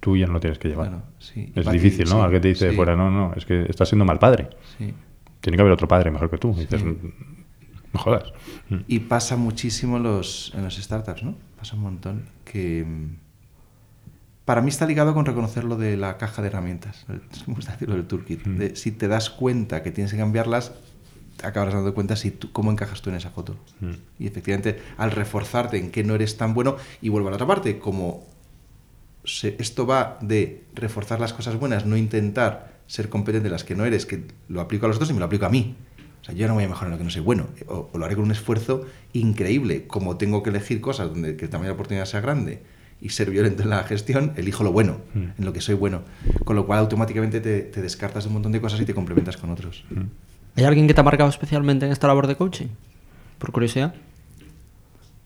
tú 0.01 0.16
ya 0.16 0.27
no 0.27 0.35
lo 0.35 0.40
tienes 0.40 0.59
que 0.59 0.68
llevar. 0.68 0.88
Bueno, 0.88 1.05
sí. 1.18 1.51
Es 1.55 1.70
difícil, 1.70 2.05
¿no? 2.09 2.16
sí, 2.16 2.20
Alguien 2.20 2.42
te 2.42 2.49
dice 2.49 2.64
de 2.66 2.70
sí. 2.73 2.77
fuera, 2.77 2.94
no, 2.97 3.11
no, 3.11 3.33
es 3.35 3.44
que 3.47 3.64
estás 3.68 3.88
siendo 3.88 4.05
mal 4.05 4.18
padre. 4.18 4.51
Sí. 4.79 4.92
Tiene 5.40 5.57
que 5.57 5.61
haber 5.62 5.73
otro 5.73 5.88
padre 5.88 6.11
mejor 6.11 6.31
que 6.31 6.38
tú. 6.38 6.53
Y 6.57 6.61
dices, 6.61 6.81
Sí. 6.83 6.87
no 7.92 8.01
jodas. 8.01 8.33
Mm. 8.68 8.77
Y 8.88 8.99
pasa 9.01 9.37
muchísimo 9.37 9.99
los, 9.99 10.53
en 10.55 10.64
los 10.64 10.77
startups, 10.77 11.23
¿no? 11.23 11.37
Pasa 11.59 11.77
un 11.77 11.83
montón 11.83 12.25
que... 12.44 12.87
Para 14.44 14.61
mí 14.61 14.68
está 14.68 14.87
ligado 14.87 15.14
con 15.14 15.24
reconocer 15.24 15.64
lo 15.64 15.76
de 15.76 15.96
la 15.96 16.18
caja 16.18 16.42
de 16.42 16.48
herramientas. 16.48 17.07
Me 17.46 17.54
gusta 17.54 17.72
decirlo 17.72 17.94
del 17.96 18.07
toolkit. 18.07 18.46
Mm. 18.46 18.59
De, 18.59 18.76
si 18.76 18.92
te 18.92 19.09
das 19.09 19.30
cuenta 19.30 19.83
que 19.83 19.90
tienes 19.90 20.12
que 20.12 20.18
cambiarlas, 20.18 20.72
te 21.38 21.46
acabarás 21.46 21.74
dando 21.74 21.94
cuenta 21.94 22.14
si 22.14 22.30
tú- 22.30 22.52
cómo 22.52 22.70
encajas 22.70 23.00
tú 23.00 23.09
en 23.11 23.16
esa 23.16 23.30
foto. 23.30 23.57
Mm. 23.80 23.92
Y 24.18 24.26
efectivamente, 24.26 24.80
al 24.98 25.12
reforzarte 25.12 25.78
en 25.78 25.90
que 25.90 26.04
no 26.04 26.14
eres 26.14 26.37
tan 26.37 26.52
bueno, 26.52 26.76
y 27.00 27.09
vuelvo 27.09 27.28
a 27.28 27.30
la 27.30 27.37
otra 27.37 27.46
parte, 27.46 27.78
como 27.78 28.26
se- 29.24 29.57
esto 29.59 29.87
va 29.87 30.18
de 30.20 30.64
reforzar 30.74 31.20
las 31.20 31.33
cosas 31.33 31.57
buenas, 31.59 31.87
no 31.87 31.96
intentar 31.96 32.74
ser 32.87 33.09
competente 33.09 33.48
en 33.48 33.52
las 33.52 33.64
que 33.64 33.74
no 33.74 33.87
eres, 33.87 34.04
que 34.04 34.24
lo 34.48 34.61
aplico 34.61 34.85
a 34.85 34.88
los 34.90 34.98
dos 34.98 35.09
y 35.09 35.14
me 35.14 35.20
lo 35.20 35.24
aplico 35.24 35.46
a 35.46 35.48
mí. 35.48 35.74
O 36.20 36.24
sea, 36.26 36.35
yo 36.35 36.46
no 36.48 36.54
voy 36.54 36.64
a 36.64 36.68
mejorar 36.68 36.88
en 36.88 36.92
lo 36.92 36.98
que 36.98 37.04
no 37.04 37.11
soy 37.11 37.22
bueno, 37.22 37.46
o, 37.66 37.88
o 37.92 37.98
lo 37.98 38.04
haré 38.04 38.14
con 38.14 38.24
un 38.24 38.30
esfuerzo 38.30 38.85
increíble. 39.14 39.87
Como 39.87 40.18
tengo 40.18 40.42
que 40.42 40.50
elegir 40.50 40.83
cosas 40.83 41.09
donde 41.09 41.37
que 41.37 41.46
el 41.46 41.50
tamaño 41.50 41.68
de 41.68 41.72
la 41.72 41.74
oportunidad 41.74 42.04
sea 42.04 42.20
grande 42.20 42.62
y 43.00 43.11
ser 43.11 43.30
violento 43.30 43.62
en 43.62 43.70
la 43.70 43.83
gestión, 43.85 44.33
elijo 44.37 44.64
lo 44.64 44.72
bueno, 44.72 44.98
Mm. 45.14 45.18
en 45.38 45.44
lo 45.44 45.52
que 45.52 45.61
soy 45.61 45.74
bueno. 45.74 46.02
Con 46.44 46.57
lo 46.57 46.66
cual 46.66 46.78
automáticamente 46.80 47.40
te, 47.40 47.61
te 47.61 47.83
descartas 47.83 48.24
de 48.24 48.28
un 48.28 48.35
montón 48.35 48.52
de 48.52 48.61
cosas 48.61 48.80
y 48.80 48.85
te 48.87 48.94
complementas 48.94 49.37
con 49.37 49.50
otros. 49.50 49.85
¿Hay 50.57 50.64
alguien 50.64 50.87
que 50.87 50.94
te 50.94 51.00
ha 51.00 51.04
marcado 51.04 51.28
especialmente 51.30 51.85
en 51.87 51.92
esta 51.92 52.07
labor 52.07 52.26
de 52.26 52.37
coaching? 52.37 52.68
Por 53.38 53.52
curiosidad. 53.52 53.94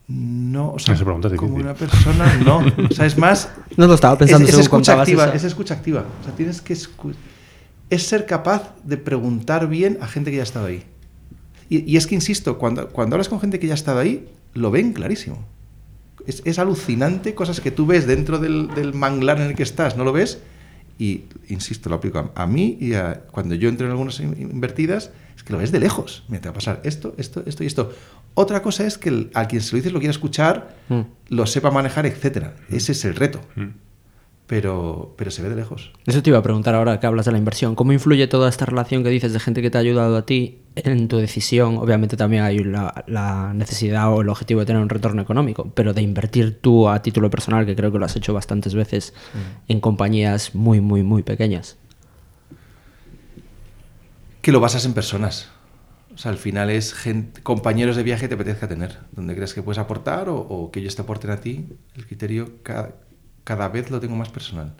No, 0.07 0.71
o 0.73 0.79
sea, 0.79 0.95
Esa 0.95 1.03
pregunta 1.03 1.27
es 1.27 1.35
como 1.35 1.53
una 1.55 1.75
persona, 1.75 2.33
no. 2.43 2.63
O 2.89 2.93
sea, 2.93 3.05
es 3.05 3.17
más, 3.17 3.51
No 3.77 3.85
lo 3.85 3.93
estaba 3.93 4.17
pensando 4.17 4.47
es, 4.47 4.53
es 4.55 4.59
escucha 4.61 4.99
activa, 4.99 5.29
es 5.35 5.43
escucha 5.43 5.75
activa. 5.75 6.03
O 6.21 6.23
sea, 6.25 6.33
tienes 6.35 6.61
que 6.61 6.73
escu- 6.73 7.13
es 7.91 8.03
ser 8.07 8.25
capaz 8.25 8.73
de 8.83 8.97
preguntar 8.97 9.67
bien 9.69 9.99
a 10.01 10.07
gente 10.07 10.31
que 10.31 10.37
ya 10.37 10.43
ha 10.43 10.45
estado 10.45 10.65
ahí. 10.65 10.83
Y, 11.69 11.89
y 11.91 11.97
es 11.97 12.07
que 12.07 12.15
insisto, 12.15 12.57
cuando, 12.57 12.89
cuando 12.89 13.15
hablas 13.15 13.29
con 13.29 13.39
gente 13.39 13.59
que 13.59 13.67
ya 13.67 13.73
ha 13.73 13.75
estado 13.75 13.99
ahí, 13.99 14.27
lo 14.55 14.71
ven 14.71 14.93
clarísimo. 14.93 15.45
Es, 16.27 16.41
es 16.45 16.59
alucinante 16.59 17.33
cosas 17.35 17.61
que 17.61 17.71
tú 17.71 17.85
ves 17.85 18.05
dentro 18.07 18.39
del, 18.39 18.67
del 18.75 18.93
manglar 18.93 19.39
en 19.39 19.47
el 19.47 19.55
que 19.55 19.63
estás, 19.63 19.95
no 19.97 20.03
lo 20.03 20.11
ves. 20.13 20.39
Y 20.97 21.23
insisto, 21.47 21.89
lo 21.89 21.95
aplico 21.95 22.19
a, 22.19 22.43
a 22.43 22.45
mí 22.45 22.77
y 22.81 22.93
a, 22.93 23.21
cuando 23.31 23.55
yo 23.55 23.69
entro 23.69 23.85
en 23.85 23.91
algunas 23.91 24.19
in- 24.19 24.35
invertidas, 24.39 25.11
es 25.37 25.43
que 25.43 25.53
lo 25.53 25.59
ves 25.59 25.71
de 25.71 25.79
lejos. 25.79 26.23
Mira, 26.27 26.41
te 26.41 26.49
va 26.49 26.51
a 26.51 26.55
pasar 26.55 26.81
esto, 26.83 27.13
esto, 27.17 27.41
esto 27.45 27.63
y 27.63 27.67
esto. 27.67 27.93
Otra 28.33 28.61
cosa 28.61 28.85
es 28.85 28.97
que 28.97 29.09
el- 29.09 29.31
a 29.33 29.47
quien 29.47 29.61
se 29.61 29.71
lo 29.71 29.77
dices 29.77 29.93
lo 29.93 29.99
quiera 29.99 30.11
escuchar, 30.11 30.75
Mm. 30.89 31.01
lo 31.29 31.45
sepa 31.45 31.71
manejar, 31.71 32.05
etcétera. 32.05 32.55
Ese 32.69 32.91
es 32.91 33.05
el 33.05 33.15
reto. 33.15 33.39
Mm. 33.55 33.67
Pero, 34.49 35.13
pero 35.15 35.29
se 35.29 35.43
ve 35.43 35.49
de 35.49 35.55
lejos. 35.55 35.91
Eso 36.07 36.23
te 36.23 36.31
iba 36.31 36.39
a 36.39 36.41
preguntar 36.41 36.73
ahora 36.73 36.99
que 36.99 37.05
hablas 37.05 37.27
de 37.27 37.31
la 37.31 37.37
inversión. 37.37 37.75
¿Cómo 37.75 37.93
influye 37.93 38.25
toda 38.27 38.49
esta 38.49 38.65
relación 38.65 39.03
que 39.03 39.09
dices 39.09 39.31
de 39.31 39.39
gente 39.39 39.61
que 39.61 39.69
te 39.69 39.77
ha 39.77 39.81
ayudado 39.81 40.17
a 40.17 40.25
ti 40.25 40.63
en 40.75 41.07
tu 41.07 41.17
decisión? 41.17 41.77
Obviamente 41.77 42.17
también 42.17 42.41
hay 42.41 42.57
la, 42.57 43.03
la 43.05 43.53
necesidad 43.53 44.11
o 44.11 44.21
el 44.21 44.29
objetivo 44.29 44.61
de 44.61 44.65
tener 44.65 44.81
un 44.81 44.89
retorno 44.89 45.21
económico, 45.21 45.71
pero 45.75 45.93
de 45.93 46.01
invertir 46.01 46.59
tú 46.61 46.89
a 46.89 46.99
título 47.03 47.29
personal, 47.29 47.67
que 47.67 47.75
creo 47.75 47.91
que 47.91 47.99
lo 47.99 48.05
has 48.05 48.15
hecho 48.15 48.33
bastantes 48.33 48.73
veces 48.73 49.13
en 49.67 49.79
compañías 49.81 50.55
muy, 50.55 50.81
muy, 50.81 51.03
muy 51.03 51.21
pequeñas. 51.21 51.77
Que 54.41 54.51
lo 54.51 54.59
basas 54.59 54.83
en 54.85 54.93
personas. 54.93 55.49
O 56.13 56.17
sea, 56.17 56.31
al 56.31 56.37
final 56.37 56.71
es 56.71 56.93
gen- 56.95 57.31
compañeros 57.43 57.95
de 57.95 58.03
viaje 58.03 58.23
que 58.23 58.29
te 58.29 58.33
apetezca 58.35 58.67
tener. 58.67 58.97
Donde 59.11 59.35
crees 59.35 59.53
que 59.53 59.61
puedes 59.61 59.77
aportar 59.77 60.27
o, 60.29 60.37
o 60.37 60.71
que 60.71 60.79
ellos 60.79 60.95
te 60.95 61.03
aporten 61.03 61.29
a 61.29 61.37
ti. 61.37 61.67
El 61.95 62.07
criterio 62.07 62.49
cada, 62.63 62.95
cada 63.43 63.67
vez 63.69 63.91
lo 63.91 63.99
tengo 63.99 64.15
más 64.15 64.29
personal. 64.29 64.73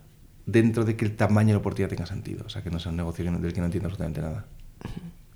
Dentro 0.46 0.84
de 0.84 0.96
que 0.96 1.06
el 1.06 1.16
tamaño 1.16 1.50
de 1.50 1.54
la 1.54 1.60
oportunidad 1.60 1.90
tenga 1.90 2.06
sentido. 2.06 2.44
O 2.46 2.50
sea, 2.50 2.64
que 2.64 2.72
no 2.72 2.80
sea 2.80 2.92
un 2.92 2.98
negocio 2.98 3.24
del 3.24 3.54
que 3.54 3.60
no 3.60 3.66
entiendo 3.66 3.88
absolutamente 3.88 4.22
nada. 4.22 4.46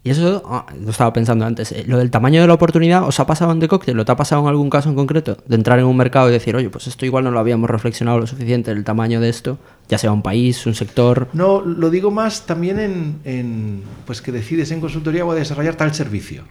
Y 0.05 0.09
eso 0.09 0.43
ah, 0.45 0.65
lo 0.83 0.89
estaba 0.89 1.13
pensando 1.13 1.45
antes. 1.45 1.71
eh, 1.71 1.86
Lo 1.88 1.97
del 1.97 2.12
tamaño 2.12 2.41
de 2.41 2.47
la 2.47 2.55
oportunidad, 2.55 3.07
¿os 3.07 3.19
ha 3.21 3.25
pasado 3.25 3.53
en 3.53 3.59
The 3.62 3.69
Cocktail? 3.69 3.97
¿O 3.99 4.03
te 4.03 4.12
ha 4.12 4.17
pasado 4.17 4.41
en 4.41 4.49
algún 4.49 4.69
caso 4.69 4.89
en 4.89 4.95
concreto? 4.95 5.38
De 5.47 5.55
entrar 5.55 5.79
en 5.79 5.86
un 5.86 5.95
mercado 5.95 6.27
y 6.29 6.33
decir, 6.33 6.55
oye, 6.57 6.69
pues 6.69 6.88
esto 6.88 7.05
igual 7.05 7.23
no 7.23 7.31
lo 7.31 7.39
habíamos 7.39 7.69
reflexionado 7.69 8.19
lo 8.19 8.27
suficiente, 8.27 8.71
el 8.71 8.83
tamaño 8.83 9.21
de 9.21 9.29
esto, 9.29 9.59
ya 9.88 9.97
sea 9.97 10.12
un 10.12 10.21
país, 10.21 10.65
un 10.65 10.75
sector. 10.75 11.29
No, 11.31 11.62
lo 11.62 11.89
digo 11.89 12.12
más 12.12 12.45
también 12.45 12.79
en, 12.79 13.19
en, 13.23 13.83
pues 14.05 14.21
que 14.21 14.33
decides 14.33 14.71
en 14.71 14.81
consultoría 14.81 15.23
voy 15.23 15.38
a 15.38 15.39
desarrollar 15.39 15.75
tal 15.75 15.93
servicio, 15.93 16.43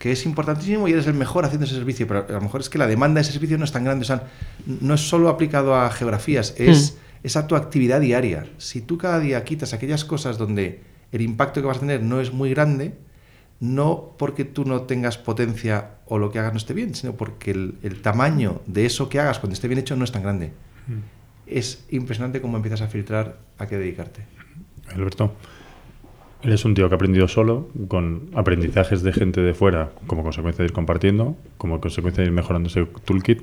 que 0.00 0.12
es 0.12 0.24
importantísimo 0.24 0.88
y 0.88 0.92
eres 0.92 1.06
el 1.06 1.12
mejor 1.12 1.44
haciendo 1.44 1.66
ese 1.66 1.74
servicio, 1.74 2.06
pero 2.08 2.24
a 2.26 2.32
lo 2.32 2.40
mejor 2.40 2.62
es 2.62 2.70
que 2.70 2.78
la 2.78 2.86
demanda 2.86 3.18
de 3.18 3.20
ese 3.20 3.32
servicio 3.32 3.58
no 3.58 3.66
es 3.66 3.72
tan 3.72 3.84
grande, 3.84 4.04
o 4.04 4.06
sea, 4.06 4.22
no 4.64 4.94
es 4.94 5.02
solo 5.02 5.28
aplicado 5.28 5.74
a 5.74 5.90
geografías, 5.90 6.54
es, 6.56 6.96
es 7.22 7.36
a 7.36 7.46
tu 7.46 7.54
actividad 7.54 8.00
diaria. 8.00 8.46
Si 8.56 8.80
tú 8.80 8.96
cada 8.96 9.20
día 9.20 9.44
quitas 9.44 9.74
aquellas 9.74 10.06
cosas 10.06 10.38
donde 10.38 10.80
el 11.12 11.20
impacto 11.20 11.60
que 11.60 11.66
vas 11.66 11.76
a 11.76 11.80
tener 11.80 12.02
no 12.02 12.18
es 12.22 12.32
muy 12.32 12.48
grande, 12.48 12.94
no 13.60 14.14
porque 14.16 14.46
tú 14.46 14.64
no 14.64 14.84
tengas 14.84 15.18
potencia 15.18 15.90
o 16.06 16.16
lo 16.16 16.30
que 16.30 16.38
hagas 16.38 16.54
no 16.54 16.56
esté 16.56 16.72
bien, 16.72 16.94
sino 16.94 17.12
porque 17.12 17.50
el, 17.50 17.74
el 17.82 18.00
tamaño 18.00 18.62
de 18.66 18.86
eso 18.86 19.10
que 19.10 19.20
hagas 19.20 19.38
cuando 19.38 19.52
esté 19.52 19.68
bien 19.68 19.80
hecho 19.80 19.96
no 19.96 20.04
es 20.04 20.12
tan 20.12 20.22
grande. 20.22 20.54
Es 21.46 21.84
impresionante 21.90 22.40
cómo 22.40 22.56
empiezas 22.56 22.80
a 22.80 22.86
filtrar 22.88 23.36
a 23.58 23.66
qué 23.66 23.76
dedicarte. 23.76 24.22
Alberto, 24.94 25.34
eres 26.42 26.64
un 26.64 26.74
tío 26.74 26.88
que 26.88 26.94
ha 26.94 26.96
aprendido 26.96 27.28
solo, 27.28 27.68
con 27.88 28.30
aprendizajes 28.34 29.02
de 29.02 29.12
gente 29.12 29.40
de 29.40 29.54
fuera, 29.54 29.90
como 30.06 30.22
consecuencia 30.22 30.62
de 30.62 30.68
ir 30.68 30.72
compartiendo, 30.72 31.36
como 31.58 31.80
consecuencia 31.80 32.22
de 32.22 32.28
ir 32.28 32.32
mejorando 32.34 32.68
ese 32.68 32.86
toolkit, 33.04 33.42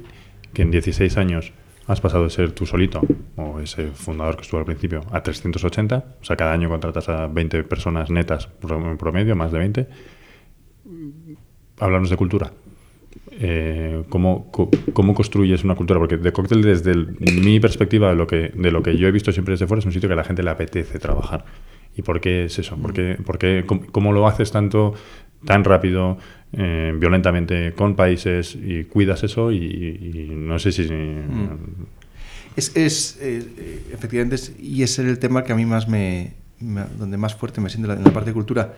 que 0.54 0.62
en 0.64 0.72
16 0.72 1.18
años 1.18 1.52
has 1.88 2.02
pasado 2.02 2.24
de 2.26 2.30
ser 2.30 2.52
tú 2.52 2.66
solito, 2.66 3.02
o 3.38 3.60
ese 3.60 3.88
fundador 3.92 4.36
que 4.36 4.42
estuvo 4.42 4.60
al 4.60 4.66
principio, 4.66 5.02
a 5.12 5.22
380. 5.24 6.06
O 6.22 6.26
sea, 6.26 6.36
cada 6.36 6.52
año 6.54 6.68
contratas 6.70 7.08
a 7.08 7.28
20 7.28 7.64
personas 7.64 8.10
netas 8.10 8.50
en 8.70 8.98
promedio, 8.98 9.36
más 9.36 9.52
de 9.52 9.60
20. 9.60 9.88
Hablamos 11.80 12.10
de 12.10 12.18
cultura. 12.18 12.52
Eh, 13.40 14.04
¿cómo, 14.10 14.52
cómo 14.94 15.14
construyes 15.14 15.64
una 15.64 15.76
cultura? 15.76 16.00
Porque 16.00 16.18
de 16.18 16.32
cóctel, 16.32 16.62
desde 16.62 16.92
el- 16.92 17.16
mi 17.20 17.60
perspectiva, 17.60 18.10
de 18.10 18.16
lo, 18.16 18.26
que, 18.28 18.52
de 18.54 18.72
lo 18.72 18.82
que 18.82 18.98
yo 18.98 19.08
he 19.08 19.12
visto 19.12 19.32
siempre 19.32 19.54
desde 19.54 19.68
fuera, 19.68 19.80
es 19.80 19.86
un 19.86 19.92
sitio 19.92 20.10
que 20.10 20.14
a 20.14 20.18
la 20.18 20.24
gente 20.24 20.44
le 20.44 20.50
apetece 20.50 20.98
trabajar. 21.00 21.46
¿Y 21.98 22.04
por 22.04 22.22
qué 22.22 22.46
es 22.46 22.58
eso? 22.60 22.78
¿Por 22.78 22.94
qué, 22.94 23.18
por 23.26 23.38
qué- 23.40 23.64
cómo, 23.66 23.82
cómo 23.92 24.14
lo 24.14 24.28
haces 24.28 24.52
tanto, 24.52 24.94
tan 25.46 25.64
rápido, 25.64 26.18
eh, 26.54 26.94
violentamente 26.98 27.74
con 27.74 27.96
países 27.96 28.56
y 28.56 28.84
cuidas 28.86 29.24
eso? 29.24 29.52
Y, 29.52 29.58
y 29.58 30.28
no 30.36 30.60
sé 30.60 30.72
si... 30.72 30.88
Es, 32.56 32.76
es, 32.76 33.18
eh, 33.22 33.84
efectivamente, 33.94 34.36
es- 34.36 34.54
y 34.60 34.84
ese 34.84 35.02
es 35.04 35.08
el 35.10 35.20
tema 35.20 35.44
que 35.44 35.52
a 35.54 35.56
mí 35.56 35.66
más 35.66 35.88
me, 35.88 36.34
me- 36.60 36.86
donde 36.98 37.18
más 37.18 37.36
fuerte 37.36 37.62
me 37.62 37.70
siento 37.70 37.88
en 37.88 37.96
la, 37.96 38.00
en 38.00 38.04
la 38.06 38.14
parte 38.14 38.30
de 38.30 38.34
cultura. 38.36 38.74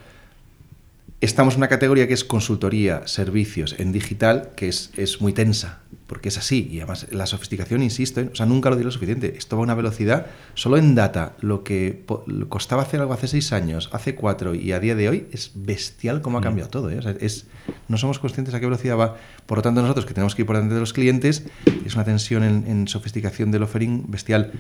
Estamos 1.22 1.56
en 1.56 1.60
una 1.60 1.68
categoría 1.68 2.08
que 2.08 2.14
es 2.14 2.24
consultoría, 2.24 3.06
servicios 3.08 3.76
en 3.80 3.92
digital, 3.92 4.52
que 4.56 4.70
es, 4.70 4.92
es 4.96 5.20
muy 5.22 5.34
tensa, 5.34 5.82
porque 6.10 6.28
es 6.28 6.38
así. 6.38 6.68
Y 6.70 6.80
además 6.80 7.08
la 7.12 7.26
sofisticación, 7.26 7.82
insisto, 7.82 8.20
¿eh? 8.20 8.30
o 8.34 8.36
sea, 8.36 8.46
nunca 8.46 8.70
lo 8.70 8.76
diré 8.76 8.86
lo 8.86 8.92
suficiente. 8.92 9.36
Esto 9.38 9.56
va 9.56 9.62
a 9.62 9.64
una 9.64 9.76
velocidad, 9.76 10.26
solo 10.56 10.76
en 10.78 10.96
data, 10.96 11.36
lo 11.40 11.64
que 11.64 12.04
lo 12.26 12.50
costaba 12.50 12.82
hacer 12.82 13.00
algo 13.00 13.14
hace 13.14 13.28
seis 13.30 13.54
años, 13.54 13.90
hace 13.94 14.16
cuatro 14.16 14.54
y 14.56 14.74
a 14.74 14.80
día 14.82 14.96
de 14.96 15.08
hoy, 15.08 15.28
es 15.32 15.52
bestial 15.56 16.22
cómo 16.22 16.40
ha 16.40 16.42
cambiado 16.42 16.70
todo. 16.70 16.90
¿eh? 16.90 16.98
O 16.98 17.02
sea, 17.02 17.16
es, 17.22 17.46
no 17.88 17.98
somos 17.98 18.20
conscientes 18.20 18.54
a 18.54 18.60
qué 18.60 18.66
velocidad 18.66 18.98
va. 18.98 19.16
Por 19.46 19.60
lo 19.60 19.62
tanto, 19.62 19.82
nosotros 19.82 20.06
que 20.06 20.14
tenemos 20.14 20.36
que 20.36 20.42
ir 20.42 20.46
por 20.46 20.56
delante 20.58 20.74
de 20.74 20.82
los 20.82 20.92
clientes, 20.92 21.46
es 21.86 21.96
una 21.96 22.04
tensión 22.04 22.44
en, 22.44 22.66
en 22.68 22.88
sofisticación 22.90 23.52
del 23.52 23.64
offering 23.64 24.04
bestial 24.10 24.52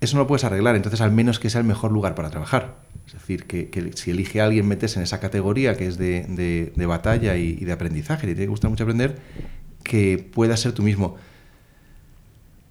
eso 0.00 0.16
no 0.16 0.22
lo 0.24 0.26
puedes 0.26 0.42
arreglar, 0.42 0.74
entonces 0.74 1.00
al 1.00 1.12
menos 1.12 1.38
que 1.38 1.48
sea 1.48 1.60
el 1.60 1.66
mejor 1.66 1.92
lugar 1.92 2.16
para 2.16 2.28
trabajar. 2.28 2.74
Es 3.06 3.12
decir, 3.12 3.44
que, 3.44 3.70
que 3.70 3.92
si 3.94 4.10
elige 4.10 4.40
a 4.40 4.46
alguien 4.46 4.66
meterse 4.66 4.98
en 4.98 5.04
esa 5.04 5.20
categoría 5.20 5.76
que 5.76 5.86
es 5.86 5.96
de, 5.96 6.24
de- 6.28 6.72
de 6.74 6.86
batalla 6.86 7.36
y, 7.36 7.56
y 7.60 7.64
de 7.64 7.70
aprendizaje, 7.70 8.26
y 8.26 8.30
te 8.30 8.34
tiene 8.34 8.46
que 8.46 8.50
gustar 8.50 8.68
mucho 8.68 8.82
aprender, 8.82 9.18
que 9.82 10.18
pueda 10.32 10.56
ser 10.56 10.72
tú 10.72 10.82
mismo. 10.82 11.16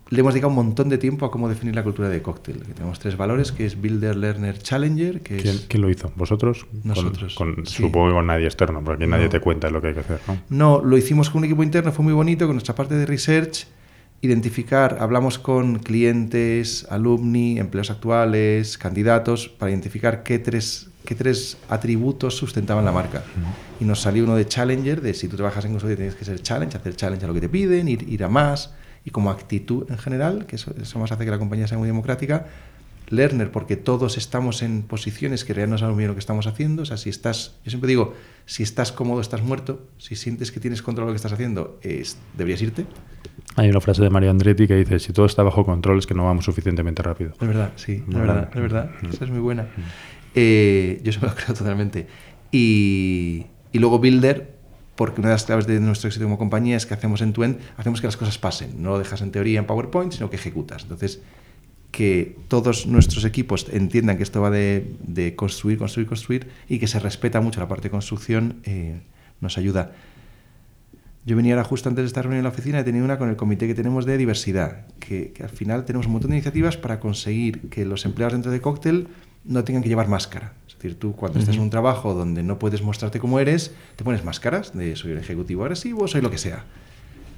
Le 0.10 0.20
hemos 0.20 0.34
dedicado 0.34 0.50
un 0.50 0.56
montón 0.56 0.90
de 0.90 0.98
tiempo 0.98 1.26
a 1.26 1.32
cómo 1.32 1.48
definir 1.48 1.74
la 1.74 1.84
cultura 1.84 2.10
de 2.10 2.22
cóctel. 2.22 2.64
Que 2.64 2.74
tenemos 2.74 3.00
tres 3.00 3.16
valores, 3.16 3.54
que 3.54 3.66
es 3.66 3.80
Builder, 3.80 4.18
Learner, 4.18 4.58
Challenger, 4.60 5.22
que 5.22 5.38
¿Quién, 5.38 5.56
es... 5.56 5.66
quién 5.70 5.82
lo 5.82 5.90
hizo? 5.90 6.12
¿Vosotros? 6.18 6.66
Con- 6.66 6.82
Nosotros, 6.84 7.34
Con, 7.36 7.66
sí. 7.66 7.84
Supongo 7.84 8.08
que 8.10 8.14
con 8.16 8.28
nadie 8.28 8.46
externo, 8.46 8.84
porque 8.84 9.06
aquí 9.06 9.10
nadie 9.10 9.26
No. 9.26 9.30
te 9.30 9.40
cuenta 9.40 9.70
lo 9.70 9.80
que 9.82 9.88
hay 9.88 9.94
que 9.94 10.00
hacer, 10.02 10.20
¿no? 10.28 10.38
No, 10.50 10.82
lo 10.84 10.98
hicimos 10.98 11.30
con 11.30 11.40
un 11.40 11.46
equipo 11.46 11.64
interno, 11.64 11.94
fue 11.94 12.04
muy 12.04 12.14
bonito, 12.14 12.46
con 12.46 12.56
nuestra 12.58 12.76
parte 12.76 12.96
de 12.96 13.06
research, 13.06 13.68
identificar, 14.22 14.98
hablamos 15.00 15.40
con 15.40 15.80
clientes, 15.80 16.86
alumni, 16.90 17.58
empleos 17.58 17.90
actuales, 17.90 18.78
candidatos, 18.78 19.48
para 19.48 19.72
identificar 19.72 20.24
qué 20.24 20.40
tres, 20.40 20.91
qué 21.06 21.16
tres 21.16 21.58
atributos 21.70 22.36
sustentaban 22.36 22.86
la 22.86 22.92
marca. 22.92 23.24
Y 23.80 23.86
nos 23.86 24.02
salió 24.02 24.24
uno 24.24 24.36
de 24.36 24.46
Challenger, 24.46 25.02
de 25.02 25.14
si 25.14 25.28
tú 25.28 25.36
trabajas 25.36 25.66
en 25.66 25.72
consultoría 25.72 25.98
tienes 25.98 26.16
que 26.16 26.26
ser 26.26 26.42
challenge, 26.42 26.78
hacer 26.78 26.96
challenge 26.96 27.26
a 27.26 27.28
lo 27.28 27.34
que 27.34 27.42
te 27.42 27.50
piden, 27.50 27.88
ir, 27.88 28.08
ir 28.08 28.24
a 28.24 28.30
más, 28.30 28.74
y 29.04 29.10
como 29.10 29.32
actitud 29.32 29.90
en 29.90 29.98
general, 29.98 30.46
que 30.46 30.58
eso, 30.58 30.74
eso 30.80 31.00
más 31.00 31.12
hace 31.12 31.26
que 31.26 31.32
la 31.32 31.40
compañía 31.40 31.68
sea 31.68 31.78
muy 31.78 31.88
democrática, 31.88 32.46
Lerner, 33.12 33.52
porque 33.52 33.76
todos 33.76 34.18
estamos 34.18 34.62
en 34.62 34.84
posiciones 34.84 35.44
que 35.44 35.54
realmente 35.54 35.74
no 35.74 35.78
sabemos 35.80 35.98
bien 35.98 36.08
lo 36.08 36.16
que 36.16 36.20
estamos 36.20 36.48
haciendo. 36.48 36.84
O 36.84 36.86
sea, 36.86 36.96
si 36.96 37.10
estás, 37.10 37.60
yo 37.66 37.70
siempre 37.70 37.90
digo, 37.90 38.14
si 38.46 38.64
estás 38.64 38.94
cómodo, 38.94 39.20
estás 39.20 39.42
muerto. 39.42 39.86
Si 39.98 40.16
sientes 40.16 40.52
que 40.52 40.62
tienes 40.62 40.82
control 40.82 41.08
de 41.08 41.10
lo 41.10 41.14
que 41.14 41.18
estás 41.18 41.34
haciendo, 41.34 41.78
es, 41.82 42.18
deberías 42.38 42.62
irte. 42.62 42.86
Hay 43.58 43.70
una 43.70 43.82
frase 43.82 44.02
de 44.02 44.10
Mario 44.10 44.30
Andretti 44.30 44.66
que 44.66 44.76
dice, 44.76 44.98
si 45.00 45.12
todo 45.12 45.26
está 45.26 45.44
bajo 45.44 45.66
control 45.66 46.00
es 46.00 46.08
que 46.08 46.14
no 46.14 46.24
vamos 46.24 46.46
suficientemente 46.46 47.04
rápido. 47.04 47.32
Es 47.34 47.48
verdad, 47.48 47.72
sí, 47.76 47.96
es 47.96 48.08
Muy 48.08 48.22
verdad, 48.22 48.50
es 48.54 48.62
verdad. 48.62 48.92
Mm. 49.02 49.06
Esa 49.08 49.26
es 49.26 49.30
muy 49.30 49.42
buena. 49.42 49.68
Eh, 50.36 51.02
yo 51.04 51.10
eso 51.10 51.20
me 51.22 51.28
lo 51.28 51.36
creo 51.36 51.54
totalmente. 51.54 52.08
Y, 52.52 53.46
luego 53.74 54.00
Builder, 54.00 54.56
porque 54.96 55.22
una 55.22 55.30
de 55.30 55.36
las 55.36 55.46
claves 55.46 55.68
de 55.68 55.80
nuestro 55.80 56.08
éxito 56.08 56.26
como 56.26 56.38
compañía 56.38 56.78
es 56.78 56.86
que 56.86 56.94
hacemos 56.94 57.22
en 57.22 57.34
end 57.38 57.60
hacemos 57.78 58.02
que 58.02 58.08
las 58.08 58.18
cosas 58.18 58.38
pasen. 58.38 58.82
No 58.82 58.92
lo 58.92 59.00
dejas 59.00 59.22
en 59.22 59.32
teoría 59.32 59.60
en 59.60 59.66
PowerPoint, 59.66 60.14
sino 60.14 60.30
que 60.30 60.36
ejecutas. 60.36 60.84
Entonces, 60.84 61.22
que 61.92 62.38
todos 62.48 62.88
nuestros 62.88 63.26
equipos 63.26 63.68
entiendan 63.72 64.18
que 64.18 64.24
esto 64.24 64.42
va 64.42 64.50
de, 64.50 65.34
construir, 65.36 65.78
construir, 65.78 66.08
construir 66.08 66.48
y 66.70 66.80
que 66.80 66.88
se 66.88 67.00
respeta 67.00 67.42
mucho 67.42 67.60
la 67.60 67.68
parte 67.68 67.84
de 67.84 67.92
construcción, 67.92 68.62
eh, 68.64 69.02
nos 69.42 69.58
ayuda. 69.58 69.92
Yo 71.26 71.36
venía 71.36 71.54
ahora 71.54 71.66
justo 71.66 71.88
antes 71.88 72.04
de 72.04 72.08
esta 72.08 72.22
reunión 72.22 72.40
en 72.40 72.44
la 72.44 72.50
oficina, 72.50 72.80
he 72.80 72.84
tenido 72.84 73.06
una 73.06 73.20
con 73.20 73.30
el 73.30 73.36
comité 73.36 73.68
que 73.68 73.76
tenemos 73.76 74.06
de 74.06 74.18
diversidad, 74.18 74.88
que, 75.00 75.34
que 75.34 75.44
al 75.44 75.50
final 75.50 75.86
tenemos 75.86 76.08
un 76.08 76.14
montón 76.14 76.32
de 76.32 76.38
iniciativas 76.38 76.78
para 76.78 77.00
conseguir 77.00 77.70
que 77.70 77.86
los 77.86 78.06
empleados 78.06 78.34
dentro 78.34 78.52
de 78.52 78.62
Cocktail 78.62 79.08
no 79.44 79.64
tengan 79.64 79.84
que 79.84 79.90
llevar 79.90 80.08
máscara. 80.08 80.54
Es 80.68 80.76
decir, 80.76 80.98
tú 80.98 81.16
cuando 81.16 81.40
estás 81.40 81.56
en 81.56 81.62
un 81.62 81.70
trabajo 81.70 82.14
donde 82.14 82.44
no 82.44 82.60
puedes 82.60 82.82
mostrarte 82.82 83.20
como 83.20 83.40
eres, 83.40 83.72
te 83.96 84.04
pones 84.04 84.24
máscaras 84.24 84.76
de 84.76 84.96
soy 84.96 85.12
un 85.12 85.20
ejecutivo 85.20 85.64
agresivo, 85.64 86.08
soy 86.08 86.22
lo 86.22 86.32
que 86.32 86.38
sea. 86.38 86.66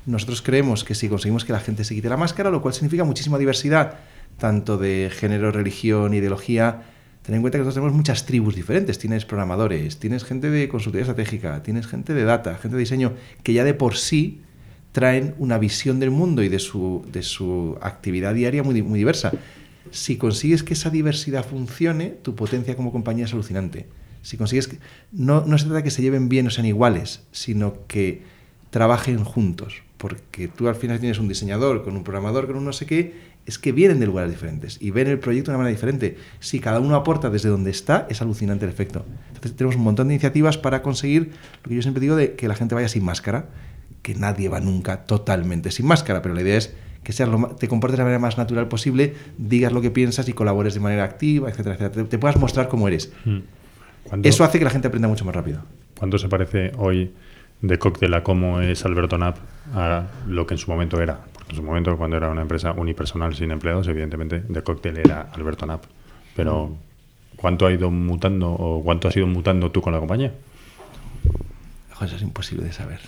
Nosotros 0.05 0.41
creemos 0.41 0.83
que 0.83 0.95
si 0.95 1.07
conseguimos 1.07 1.45
que 1.45 1.53
la 1.53 1.59
gente 1.59 1.83
se 1.83 1.95
quite 1.95 2.09
la 2.09 2.17
máscara, 2.17 2.49
lo 2.49 2.61
cual 2.61 2.73
significa 2.73 3.03
muchísima 3.03 3.37
diversidad, 3.37 3.99
tanto 4.37 4.77
de 4.77 5.09
género, 5.13 5.51
religión, 5.51 6.13
ideología, 6.13 6.83
ten 7.21 7.35
en 7.35 7.41
cuenta 7.41 7.57
que 7.57 7.59
nosotros 7.59 7.75
tenemos 7.75 7.95
muchas 7.95 8.25
tribus 8.25 8.55
diferentes. 8.55 8.99
Tienes 8.99 9.23
programadores, 9.25 9.99
tienes 9.99 10.25
gente 10.25 10.49
de 10.49 10.67
consultoría 10.67 11.03
estratégica, 11.03 11.63
tienes 11.63 11.87
gente 11.87 12.13
de 12.13 12.23
data, 12.25 12.55
gente 12.55 12.75
de 12.75 12.81
diseño, 12.81 13.13
que 13.43 13.53
ya 13.53 13.63
de 13.63 13.73
por 13.73 13.95
sí 13.95 14.41
traen 14.91 15.35
una 15.37 15.57
visión 15.57 15.99
del 15.99 16.11
mundo 16.11 16.43
y 16.43 16.49
de 16.49 16.59
su, 16.59 17.05
de 17.11 17.23
su 17.23 17.77
actividad 17.81 18.33
diaria 18.33 18.61
muy, 18.61 18.81
muy 18.83 18.99
diversa. 18.99 19.31
Si 19.93 20.17
consigues 20.17 20.63
que 20.63 20.73
esa 20.73 20.89
diversidad 20.89 21.45
funcione, 21.45 22.09
tu 22.09 22.33
potencia 22.33 22.75
como 22.75 22.91
compañía 22.91 23.25
es 23.25 23.33
alucinante. 23.33 23.85
Si 24.23 24.37
consigues 24.37 24.67
que... 24.67 24.79
No, 25.11 25.45
no 25.45 25.59
se 25.59 25.65
trata 25.65 25.77
de 25.77 25.83
que 25.83 25.91
se 25.91 26.01
lleven 26.01 26.29
bien 26.29 26.47
o 26.47 26.49
sean 26.49 26.65
iguales, 26.65 27.21
sino 27.31 27.85
que 27.87 28.23
trabajen 28.71 29.23
juntos. 29.23 29.83
Porque 29.99 30.47
tú 30.47 30.67
al 30.67 30.75
final 30.75 30.99
tienes 30.99 31.19
un 31.19 31.27
diseñador 31.27 31.83
con 31.83 31.95
un 31.95 32.03
programador, 32.03 32.47
con 32.47 32.55
un 32.55 32.65
no 32.65 32.73
sé 32.73 32.87
qué, 32.87 33.13
es 33.45 33.59
que 33.59 33.71
vienen 33.71 33.99
de 33.99 34.07
lugares 34.07 34.31
diferentes 34.31 34.79
y 34.81 34.89
ven 34.89 35.07
el 35.07 35.19
proyecto 35.19 35.51
de 35.51 35.57
una 35.57 35.63
manera 35.63 35.75
diferente. 35.75 36.17
Si 36.39 36.59
cada 36.59 36.79
uno 36.79 36.95
aporta 36.95 37.29
desde 37.29 37.49
donde 37.49 37.69
está, 37.69 38.07
es 38.09 38.19
alucinante 38.19 38.65
el 38.65 38.71
efecto. 38.71 39.05
Entonces 39.27 39.55
tenemos 39.55 39.75
un 39.75 39.83
montón 39.83 40.07
de 40.07 40.15
iniciativas 40.15 40.57
para 40.57 40.81
conseguir 40.81 41.33
lo 41.63 41.69
que 41.69 41.75
yo 41.75 41.83
siempre 41.83 42.01
digo 42.01 42.15
de 42.15 42.33
que 42.33 42.47
la 42.47 42.55
gente 42.55 42.73
vaya 42.73 42.87
sin 42.87 43.03
máscara, 43.03 43.49
que 44.01 44.15
nadie 44.15 44.49
va 44.49 44.59
nunca 44.59 45.05
totalmente 45.05 45.69
sin 45.69 45.85
máscara, 45.85 46.23
pero 46.23 46.33
la 46.33 46.41
idea 46.41 46.57
es 46.57 46.73
que 47.03 47.11
seas 47.13 47.29
lo 47.29 47.47
te 47.59 47.67
comportes 47.67 47.93
de 47.93 47.97
la 47.99 48.05
manera 48.05 48.19
más 48.19 48.37
natural 48.37 48.67
posible, 48.67 49.13
digas 49.37 49.71
lo 49.71 49.81
que 49.81 49.91
piensas 49.91 50.27
y 50.29 50.33
colabores 50.33 50.73
de 50.73 50.79
manera 50.79 51.03
activa, 51.03 51.49
etcétera, 51.49 51.75
etcétera. 51.75 52.03
Te, 52.03 52.09
te 52.09 52.17
puedas 52.17 52.37
mostrar 52.37 52.67
como 52.67 52.87
eres. 52.87 53.11
Mm. 53.25 53.39
¿Cuánto, 54.05 54.29
Eso 54.29 54.43
hace 54.43 54.59
que 54.59 54.65
la 54.65 54.71
gente 54.71 54.87
aprenda 54.87 55.07
mucho 55.07 55.25
más 55.25 55.35
rápido. 55.35 55.61
cuánto 55.97 56.17
se 56.17 56.27
parece 56.27 56.71
hoy 56.77 57.13
de 57.61 57.79
Cocktail 57.79 58.13
a 58.13 58.23
cómo 58.23 58.59
es 58.59 58.83
Alberto 58.85 59.17
Nap 59.17 59.37
a 59.73 60.07
lo 60.27 60.45
que 60.45 60.55
en 60.55 60.57
su 60.57 60.69
momento 60.69 61.01
era? 61.01 61.19
Porque 61.33 61.51
en 61.51 61.55
su 61.55 61.63
momento, 61.63 61.95
cuando 61.97 62.17
era 62.17 62.29
una 62.29 62.41
empresa 62.41 62.73
unipersonal 62.73 63.33
sin 63.35 63.51
empleados, 63.51 63.87
evidentemente 63.87 64.41
de 64.41 64.63
Cocktail 64.63 64.97
era 64.97 65.29
Alberto 65.33 65.65
Nap. 65.65 65.83
Pero, 66.35 66.75
¿cuánto 67.37 67.65
ha 67.65 67.71
ido 67.71 67.91
mutando 67.91 68.51
o 68.51 68.83
cuánto 68.83 69.07
has 69.07 69.15
ido 69.15 69.27
mutando 69.27 69.71
tú 69.71 69.81
con 69.81 69.93
la 69.93 69.99
compañía? 69.99 70.33
Eso 72.01 72.15
es 72.17 72.21
imposible 72.21 72.65
de 72.65 72.73
saber. 72.73 72.99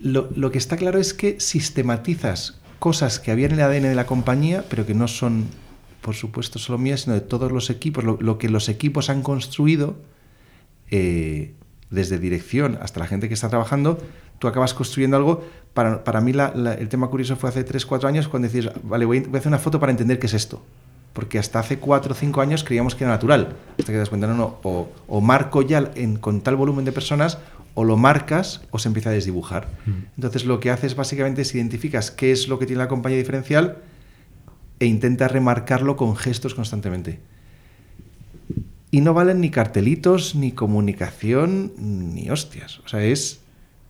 Lo, 0.00 0.28
lo 0.34 0.50
que 0.50 0.58
está 0.58 0.76
claro 0.76 0.98
es 0.98 1.14
que 1.14 1.38
sistematizas 1.38 2.60
cosas 2.78 3.18
que 3.18 3.30
había 3.30 3.46
en 3.46 3.52
el 3.52 3.60
ADN 3.60 3.82
de 3.82 3.94
la 3.94 4.06
compañía, 4.06 4.64
pero 4.68 4.86
que 4.86 4.94
no 4.94 5.08
son, 5.08 5.46
por 6.00 6.14
supuesto, 6.14 6.58
solo 6.58 6.78
mías, 6.78 7.02
sino 7.02 7.14
de 7.14 7.20
todos 7.20 7.50
los 7.52 7.70
equipos, 7.70 8.04
lo, 8.04 8.38
que 8.38 8.48
los 8.48 8.68
equipos 8.68 9.10
han 9.10 9.22
construido, 9.22 9.96
eh, 10.90 11.54
desde 11.90 12.18
dirección 12.18 12.78
hasta 12.82 13.00
la 13.00 13.06
gente 13.06 13.28
que 13.28 13.34
está 13.34 13.48
trabajando, 13.48 13.98
tú 14.38 14.48
acabas 14.48 14.74
construyendo 14.74 15.16
algo. 15.16 15.44
Para, 15.74 16.04
para 16.04 16.20
mí 16.20 16.32
el 16.32 16.88
tema 16.88 17.08
curioso 17.08 17.36
fue 17.36 17.50
hace 17.50 17.64
3, 17.64 17.84
4 17.84 18.08
años 18.08 18.28
cuando 18.28 18.48
decís, 18.48 18.70
vale, 18.82 19.04
voy 19.04 19.18
a, 19.18 19.36
hacer 19.36 19.48
una 19.48 19.58
foto 19.58 19.78
para 19.78 19.92
entender 19.92 20.18
qué 20.18 20.26
es 20.26 20.34
esto. 20.34 20.62
Porque 21.12 21.38
hasta 21.38 21.58
hace 21.58 21.78
4 21.78 22.12
o 22.12 22.14
5 22.14 22.40
años 22.40 22.64
creíamos 22.64 22.94
que 22.94 23.04
era 23.04 23.12
natural. 23.12 23.56
Hasta 23.78 23.86
que 23.86 23.92
te 23.92 23.98
das 23.98 24.08
cuenta, 24.08 24.26
no, 24.26 24.34
no, 24.34 24.58
o, 24.62 25.20
marco 25.20 25.62
ya 25.62 25.90
con 26.20 26.40
tal 26.40 26.56
volumen 26.56 26.84
de 26.84 26.92
personas, 26.92 27.38
o 27.76 27.84
lo 27.84 27.98
marcas 27.98 28.62
o 28.70 28.78
se 28.78 28.88
empieza 28.88 29.10
a 29.10 29.12
desdibujar. 29.12 29.68
Entonces 30.16 30.46
lo 30.46 30.60
que 30.60 30.70
haces 30.70 30.96
básicamente 30.96 31.42
es 31.42 31.54
identificas 31.54 32.10
qué 32.10 32.32
es 32.32 32.48
lo 32.48 32.58
que 32.58 32.64
tiene 32.64 32.82
la 32.82 32.88
compañía 32.88 33.18
diferencial 33.18 33.82
e 34.80 34.86
intentas 34.86 35.30
remarcarlo 35.30 35.94
con 35.94 36.16
gestos 36.16 36.54
constantemente. 36.54 37.20
Y 38.90 39.02
no 39.02 39.12
valen 39.12 39.42
ni 39.42 39.50
cartelitos, 39.50 40.34
ni 40.34 40.52
comunicación, 40.52 41.74
ni 41.76 42.30
hostias. 42.30 42.78
O 42.80 42.88
sea, 42.88 43.04
es 43.04 43.40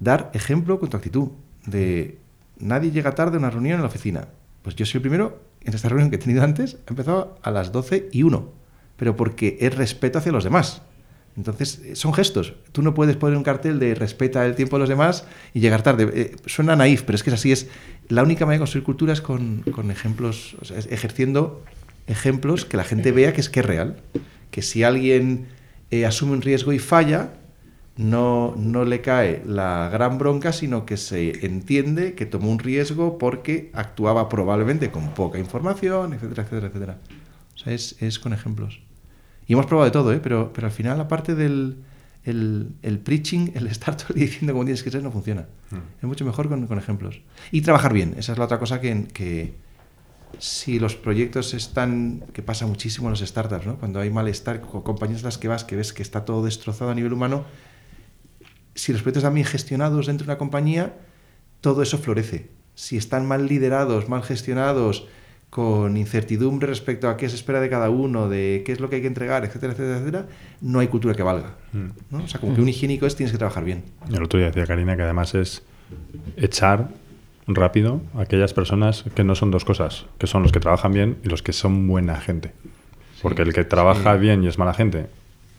dar 0.01 0.33
ejemplo 0.35 0.81
con 0.81 0.90
tu 0.90 0.96
actitud. 0.96 1.29
De 1.64 2.18
nadie 2.59 2.90
llega 2.90 3.14
tarde 3.14 3.37
a 3.37 3.38
una 3.38 3.51
reunión 3.51 3.77
en 3.77 3.83
la 3.83 3.88
oficina. 3.88 4.27
Pues 4.62 4.75
yo 4.75 4.85
soy 4.85 4.99
el 4.99 5.03
primero, 5.03 5.40
en 5.61 5.75
esta 5.75 5.88
reunión 5.88 6.11
que 6.11 6.16
he 6.16 6.18
tenido 6.18 6.42
antes, 6.42 6.79
he 6.88 6.90
empezado 6.90 7.38
a 7.40 7.53
las 7.53 7.70
12 7.70 8.09
y 8.11 8.25
1. 8.25 8.51
Pero 8.96 9.14
porque 9.14 9.59
es 9.61 9.77
respeto 9.77 10.18
hacia 10.18 10.33
los 10.33 10.42
demás. 10.42 10.83
Entonces, 11.37 11.81
eh, 11.85 11.96
son 11.96 12.14
gestos. 12.14 12.55
Tú 12.72 12.83
no 12.83 12.94
puedes 12.94 13.16
poner 13.16 13.37
un 13.37 13.44
cartel 13.44 13.79
de 13.79 13.94
respeta 13.94 14.46
el 14.46 14.55
tiempo 14.55 14.77
de 14.77 14.81
los 14.81 14.88
demás 14.88 15.27
y 15.53 15.61
llegar 15.61 15.83
tarde. 15.83 16.09
Eh, 16.14 16.37
suena 16.46 16.77
naif, 16.77 17.03
pero 17.03 17.16
es 17.16 17.22
que 17.22 17.31
es 17.31 17.35
así. 17.35 17.53
Es 17.53 17.68
la 18.09 18.22
única 18.22 18.46
manera 18.46 18.59
de 18.59 18.61
construir 18.61 18.85
cultura 18.85 19.12
es 19.12 19.20
con, 19.20 19.62
con 19.72 19.90
ejemplos, 19.90 20.57
o 20.61 20.64
sea, 20.64 20.79
es 20.79 20.87
ejerciendo 20.90 21.62
ejemplos 22.07 22.64
que 22.64 22.77
la 22.77 22.85
gente 22.85 23.12
vea 23.12 23.33
que 23.33 23.40
es 23.40 23.51
que 23.51 23.61
es 23.61 23.66
real. 23.66 23.96
Que 24.51 24.62
si 24.62 24.83
alguien 24.83 25.49
eh, 25.90 26.07
asume 26.07 26.33
un 26.33 26.42
riesgo 26.42 26.72
y 26.72 26.79
falla, 26.79 27.35
no, 27.96 28.55
no 28.57 28.85
le 28.85 29.01
cae 29.01 29.42
la 29.46 29.88
gran 29.92 30.18
bronca, 30.18 30.53
sino 30.53 30.87
que 30.87 30.96
se 30.96 31.44
entiende 31.44 32.14
que 32.14 32.27
tomó 32.27 32.51
un 32.51 32.59
riesgo 32.59 33.18
porque 33.18 33.70
actuaba 33.75 34.29
probablemente 34.29 34.90
con 34.90 35.14
poca 35.14 35.38
información, 35.38 36.14
etcétera, 36.14 36.44
etcétera, 36.44 36.66
etcétera. 36.68 36.99
O 37.55 37.59
sea, 37.59 37.72
es, 37.72 37.96
es 38.01 38.18
con 38.18 38.33
ejemplos. 38.33 38.81
Y 39.46 39.52
hemos 39.52 39.66
probado 39.66 39.85
de 39.87 39.92
todo, 39.92 40.12
¿eh? 40.12 40.20
pero, 40.22 40.52
pero 40.52 40.66
al 40.66 40.72
final, 40.72 41.00
aparte 41.00 41.35
del 41.35 41.76
el, 42.26 42.72
el 42.82 42.98
preaching, 42.98 43.52
el 43.54 43.66
estar 43.68 43.96
todo 43.96 44.14
diciendo 44.14 44.52
cómo 44.52 44.64
tienes 44.64 44.82
que 44.82 44.90
ser, 44.90 45.02
no 45.02 45.11
funciona. 45.11 45.46
Es 45.98 46.04
mucho 46.04 46.24
mejor 46.24 46.48
con, 46.48 46.66
con 46.66 46.78
ejemplos. 46.78 47.20
Y 47.50 47.62
trabajar 47.62 47.92
bien, 47.92 48.14
esa 48.18 48.32
es 48.32 48.38
la 48.38 48.44
otra 48.44 48.59
cosa 48.59 48.80
que, 48.80 49.06
que 49.12 49.54
si 50.38 50.78
los 50.78 50.96
proyectos 50.96 51.54
están, 51.54 52.24
que 52.32 52.42
pasa 52.42 52.66
muchísimo 52.66 53.09
en 53.09 53.12
las 53.12 53.20
startups, 53.20 53.66
¿no? 53.66 53.76
cuando 53.78 54.00
hay 54.00 54.11
malestar, 54.11 54.61
con 54.61 54.82
compañías 54.82 55.22
a 55.22 55.26
las 55.26 55.38
que 55.38 55.48
vas, 55.48 55.64
que 55.64 55.76
ves 55.76 55.92
que 55.92 56.02
está 56.02 56.24
todo 56.24 56.44
destrozado 56.44 56.90
a 56.90 56.94
nivel 56.94 57.12
humano, 57.12 57.44
si 58.74 58.92
los 58.92 59.02
proyectos 59.02 59.22
están 59.22 59.35
bien 59.35 59.46
gestionados 59.46 60.06
dentro 60.06 60.26
de 60.26 60.32
una 60.32 60.38
compañía, 60.38 60.96
todo 61.61 61.82
eso 61.82 61.96
florece. 61.96 62.50
Si 62.74 62.96
están 62.98 63.26
mal 63.26 63.46
liderados, 63.46 64.09
mal 64.09 64.22
gestionados, 64.22 65.06
con 65.50 65.96
incertidumbre 65.96 66.66
respecto 66.66 67.09
a 67.09 67.16
qué 67.16 67.28
se 67.28 67.37
espera 67.37 67.61
de 67.61 67.70
cada 67.70 67.88
uno, 67.88 68.28
de 68.28 68.62
qué 68.66 68.72
es 68.72 68.80
lo 68.80 68.90
que 68.90 68.96
hay 68.96 69.02
que 69.02 69.09
entregar, 69.09 69.44
etcétera, 69.44 69.72
etcétera, 69.72 69.98
etcétera, 69.98 70.26
no 70.61 70.80
hay 70.80 70.88
cultura 70.88 71.14
que 71.14 71.22
valga. 71.22 71.54
¿no? 71.72 72.24
O 72.24 72.28
sea, 72.28 72.40
como 72.40 72.54
que 72.54 72.61
un 72.61 72.68
higiénico 72.68 73.06
es 73.06 73.16
tienes 73.16 73.32
que 73.32 73.38
trabajar 73.38 73.64
bien. 73.64 73.85
El 74.12 74.22
otro 74.22 74.38
día 74.38 74.48
decía 74.48 74.66
Karina 74.66 74.96
que 74.96 75.02
además 75.02 75.35
es 75.35 75.62
echar 76.37 76.90
rápido 77.46 78.00
a 78.14 78.22
aquellas 78.22 78.52
personas 78.52 79.04
que 79.14 79.24
no 79.24 79.35
son 79.35 79.50
dos 79.50 79.64
cosas, 79.64 80.06
que 80.18 80.26
son 80.26 80.42
los 80.42 80.52
que 80.52 80.61
trabajan 80.61 80.92
bien 80.92 81.18
y 81.24 81.28
los 81.28 81.42
que 81.42 81.52
son 81.52 81.87
buena 81.87 82.20
gente. 82.20 82.52
Porque 83.22 83.42
el 83.42 83.52
que 83.52 83.64
trabaja 83.64 84.14
sí. 84.14 84.20
bien 84.20 84.42
y 84.44 84.48
es 84.48 84.59
mala 84.59 84.74
gente, 84.74 85.06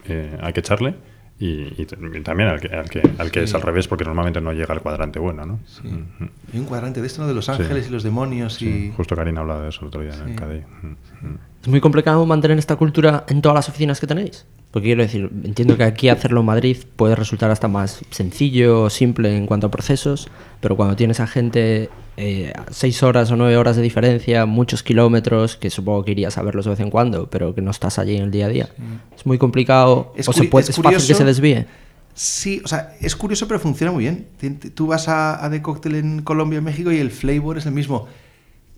eh, 0.07 0.37
hay 0.41 0.53
que 0.53 0.59
echarle. 0.59 0.95
Y, 1.39 1.85
también 2.23 2.49
al 2.49 2.59
que, 2.59 2.67
al 2.75 2.89
que, 2.89 3.01
al 3.19 3.29
que 3.29 3.41
Sí. 3.41 3.45
es 3.45 3.53
al 3.53 3.61
revés, 3.61 3.87
porque 3.87 4.03
normalmente 4.03 4.41
no 4.41 4.53
llega 4.53 4.73
al 4.73 4.81
cuadrante 4.81 5.19
bueno, 5.19 5.45
¿no? 5.45 5.59
Sí. 5.67 5.87
Ujú. 5.87 6.29
Hay 6.53 6.59
un 6.59 6.65
cuadrante 6.65 6.99
de 6.99 7.05
esto, 7.05 7.21
¿no? 7.21 7.27
De 7.27 7.35
los 7.35 7.47
ángeles 7.47 7.87
y 7.87 7.91
los 7.91 8.01
demonios 8.01 8.55
Sí, 8.55 8.89
y... 8.91 8.91
Justo 8.97 9.15
Karina 9.15 9.41
hablaba 9.41 9.61
de 9.61 9.69
eso 9.69 9.81
el 9.81 9.87
otro 9.87 10.01
día 10.01 10.13
en 10.15 10.29
el. 10.29 10.35
Ujú. 10.59 11.37
¿Es 11.61 11.67
muy 11.67 11.79
complicado 11.79 12.25
mantener 12.25 12.57
esta 12.57 12.75
cultura 12.75 13.23
en 13.27 13.41
todas 13.41 13.55
las 13.55 13.69
oficinas 13.69 13.99
que 13.99 14.07
tenéis? 14.07 14.45
Porque 14.71 14.87
quiero 14.87 15.03
decir, 15.03 15.29
entiendo 15.43 15.77
que 15.77 15.83
aquí 15.83 16.09
hacerlo 16.09 16.39
en 16.41 16.45
Madrid 16.47 16.77
puede 16.95 17.15
resultar 17.15 17.51
hasta 17.51 17.67
más 17.67 18.01
sencillo 18.09 18.83
o 18.83 18.89
simple 18.89 19.35
en 19.37 19.45
cuanto 19.45 19.67
a 19.67 19.71
procesos, 19.71 20.29
pero 20.59 20.75
cuando 20.75 20.95
tienes 20.95 21.19
a 21.19 21.27
gente 21.27 21.89
eh, 22.17 22.51
seis 22.71 23.01
horas 23.03 23.31
o 23.31 23.35
nueve 23.35 23.55
horas 23.57 23.75
de 23.75 23.81
diferencia, 23.81 24.45
muchos 24.45 24.83
kilómetros, 24.83 25.55
que 25.55 25.69
supongo 25.69 26.03
que 26.03 26.11
irías 26.11 26.37
a 26.37 26.41
verlos 26.41 26.65
de 26.65 26.71
vez 26.71 26.79
en 26.79 26.89
cuando, 26.89 27.29
pero 27.29 27.55
que 27.55 27.61
no 27.61 27.71
estás 27.71 27.99
allí 27.99 28.17
en 28.17 28.23
el 28.23 28.31
día 28.31 28.47
a 28.47 28.49
día, 28.49 28.69
es 29.15 29.25
muy 29.25 29.37
complicado 29.37 30.13
Es 30.15 30.27
o 30.27 30.33
se 30.33 30.43
puede, 30.45 30.63
es 30.63 30.69
es 30.71 30.75
fácil 30.75 31.07
que 31.07 31.13
se 31.13 31.23
desvíe. 31.23 31.65
Sí, 32.13 32.61
o 32.65 32.67
sea, 32.67 32.95
es 32.99 33.15
curioso, 33.15 33.47
pero 33.47 33.59
funciona 33.59 33.91
muy 33.91 34.03
bien. 34.03 34.25
Tú 34.73 34.87
vas 34.87 35.07
a, 35.07 35.45
a 35.45 35.51
The 35.51 35.61
Cocktail 35.61 35.95
en 35.95 36.23
Colombia, 36.23 36.57
en 36.57 36.63
México, 36.63 36.91
y 36.91 36.97
el 36.97 37.11
flavor 37.11 37.59
es 37.59 37.67
el 37.67 37.73
mismo. 37.73 38.07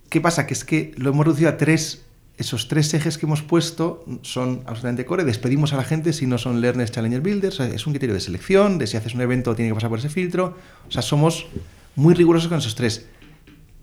¿Qué 0.10 0.20
pasa? 0.20 0.46
Que 0.46 0.54
es 0.54 0.66
que 0.66 0.92
lo 0.98 1.12
hemos 1.12 1.26
reducido 1.26 1.50
a 1.50 1.56
tres. 1.56 2.04
Esos 2.38 2.68
tres 2.68 2.94
ejes 2.94 3.18
que 3.18 3.26
hemos 3.26 3.42
puesto 3.42 4.04
son 4.22 4.62
absolutamente 4.66 5.06
core. 5.06 5.24
Despedimos 5.24 5.72
a 5.72 5.78
la 5.78 5.84
gente 5.84 6.14
si 6.14 6.26
no 6.26 6.38
son 6.38 6.62
learners, 6.62 6.92
challenger 6.92 7.22
builders. 7.22 7.60
O 7.60 7.64
sea, 7.64 7.74
es 7.74 7.86
un 7.88 7.94
criterio 7.94 8.14
de 8.14 8.22
selección, 8.22 8.78
de 8.78 8.88
si 8.88 8.98
haces 8.98 9.14
un 9.14 9.22
evento 9.22 9.56
tiene 9.56 9.72
que 9.72 9.76
pasar 9.76 9.90
por 9.90 10.00
ese 10.00 10.10
filtro. 10.10 10.58
O 10.88 10.92
sea, 10.92 11.02
somos 11.02 11.48
muy 11.96 12.14
rigurosos 12.14 12.50
con 12.50 12.58
esos 12.58 12.76
tres. 12.76 13.08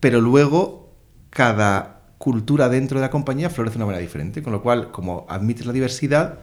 Pero 0.01 0.21
luego, 0.21 0.93
cada 1.31 1.97
cultura 2.19 2.69
dentro 2.69 2.99
de 2.99 3.07
la 3.07 3.11
compañía 3.11 3.51
florece 3.51 3.75
de 3.75 3.79
una 3.79 3.87
manera 3.87 4.03
diferente. 4.03 4.43
Con 4.43 4.53
lo 4.53 4.63
cual, 4.63 4.91
como 4.91 5.27
admites 5.29 5.67
la 5.67 5.73
diversidad, 5.73 6.39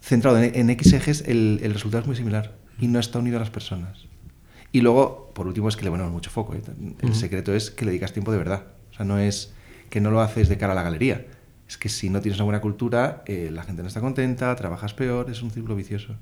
centrado 0.00 0.38
en, 0.38 0.70
X 0.70 0.92
ejes, 0.92 1.24
el, 1.26 1.60
resultado 1.72 2.02
es 2.02 2.06
muy 2.06 2.16
similar 2.16 2.54
y 2.78 2.88
no 2.88 2.98
está 2.98 3.18
unido 3.18 3.36
a 3.36 3.40
las 3.40 3.50
personas. 3.50 4.06
Y 4.70 4.80
luego, 4.80 5.30
por 5.34 5.46
último, 5.46 5.68
es 5.68 5.76
que 5.76 5.84
le 5.84 5.90
ponemos 5.90 6.12
mucho 6.12 6.30
foco. 6.30 6.54
¿eh? 6.54 6.62
El 7.00 7.14
secreto 7.14 7.54
es 7.54 7.70
que 7.70 7.84
le 7.84 7.90
dedicas 7.90 8.12
tiempo 8.12 8.32
de 8.32 8.38
verdad. 8.38 8.64
O 8.92 8.94
sea, 8.94 9.04
no 9.04 9.18
es 9.18 9.52
que 9.90 10.00
no 10.00 10.10
lo 10.10 10.20
haces 10.20 10.48
de 10.48 10.58
cara 10.58 10.72
a 10.72 10.76
la 10.76 10.82
galería. 10.82 11.26
Es 11.66 11.78
que 11.78 11.88
si 11.88 12.10
no 12.10 12.20
tienes 12.20 12.38
una 12.38 12.44
buena 12.44 12.60
cultura, 12.60 13.22
eh, 13.26 13.50
la 13.52 13.62
gente 13.62 13.82
no 13.82 13.88
está 13.88 14.00
contenta, 14.00 14.54
trabajas 14.56 14.94
peor, 14.94 15.30
es 15.30 15.42
un 15.42 15.50
círculo 15.50 15.74
vicioso. 15.74 16.14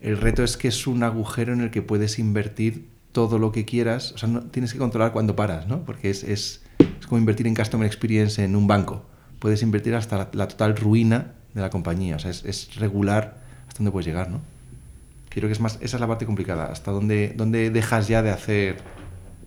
El 0.00 0.16
reto 0.16 0.42
es 0.42 0.56
que 0.56 0.68
es 0.68 0.86
un 0.86 1.02
agujero 1.02 1.52
en 1.52 1.60
el 1.60 1.70
que 1.70 1.82
puedes 1.82 2.18
invertir 2.18 2.88
todo 3.12 3.38
lo 3.38 3.52
que 3.52 3.64
quieras. 3.64 4.12
O 4.12 4.18
sea, 4.18 4.28
tienes 4.50 4.72
que 4.72 4.78
controlar 4.78 5.12
cuando 5.12 5.36
paras, 5.36 5.66
¿no? 5.66 5.84
Porque 5.84 6.10
es, 6.10 6.24
es, 6.24 6.62
como 7.08 7.18
invertir 7.18 7.46
en 7.46 7.54
Customer 7.54 7.86
Experience 7.86 8.42
en 8.42 8.56
un 8.56 8.66
banco. 8.66 9.04
Puedes 9.38 9.62
invertir 9.62 9.94
hasta 9.94 10.28
la 10.32 10.48
total 10.48 10.76
ruina 10.76 11.32
de 11.54 11.60
la 11.60 11.70
compañía. 11.70 12.16
O 12.16 12.18
sea, 12.18 12.30
es, 12.30 12.76
regular 12.76 13.38
hasta 13.66 13.78
dónde 13.78 13.90
puedes 13.90 14.06
llegar, 14.06 14.30
¿no? 14.30 14.40
Creo 15.28 15.48
que 15.48 15.52
es 15.52 15.60
más, 15.60 15.78
esa 15.80 15.96
es 15.96 16.00
la 16.00 16.08
parte 16.08 16.26
complicada, 16.26 16.66
hasta 16.66 16.90
dónde, 16.90 17.34
dónde 17.36 17.70
dejas 17.70 18.08
ya 18.08 18.20
de 18.22 18.30
hacer 18.30 18.78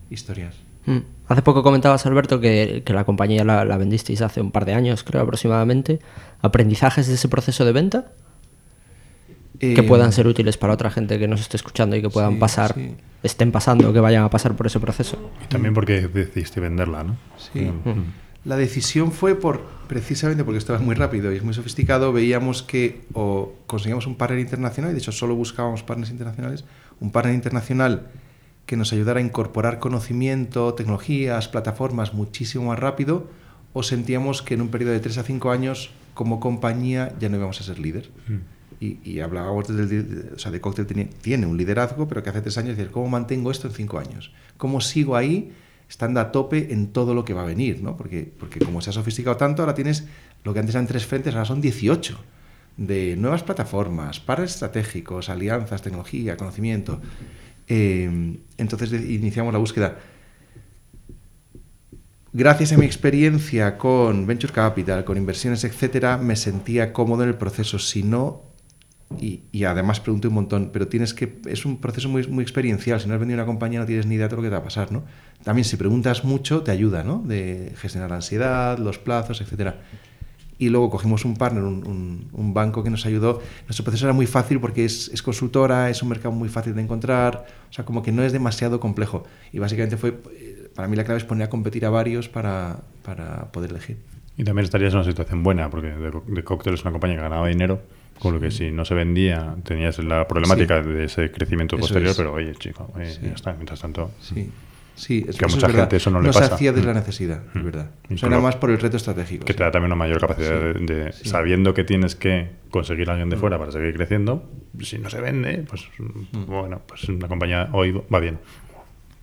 historias. 0.09 0.55
Mm. 0.85 0.99
Hace 1.27 1.41
poco 1.41 1.63
comentabas, 1.63 2.05
Alberto, 2.05 2.39
que, 2.39 2.83
la 2.87 3.03
compañía 3.03 3.43
la, 3.43 3.77
vendisteis 3.77 4.21
hace 4.21 4.41
un 4.41 4.51
par 4.51 4.65
de 4.65 4.73
años, 4.73 5.03
creo 5.03 5.21
aproximadamente. 5.21 5.99
¿Aprendizajes 6.41 7.07
de 7.07 7.15
ese 7.15 7.27
proceso 7.27 7.65
de 7.65 7.71
venta? 7.71 8.11
Que 9.73 9.81
eh, 9.81 9.83
puedan 9.83 10.11
ser 10.11 10.27
útiles 10.27 10.57
para 10.57 10.73
otra 10.73 10.91
gente 10.91 11.17
que 11.17 11.27
nos 11.27 11.39
esté 11.39 11.57
escuchando 11.57 11.95
y 11.95 12.01
que 12.01 12.09
puedan 12.09 12.39
pasar, 12.39 12.75
estén 13.23 13.51
pasando, 13.51 13.93
que 13.93 13.99
vayan 13.99 14.23
a 14.23 14.29
pasar 14.29 14.55
por 14.55 14.67
ese 14.67 14.79
proceso. 14.79 15.17
Y 15.43 15.47
también 15.47 15.73
porque 15.73 16.07
decidiste 16.07 16.59
venderla, 16.59 17.03
¿no? 17.03 17.17
Sí. 17.37 17.61
Mm. 17.61 18.23
La 18.45 18.57
decisión 18.57 19.13
fue 19.13 19.35
por 19.35 19.61
precisamente 19.87 20.43
porque 20.43 20.57
estaba 20.57 20.79
muy 20.79 20.95
rápido 20.95 21.31
y 21.31 21.37
es 21.37 21.43
muy 21.43 21.53
sofisticado. 21.53 22.11
Veíamos 22.11 22.61
que 22.61 23.03
o 23.13 23.53
conseguíamos 23.67 24.05
un 24.05 24.15
partner 24.15 24.39
internacional, 24.39 24.91
y 24.91 24.93
de 24.93 24.99
hecho 24.99 25.13
solo 25.13 25.35
buscábamos 25.35 25.83
partners 25.83 26.11
internacionales, 26.11 26.65
un 26.99 27.11
partner 27.11 27.35
internacional 27.35 28.07
que 28.65 28.75
nos 28.75 28.91
ayudara 28.91 29.19
a 29.19 29.23
incorporar 29.23 29.79
conocimiento, 29.79 30.73
tecnologías, 30.73 31.47
plataformas 31.47 32.13
muchísimo 32.13 32.65
más 32.65 32.79
rápido, 32.79 33.27
o 33.71 33.83
sentíamos 33.83 34.41
que 34.41 34.53
en 34.53 34.61
un 34.61 34.69
periodo 34.69 34.91
de 34.91 34.99
3 34.99 35.19
a 35.19 35.23
5 35.23 35.51
años, 35.51 35.91
como 36.13 36.39
compañía, 36.39 37.13
ya 37.19 37.29
no 37.29 37.37
íbamos 37.37 37.59
a 37.61 37.63
ser 37.63 37.79
líder. 37.79 38.09
Mm. 38.27 38.33
Y, 39.03 39.19
hablábamos 39.21 39.67
del, 39.67 40.31
o 40.35 40.39
sea, 40.39 40.51
de 40.51 40.59
Cocktail 40.59 41.07
tiene, 41.21 41.45
un 41.45 41.55
liderazgo, 41.55 42.07
pero 42.07 42.21
que 42.21 42.29
hace 42.29 42.41
tres 42.41 42.57
años 42.57 42.75
decir, 42.75 42.91
¿cómo 42.91 43.07
mantengo 43.07 43.49
esto 43.49 43.67
en 43.67 43.73
cinco 43.73 43.97
años? 43.97 44.33
¿Cómo 44.57 44.81
sigo 44.81 45.15
ahí 45.15 45.53
estando 45.87 46.19
a 46.19 46.31
tope 46.31 46.73
en 46.73 46.87
todo 46.87 47.13
lo 47.13 47.23
que 47.23 47.33
va 47.33 47.43
a 47.43 47.45
venir, 47.45 47.81
¿no? 47.81 47.95
Porque, 47.95 48.29
porque 48.37 48.59
como 48.59 48.81
se 48.81 48.89
ha 48.89 48.93
sofisticado 48.93 49.37
tanto, 49.37 49.61
ahora 49.61 49.73
tienes 49.73 50.05
lo 50.43 50.53
que 50.53 50.59
antes 50.59 50.75
eran 50.75 50.87
tres 50.87 51.05
frentes, 51.05 51.33
ahora 51.33 51.45
son 51.45 51.61
18 51.61 52.19
de 52.75 53.15
nuevas 53.15 53.43
plataformas, 53.43 54.19
pares 54.19 54.51
estratégicos, 54.51 55.29
alianzas, 55.29 55.81
tecnología, 55.81 56.35
conocimiento. 56.35 56.99
Eh, 57.67 58.37
entonces 58.57 58.91
iniciamos 58.91 59.53
la 59.53 59.59
búsqueda. 59.59 59.97
Gracias 62.33 62.73
a 62.73 62.77
mi 62.77 62.85
experiencia 62.85 63.77
con 63.77 64.25
Venture 64.25 64.51
Capital, 64.51 65.05
con 65.05 65.17
inversiones, 65.17 65.63
etcétera, 65.63 66.17
me 66.17 66.35
sentía 66.35 66.91
cómodo 66.91 67.23
en 67.23 67.29
el 67.29 67.35
proceso. 67.35 67.77
Si 67.77 68.01
no, 68.01 68.52
y, 69.19 69.63
además 69.63 69.99
pregunté 69.99 70.27
un 70.27 70.33
montón, 70.35 70.69
pero 70.71 70.87
tienes 70.87 71.13
que, 71.13 71.39
es 71.45 71.65
un 71.65 71.77
proceso 71.77 72.09
muy, 72.09 72.27
muy 72.27 72.43
experiencial, 72.43 72.99
si 72.99 73.07
no 73.07 73.13
has 73.13 73.19
vendido 73.19 73.39
una 73.39 73.45
compañía 73.45 73.79
no 73.79 73.85
tienes 73.85 74.05
ni 74.05 74.15
idea 74.15 74.27
de 74.27 74.35
lo 74.35 74.41
que 74.41 74.47
te 74.47 74.53
va 74.53 74.59
a 74.59 74.63
pasar, 74.63 74.91
¿no? 74.91 75.03
También 75.43 75.65
si 75.65 75.77
preguntas 75.77 76.23
mucho 76.23 76.61
te 76.61 76.71
ayuda, 76.71 77.03
¿no? 77.03 77.21
De 77.25 77.73
gestionar 77.77 78.09
la 78.09 78.17
ansiedad, 78.17 78.77
los 78.77 78.99
plazos, 78.99 79.41
etcétera. 79.41 79.81
Y 80.57 80.69
luego 80.69 80.89
cogimos 80.89 81.25
un 81.25 81.35
partner, 81.35 81.63
un, 81.63 82.29
un, 82.31 82.53
banco 82.53 82.83
que 82.83 82.89
nos 82.89 83.05
ayudó. 83.05 83.41
Nuestro 83.65 83.83
proceso 83.83 84.05
era 84.05 84.13
muy 84.13 84.27
fácil 84.27 84.59
porque 84.59 84.85
es, 84.85 85.09
es, 85.11 85.21
consultora, 85.21 85.89
es 85.89 86.01
un 86.03 86.09
mercado 86.09 86.33
muy 86.33 86.47
fácil 86.47 86.75
de 86.75 86.81
encontrar, 86.81 87.45
o 87.69 87.73
sea, 87.73 87.83
como 87.83 88.03
que 88.03 88.11
no 88.11 88.23
es 88.23 88.31
demasiado 88.31 88.79
complejo. 88.79 89.25
Y 89.51 89.59
básicamente 89.59 89.97
fue, 89.97 90.21
eh, 90.31 90.69
para 90.75 90.87
mí 90.87 90.95
la 90.95 91.03
clave 91.03 91.17
es 91.17 91.25
poner 91.25 91.47
a 91.47 91.49
competir 91.49 91.85
a 91.85 91.89
varios 91.89 92.29
para, 92.29 92.81
para 93.03 93.51
poder 93.51 93.71
elegir. 93.71 93.97
Y 94.37 94.43
también 94.43 94.63
estarías 94.63 94.93
en 94.93 94.99
una 94.99 95.09
situación 95.09 95.43
buena, 95.43 95.69
porque 95.69 95.87
de, 95.87 96.11
de 96.27 96.43
Cocktail 96.43 96.75
es 96.75 96.81
una 96.83 96.91
compañía 96.91 97.17
que 97.17 97.23
ganaba 97.23 97.47
dinero 97.47 97.81
con 98.19 98.33
lo 98.33 98.39
que 98.39 98.51
si 98.51 98.71
no 98.71 98.85
se 98.85 98.93
vendía, 98.93 99.55
tenías 99.63 99.99
la 99.99 100.27
problemática 100.27 100.81
de 100.81 101.05
ese 101.05 101.31
crecimiento 101.31 101.77
posterior, 101.77 102.13
pero 102.15 102.33
oye, 102.33 102.53
chico, 102.55 102.91
ya 102.97 103.33
está, 103.33 103.53
mientras 103.53 103.81
tanto. 103.81 104.11
Sí. 104.21 104.49
Sí, 104.95 105.25
es 105.27 105.37
que 105.37 105.45
a 105.45 105.47
mucha 105.47 105.69
gente 105.69 105.95
eso 105.95 106.11
no, 106.11 106.21
le 106.21 106.27
pasa. 106.27 106.47
se 106.47 106.53
hacía 106.53 106.71
de 106.71 106.83
la 106.83 106.91
mm. 106.91 106.95
necesidad, 106.95 107.43
es 107.47 107.61
mm. 107.61 107.65
verdad. 107.65 107.89
Eso 108.09 108.27
era 108.27 108.39
más 108.39 108.55
por 108.55 108.69
el 108.69 108.79
reto 108.79 108.97
estratégico. 108.97 109.45
Que 109.45 109.53
te 109.53 109.63
da 109.63 109.71
también 109.71 109.87
una 109.87 109.95
mayor 109.95 110.19
capacidad 110.19 110.75
de, 110.75 111.11
sabiendo 111.13 111.73
que 111.73 111.83
tienes 111.83 112.15
que 112.15 112.51
conseguir 112.69 113.09
a 113.09 113.13
alguien 113.13 113.29
de 113.29 113.35
mm. 113.35 113.39
fuera 113.39 113.57
para 113.57 113.71
seguir 113.71 113.95
creciendo, 113.95 114.49
si 114.81 114.99
no 114.99 115.09
se 115.09 115.19
vende, 115.19 115.65
pues 115.67 115.87
bueno, 116.47 116.81
pues 116.85 117.09
una 117.09 117.27
compañía 117.27 117.69
hoy 117.71 117.91
va 118.13 118.19
bien. 118.19 118.37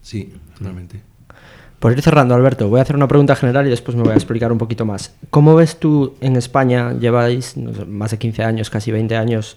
Sí, 0.03 0.35
totalmente. 0.59 1.03
Por 1.81 1.93
ir 1.93 2.03
cerrando, 2.03 2.35
Alberto, 2.35 2.69
voy 2.69 2.79
a 2.79 2.83
hacer 2.83 2.95
una 2.95 3.09
pregunta 3.09 3.35
general 3.35 3.67
y 3.67 3.71
después 3.71 3.97
me 3.97 4.03
voy 4.03 4.13
a 4.13 4.17
explicar 4.17 4.53
un 4.53 4.59
poquito 4.59 4.85
más. 4.85 5.15
¿Cómo 5.31 5.55
ves 5.55 5.81
tú 5.81 6.15
en 6.21 6.37
España, 6.37 6.93
lleváis 6.93 7.57
más 7.57 8.11
de 8.11 8.19
15 8.19 8.45
años, 8.45 8.69
casi 8.69 8.93
20 8.93 9.17
años, 9.17 9.57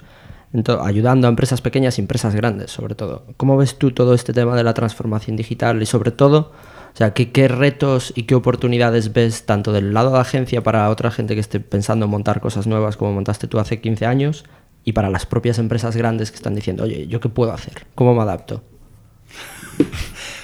ayudando 0.82 1.28
a 1.28 1.30
empresas 1.30 1.60
pequeñas 1.60 1.98
y 1.98 2.02
empresas 2.02 2.34
grandes, 2.34 2.72
sobre 2.72 2.96
todo? 2.96 3.26
¿Cómo 3.36 3.58
ves 3.58 3.78
tú 3.78 3.92
todo 3.92 4.14
este 4.14 4.32
tema 4.32 4.56
de 4.56 4.64
la 4.64 4.74
transformación 4.74 5.36
digital 5.36 5.82
y 5.82 5.86
sobre 5.86 6.12
todo, 6.12 6.54
o 6.94 6.98
sea, 6.98 7.14
¿qué, 7.14 7.34
qué 7.34 7.50
retos 7.50 8.14
y 8.16 8.24
qué 8.24 8.36
oportunidades 8.36 9.12
ves 9.12 9.46
tanto 9.46 9.74
del 9.74 9.94
lado 9.94 10.12
de 10.12 10.16
la 10.16 10.22
agencia 10.22 10.64
para 10.64 10.90
otra 10.90 11.12
gente 11.12 11.34
que 11.34 11.42
esté 11.42 11.60
pensando 11.60 12.06
en 12.06 12.12
montar 12.12 12.40
cosas 12.40 12.68
nuevas 12.68 12.96
como 12.96 13.12
montaste 13.12 13.48
tú 13.48 13.60
hace 13.60 13.82
15 13.82 14.06
años 14.06 14.46
y 14.86 14.94
para 14.94 15.10
las 15.10 15.26
propias 15.26 15.60
empresas 15.60 15.98
grandes 15.98 16.32
que 16.32 16.38
están 16.38 16.56
diciendo, 16.56 16.86
oye, 16.86 17.06
¿yo 17.08 17.20
qué 17.20 17.28
puedo 17.28 17.52
hacer? 17.52 17.86
¿Cómo 17.96 18.16
me 18.16 18.22
adapto? 18.22 18.64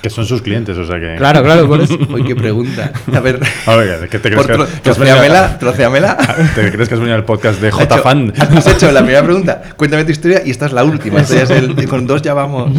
Que 0.02 0.10
son 0.10 0.26
sus 0.26 0.42
clientes, 0.42 0.78
o 0.78 0.86
sea 0.86 1.00
que. 1.00 1.16
Claro, 1.18 1.44
claro, 1.44 1.68
por 1.68 1.82
eso. 1.82 1.98
Uy, 2.10 2.24
qué 2.24 2.36
pregunta. 2.36 2.92
A 3.14 3.20
ver. 3.20 3.40
A 3.66 3.76
ver, 3.76 4.08
¿qué 4.08 4.20
te 4.20 4.32
crees 4.32 4.48
que, 4.48 4.82
troceamela, 4.82 5.60
troceamela. 5.60 6.18
¿Te 6.56 6.72
crees 6.72 6.88
que 6.88 6.96
has 6.96 7.00
venido 7.00 7.16
al 7.16 7.26
podcast 7.26 7.60
de 7.60 7.70
JFan? 7.72 8.34
Has 8.38 8.68
hecho 8.68 8.92
la 8.92 9.02
primera 9.02 9.24
pregunta. 9.24 9.62
Cuéntame 9.76 10.06
tu 10.06 10.12
historia 10.12 10.42
y 10.46 10.52
esta 10.52 10.68
es 10.68 10.74
la 10.74 10.84
última. 10.84 11.20
es 11.20 11.32
el, 11.32 11.86
con 11.90 12.08
dos 12.08 12.22
ya 12.22 12.34
vamos. 12.34 12.72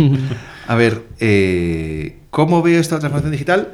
A 0.67 0.75
ver, 0.77 1.03
eh, 1.19 2.21
¿cómo 2.31 2.63
veo 2.63 2.81
esta 2.81 2.99
transformación 2.99 3.33
digital? 3.33 3.69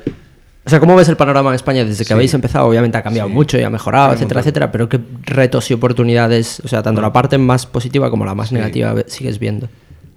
O 0.64 0.68
sea, 0.68 0.80
¿cómo 0.80 0.96
ves 0.96 1.08
el 1.08 1.16
panorama 1.16 1.50
en 1.50 1.54
España 1.54 1.84
desde 1.84 2.04
que 2.04 2.12
habéis 2.12 2.34
empezado? 2.34 2.66
Obviamente 2.66 2.98
ha 2.98 3.02
cambiado 3.02 3.28
mucho 3.28 3.56
y 3.56 3.62
ha 3.62 3.70
mejorado, 3.70 4.14
etcétera, 4.14 4.40
etcétera, 4.40 4.72
pero 4.72 4.88
¿qué 4.88 4.98
retos 5.22 5.70
y 5.70 5.74
oportunidades, 5.74 6.60
o 6.64 6.66
sea, 6.66 6.82
tanto 6.82 7.00
la 7.00 7.12
parte 7.12 7.38
más 7.38 7.66
positiva 7.66 8.10
como 8.10 8.24
la 8.24 8.34
más 8.34 8.50
negativa 8.50 8.92
sigues 9.06 9.38
viendo? 9.38 9.68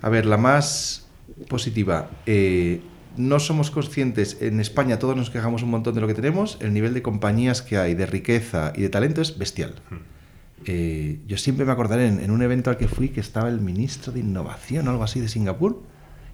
A 0.01 0.09
ver, 0.09 0.25
la 0.25 0.37
más 0.37 1.05
positiva. 1.47 2.07
Eh, 2.25 2.81
no 3.17 3.39
somos 3.39 3.71
conscientes, 3.71 4.37
en 4.41 4.59
España 4.59 4.99
todos 4.99 5.15
nos 5.15 5.29
quejamos 5.29 5.63
un 5.63 5.69
montón 5.69 5.95
de 5.95 6.01
lo 6.01 6.07
que 6.07 6.13
tenemos, 6.13 6.57
el 6.61 6.73
nivel 6.73 6.93
de 6.93 7.01
compañías 7.01 7.61
que 7.61 7.77
hay, 7.77 7.95
de 7.95 8.05
riqueza 8.05 8.73
y 8.75 8.81
de 8.81 8.89
talento 8.89 9.21
es 9.21 9.37
bestial. 9.37 9.75
Hmm. 9.89 10.19
Eh, 10.65 11.19
yo 11.27 11.37
siempre 11.37 11.65
me 11.65 11.71
acordaré 11.71 12.07
en, 12.07 12.31
un 12.31 12.41
evento 12.41 12.69
al 12.69 12.77
que 12.77 12.87
fui 12.87 13.09
que 13.09 13.21
estaba 13.21 13.49
el 13.49 13.61
ministro 13.61 14.11
de 14.11 14.19
Innovación 14.19 14.87
o 14.87 14.91
algo 14.91 15.03
así 15.03 15.19
de 15.19 15.29
Singapur, 15.29 15.81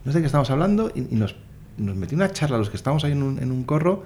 no 0.04 0.12
sé 0.12 0.18
de 0.18 0.24
qué 0.24 0.26
estábamos 0.28 0.50
hablando, 0.50 0.92
y, 0.96 1.02
nos, 1.16 1.36
nos, 1.78 1.96
metió 1.96 2.16
una 2.16 2.32
charla 2.32 2.58
los 2.58 2.70
que 2.70 2.78
estábamos 2.78 3.04
ahí 3.04 3.12
en 3.12 3.24
un, 3.24 3.40
en 3.40 3.52
un, 3.52 3.64
corro 3.64 4.04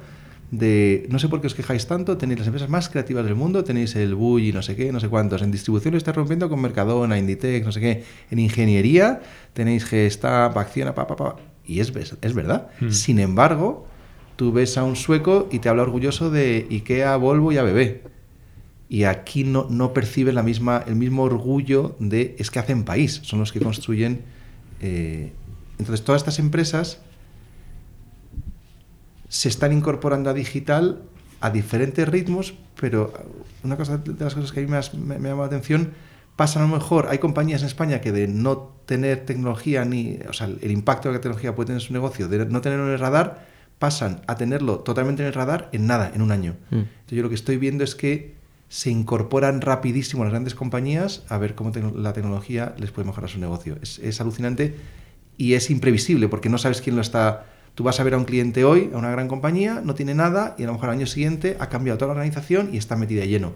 de, 0.51 1.07
no 1.09 1.19
sé 1.19 1.29
por 1.29 1.41
qué 1.41 1.47
os 1.47 1.55
quejáis 1.55 1.87
tanto, 1.87 2.17
tenéis 2.17 2.39
las 2.39 2.47
empresas 2.47 2.69
más 2.69 2.89
creativas 2.89 3.23
del 3.23 3.35
mundo, 3.35 3.63
tenéis 3.63 3.95
el 3.95 4.13
y 4.13 4.51
no 4.51 4.61
sé 4.61 4.75
qué, 4.75 4.91
no 4.91 4.99
sé 4.99 5.07
cuántos, 5.07 5.41
en 5.41 5.51
distribución 5.51 5.93
lo 5.93 5.97
está 5.97 6.11
rompiendo 6.11 6.49
con 6.49 6.59
Mercadona, 6.61 7.17
Inditex, 7.17 7.65
no 7.65 7.71
sé 7.71 7.79
qué, 7.79 8.03
en 8.29 8.39
ingeniería 8.39 9.21
tenéis 9.53 9.85
Gestamp, 9.85 10.57
Acciona, 10.57 10.95
pa, 10.95 11.07
pa, 11.07 11.15
pa, 11.15 11.35
y 11.69 11.79
es, 11.81 11.93
es 12.21 12.33
verdad. 12.33 12.69
Hmm. 12.79 12.89
Sin 12.89 13.19
embargo, 13.19 13.85
tú 14.35 14.51
ves 14.51 14.77
a 14.77 14.83
un 14.83 14.95
sueco 14.95 15.47
y 15.51 15.59
te 15.59 15.69
habla 15.69 15.83
orgulloso 15.83 16.31
de 16.31 16.67
IKEA, 16.69 17.15
Volvo 17.17 17.51
y 17.51 17.57
ABB. 17.57 18.01
Y 18.89 19.03
aquí 19.03 19.43
no, 19.43 19.67
no 19.69 19.93
percibe 19.93 20.33
la 20.33 20.41
misma, 20.41 20.83
el 20.87 20.95
mismo 20.95 21.23
orgullo 21.23 21.95
de 21.99 22.35
es 22.39 22.49
que 22.49 22.57
hacen 22.57 22.85
país, 22.85 23.21
son 23.23 23.39
los 23.39 23.51
que 23.51 23.59
construyen. 23.59 24.23
Eh, 24.81 25.31
entonces, 25.77 26.03
todas 26.03 26.21
estas 26.21 26.39
empresas 26.39 26.99
se 29.27 29.47
están 29.47 29.71
incorporando 29.71 30.31
a 30.31 30.33
digital 30.33 31.03
a 31.41 31.51
diferentes 31.51 32.07
ritmos, 32.07 32.55
pero 32.81 33.13
una 33.63 33.77
cosa 33.77 33.97
de 33.97 34.23
las 34.23 34.33
cosas 34.33 34.51
que 34.51 34.59
a 34.59 34.63
mí 34.63 34.69
me, 34.69 34.79
me, 35.05 35.19
me 35.19 35.29
llama 35.29 35.43
la 35.43 35.47
atención 35.47 35.91
pasan 36.39 36.63
a 36.63 36.67
lo 36.67 36.73
mejor, 36.73 37.07
hay 37.09 37.17
compañías 37.17 37.63
en 37.63 37.67
España 37.67 37.99
que 37.99 38.13
de 38.13 38.25
no 38.25 38.71
tener 38.85 39.25
tecnología 39.25 39.83
ni, 39.83 40.19
o 40.29 40.31
sea, 40.31 40.47
el 40.47 40.71
impacto 40.71 41.09
que 41.09 41.15
la 41.15 41.19
tecnología 41.19 41.53
puede 41.53 41.67
tener 41.67 41.81
en 41.81 41.85
su 41.85 41.91
negocio, 41.91 42.29
de 42.29 42.45
no 42.45 42.61
tenerlo 42.61 42.87
en 42.87 42.93
el 42.93 42.99
radar, 42.99 43.45
pasan 43.77 44.21
a 44.25 44.37
tenerlo 44.37 44.79
totalmente 44.79 45.21
en 45.21 45.27
el 45.27 45.33
radar 45.33 45.67
en 45.73 45.85
nada, 45.85 46.09
en 46.15 46.21
un 46.21 46.31
año. 46.31 46.55
Mm. 46.69 46.75
Entonces 46.77 47.11
yo 47.17 47.23
lo 47.23 47.27
que 47.27 47.35
estoy 47.35 47.57
viendo 47.57 47.83
es 47.83 47.93
que 47.93 48.35
se 48.69 48.89
incorporan 48.89 49.59
rapidísimo 49.59 50.23
las 50.23 50.31
grandes 50.31 50.55
compañías 50.55 51.25
a 51.27 51.37
ver 51.37 51.55
cómo 51.55 51.73
la 51.93 52.13
tecnología 52.13 52.73
les 52.77 52.91
puede 52.91 53.05
mejorar 53.05 53.29
su 53.29 53.39
negocio. 53.41 53.75
Es, 53.81 53.99
es 53.99 54.21
alucinante 54.21 54.77
y 55.35 55.55
es 55.55 55.69
imprevisible 55.69 56.29
porque 56.29 56.47
no 56.47 56.57
sabes 56.57 56.79
quién 56.79 56.95
lo 56.95 57.01
está... 57.01 57.47
Tú 57.75 57.83
vas 57.83 57.99
a 57.99 58.03
ver 58.03 58.13
a 58.13 58.17
un 58.17 58.23
cliente 58.23 58.63
hoy, 58.63 58.91
a 58.93 58.97
una 58.97 59.11
gran 59.11 59.27
compañía, 59.27 59.81
no 59.83 59.93
tiene 59.93 60.15
nada 60.15 60.55
y 60.57 60.63
a 60.63 60.67
lo 60.67 60.73
mejor 60.73 60.87
al 60.87 60.95
año 60.95 61.05
siguiente 61.05 61.57
ha 61.59 61.67
cambiado 61.67 61.97
toda 61.97 62.13
la 62.13 62.13
organización 62.13 62.73
y 62.73 62.77
está 62.77 62.95
metida 62.95 63.21
de 63.23 63.27
lleno. 63.27 63.51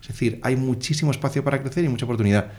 Es 0.00 0.08
decir, 0.08 0.38
hay 0.42 0.56
muchísimo 0.56 1.10
espacio 1.10 1.44
para 1.44 1.60
crecer 1.60 1.84
y 1.84 1.88
mucha 1.88 2.04
oportunidad. 2.04 2.52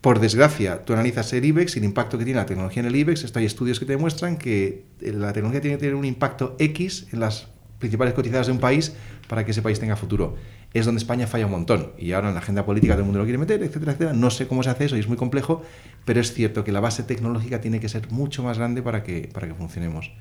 Por 0.00 0.20
desgracia, 0.20 0.84
tú 0.84 0.92
analizas 0.92 1.32
el 1.32 1.44
IBEX 1.44 1.76
y 1.76 1.78
el 1.80 1.84
impacto 1.84 2.18
que 2.18 2.24
tiene 2.24 2.38
la 2.38 2.46
tecnología 2.46 2.80
en 2.80 2.86
el 2.86 2.96
IBEX. 2.96 3.24
Esto 3.24 3.38
hay 3.38 3.44
estudios 3.44 3.80
que 3.80 3.86
te 3.86 3.92
demuestran 3.92 4.36
que 4.36 4.84
eh, 5.00 5.12
la 5.12 5.32
tecnología 5.32 5.60
tiene 5.60 5.76
que 5.76 5.80
tener 5.80 5.94
un 5.94 6.04
impacto 6.04 6.54
X 6.58 7.08
en 7.12 7.20
las 7.20 7.48
principales 7.78 8.14
cotizadas 8.14 8.46
de 8.46 8.52
un 8.52 8.58
país 8.58 8.94
para 9.28 9.44
que 9.44 9.50
ese 9.50 9.62
país 9.62 9.80
tenga 9.80 9.96
futuro. 9.96 10.36
Es 10.72 10.84
donde 10.84 10.98
España 10.98 11.26
falla 11.26 11.46
un 11.46 11.52
montón. 11.52 11.92
Y 11.98 12.12
ahora 12.12 12.28
en 12.28 12.34
la 12.34 12.40
agenda 12.40 12.64
política 12.64 12.94
todo 12.94 13.00
el 13.00 13.06
mundo 13.06 13.18
lo 13.18 13.24
quiere 13.24 13.38
meter, 13.38 13.62
etcétera, 13.62 13.92
etcétera. 13.92 14.12
No 14.12 14.30
sé 14.30 14.46
cómo 14.46 14.62
se 14.62 14.70
hace 14.70 14.84
eso 14.84 14.96
y 14.96 15.00
es 15.00 15.08
muy 15.08 15.16
complejo, 15.16 15.62
pero 16.04 16.20
es 16.20 16.32
cierto 16.32 16.62
que 16.64 16.72
la 16.72 16.80
base 16.80 17.02
tecnológica 17.02 17.60
tiene 17.60 17.80
que 17.80 17.88
ser 17.88 18.10
mucho 18.10 18.42
más 18.42 18.58
grande 18.58 18.82
para 18.82 19.02
que, 19.02 19.28
para 19.32 19.48
que 19.48 19.54
funcionemos. 19.54 20.12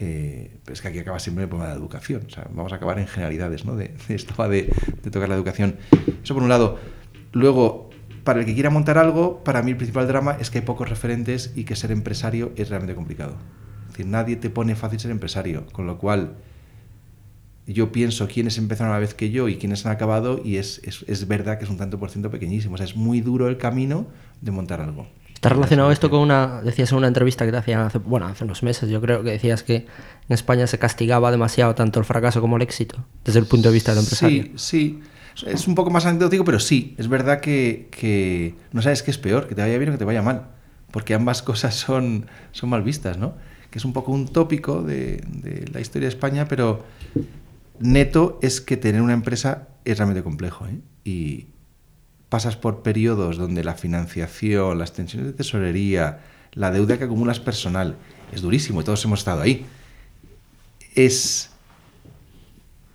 Eh, 0.00 0.58
pero 0.64 0.74
es 0.74 0.80
que 0.80 0.88
aquí 0.88 0.98
acaba 0.98 1.18
siempre 1.18 1.44
el 1.44 1.48
problema 1.48 1.70
de 1.70 1.74
la 1.76 1.80
educación. 1.80 2.22
O 2.26 2.30
sea, 2.30 2.46
vamos 2.52 2.72
a 2.72 2.76
acabar 2.76 2.98
en 2.98 3.06
generalidades, 3.06 3.64
¿no? 3.64 3.76
De, 3.76 3.94
de 4.08 4.14
esto 4.14 4.34
va 4.38 4.48
de, 4.48 4.72
tocar 5.10 5.28
la 5.28 5.34
educación. 5.34 5.76
Eso 6.22 6.34
por 6.34 6.42
un 6.42 6.48
lado. 6.48 6.78
Luego, 7.32 7.90
para 8.24 8.40
el 8.40 8.46
que 8.46 8.54
quiera 8.54 8.70
montar 8.70 8.98
algo, 8.98 9.42
para 9.42 9.62
mí 9.62 9.72
el 9.72 9.76
principal 9.76 10.06
drama 10.06 10.36
es 10.40 10.50
que 10.50 10.58
hay 10.58 10.64
pocos 10.64 10.88
referentes 10.88 11.52
y 11.56 11.64
que 11.64 11.76
ser 11.76 11.90
empresario 11.90 12.52
es 12.56 12.68
realmente 12.68 12.94
complicado. 12.94 13.36
Nadie 14.04 14.36
te 14.36 14.48
pone 14.50 14.76
fácil 14.76 15.00
ser 15.00 15.10
empresario, 15.10 15.66
con 15.72 15.86
lo 15.86 15.98
cual 15.98 16.36
yo 17.66 17.92
pienso 17.92 18.28
quiénes 18.28 18.56
empezaron 18.56 18.92
a 18.92 18.94
la 18.94 19.00
vez 19.00 19.14
que 19.14 19.30
yo 19.30 19.48
y 19.48 19.56
quiénes 19.56 19.84
han 19.84 19.92
acabado 19.92 20.40
y 20.42 20.56
es, 20.56 20.80
es, 20.84 21.04
es 21.08 21.26
verdad 21.26 21.58
que 21.58 21.64
es 21.64 21.70
un 21.70 21.76
tanto 21.76 21.98
por 21.98 22.10
ciento 22.10 22.30
pequeñísimo. 22.30 22.74
O 22.74 22.76
sea, 22.76 22.86
es 22.86 22.96
muy 22.96 23.20
duro 23.20 23.48
el 23.48 23.58
camino 23.58 24.06
de 24.40 24.52
montar 24.52 24.80
algo. 24.80 25.08
¿Está 25.38 25.50
relacionado 25.50 25.92
esto 25.92 26.10
con 26.10 26.18
una, 26.18 26.62
decías 26.62 26.90
en 26.90 26.98
una 26.98 27.06
entrevista 27.06 27.46
que 27.46 27.52
te 27.52 27.58
hacían 27.58 27.82
hace, 27.82 27.98
bueno, 27.98 28.26
hace 28.26 28.42
unos 28.42 28.64
meses, 28.64 28.90
yo 28.90 29.00
creo 29.00 29.22
que 29.22 29.30
decías 29.30 29.62
que 29.62 29.76
en 29.76 29.86
España 30.30 30.66
se 30.66 30.80
castigaba 30.80 31.30
demasiado 31.30 31.76
tanto 31.76 32.00
el 32.00 32.04
fracaso 32.04 32.40
como 32.40 32.56
el 32.56 32.62
éxito, 32.62 33.04
desde 33.24 33.38
el 33.38 33.46
punto 33.46 33.68
de 33.68 33.74
vista 33.74 33.92
del 33.92 34.00
empresario? 34.00 34.42
Sí, 34.56 35.00
sí. 35.36 35.46
Es 35.46 35.68
un 35.68 35.76
poco 35.76 35.90
más 35.90 36.06
anecdótico, 36.06 36.44
pero 36.44 36.58
sí, 36.58 36.96
es 36.98 37.06
verdad 37.06 37.38
que, 37.38 37.86
que 37.92 38.56
no 38.72 38.82
sabes 38.82 39.04
qué 39.04 39.12
es 39.12 39.18
peor, 39.18 39.46
que 39.46 39.54
te 39.54 39.62
vaya 39.62 39.78
bien 39.78 39.90
o 39.90 39.92
que 39.92 39.98
te 39.98 40.04
vaya 40.04 40.22
mal, 40.22 40.48
porque 40.90 41.14
ambas 41.14 41.40
cosas 41.42 41.76
son, 41.76 42.26
son 42.50 42.70
mal 42.70 42.82
vistas, 42.82 43.16
¿no? 43.16 43.34
Que 43.70 43.78
es 43.78 43.84
un 43.84 43.92
poco 43.92 44.10
un 44.10 44.26
tópico 44.26 44.82
de, 44.82 45.22
de 45.24 45.70
la 45.72 45.80
historia 45.80 46.08
de 46.08 46.14
España, 46.16 46.48
pero 46.48 46.82
neto 47.78 48.40
es 48.42 48.60
que 48.60 48.76
tener 48.76 49.02
una 49.02 49.12
empresa 49.12 49.68
es 49.84 49.98
realmente 49.98 50.24
complejo, 50.24 50.66
¿eh? 50.66 50.80
Y 51.04 51.46
pasas 52.28 52.56
por 52.56 52.82
periodos 52.82 53.36
donde 53.36 53.64
la 53.64 53.74
financiación, 53.74 54.78
las 54.78 54.92
tensiones 54.92 55.28
de 55.28 55.32
tesorería, 55.32 56.20
la 56.52 56.70
deuda 56.70 56.98
que 56.98 57.04
acumulas 57.04 57.40
personal, 57.40 57.96
es 58.32 58.42
durísimo 58.42 58.80
y 58.80 58.84
todos 58.84 59.04
hemos 59.04 59.20
estado 59.20 59.42
ahí. 59.42 59.66
Es 60.94 61.50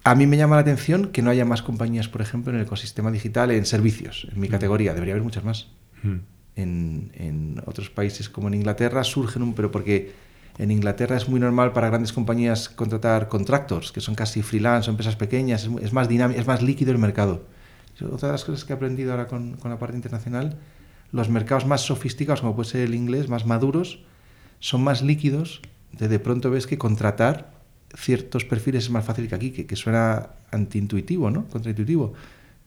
a 0.04 0.16
mí 0.16 0.28
me 0.28 0.36
llama 0.36 0.56
la 0.56 0.62
atención 0.62 1.08
que 1.08 1.22
no 1.22 1.30
haya 1.30 1.46
más 1.46 1.62
compañías, 1.62 2.10
por 2.10 2.22
ejemplo, 2.22 2.52
en 2.52 2.60
el 2.60 2.66
ecosistema 2.66 3.10
digital, 3.10 3.52
en 3.52 3.66
servicios, 3.66 4.28
en 4.32 4.40
mi 4.40 4.50
categoría. 4.50 4.94
Debería 4.94 5.14
haber 5.14 5.24
muchas 5.24 5.46
más. 5.46 5.68
Mm. 6.04 6.16
En, 6.56 7.12
en 7.16 7.64
otros 7.66 7.90
países 7.90 8.30
como 8.30 8.50
en 8.50 8.56
Inglaterra 8.56 9.04
surgen 9.06 9.42
un... 9.42 9.54
Pero 9.54 9.72
porque 9.72 10.12
en 10.58 10.72
Inglaterra 10.72 11.16
es 11.16 11.30
muy 11.30 11.40
normal 11.40 11.72
para 11.72 11.88
grandes 11.88 12.12
compañías 12.12 12.68
contratar 12.68 13.30
contractors, 13.30 13.94
que 13.94 14.02
son 14.02 14.14
casi 14.14 14.44
freelance, 14.44 14.86
son 14.86 14.94
empresas 14.94 15.16
pequeñas, 15.16 15.70
es 15.82 15.94
más 15.94 16.10
dinámico, 16.10 16.40
es 16.40 16.46
más 16.46 16.62
líquido 16.62 16.92
el 16.92 16.98
mercado. 16.98 17.46
Otra 18.02 18.30
de 18.30 18.34
las 18.34 18.44
cosas 18.44 18.66
que 18.66 18.74
he 18.74 18.76
aprendido 18.76 19.12
ahora 19.12 19.28
con, 19.28 19.58
la 19.64 19.80
parte 19.80 19.96
internacional, 19.96 20.58
los 21.12 21.30
mercados 21.30 21.66
más 21.66 21.82
sofisticados, 21.82 22.42
como 22.42 22.56
puede 22.56 22.70
ser 22.70 22.82
el 22.82 22.96
inglés, 22.96 23.30
más 23.30 23.46
maduros, 23.46 24.04
son 24.60 24.84
más 24.84 25.02
líquidos. 25.02 25.62
De, 25.92 26.08
de 26.08 26.20
pronto 26.20 26.50
ves 26.50 26.66
que 26.66 26.78
contratar 26.78 27.54
ciertos 27.96 28.46
perfiles 28.46 28.86
es 28.86 28.90
más 28.90 29.06
fácil 29.06 29.28
que 29.28 29.36
aquí, 29.36 29.52
que, 29.52 29.76
suena 29.76 30.30
antiintuitivo, 30.52 31.30
¿no? 31.30 31.48
Contraintuitivo. 31.50 32.14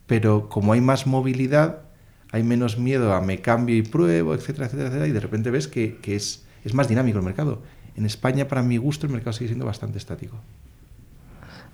Pero 0.06 0.48
como 0.48 0.72
hay 0.72 0.80
más 0.80 1.06
movilidad, 1.06 1.82
hay 2.30 2.42
menos 2.42 2.78
miedo 2.78 3.12
a 3.12 3.20
me 3.20 3.40
cambio 3.40 3.76
y 3.76 3.82
pruebo, 3.82 4.34
etcétera, 4.34 4.66
etcétera, 4.66 4.88
etcétera, 4.88 5.08
y 5.08 5.12
de 5.12 5.20
repente 5.20 5.50
ves 5.50 5.66
que, 5.66 5.96
que 5.96 6.14
es, 6.14 6.44
es 6.64 6.74
más 6.74 6.88
dinámico 6.88 7.18
el 7.18 7.24
mercado. 7.24 7.62
En 7.96 8.06
España, 8.06 8.46
para 8.46 8.62
mi 8.62 8.76
gusto, 8.76 9.06
el 9.06 9.12
mercado 9.12 9.32
sigue 9.32 9.48
siendo 9.48 9.66
bastante 9.66 9.98
estático. 9.98 10.38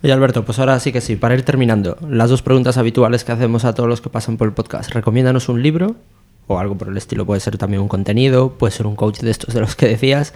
Oye 0.04 0.12
Alberto, 0.12 0.44
pues 0.44 0.58
ahora 0.58 0.80
sí 0.80 0.90
que 0.90 1.00
sí, 1.00 1.14
para 1.14 1.34
ir 1.34 1.44
terminando, 1.44 1.96
las 2.08 2.28
dos 2.28 2.42
preguntas 2.42 2.76
habituales 2.76 3.22
que 3.22 3.30
hacemos 3.30 3.64
a 3.64 3.72
todos 3.72 3.88
los 3.88 4.00
que 4.00 4.10
pasan 4.10 4.36
por 4.36 4.48
el 4.48 4.54
podcast. 4.54 4.90
Recomiéndanos 4.90 5.48
un 5.48 5.62
libro 5.62 5.94
o 6.48 6.58
algo 6.58 6.76
por 6.76 6.88
el 6.88 6.96
estilo, 6.96 7.24
puede 7.24 7.40
ser 7.40 7.56
también 7.56 7.82
un 7.82 7.88
contenido, 7.88 8.54
puede 8.58 8.72
ser 8.72 8.88
un 8.88 8.96
coach 8.96 9.20
de 9.20 9.30
estos 9.30 9.54
de 9.54 9.60
los 9.60 9.76
que 9.76 9.86
decías, 9.86 10.34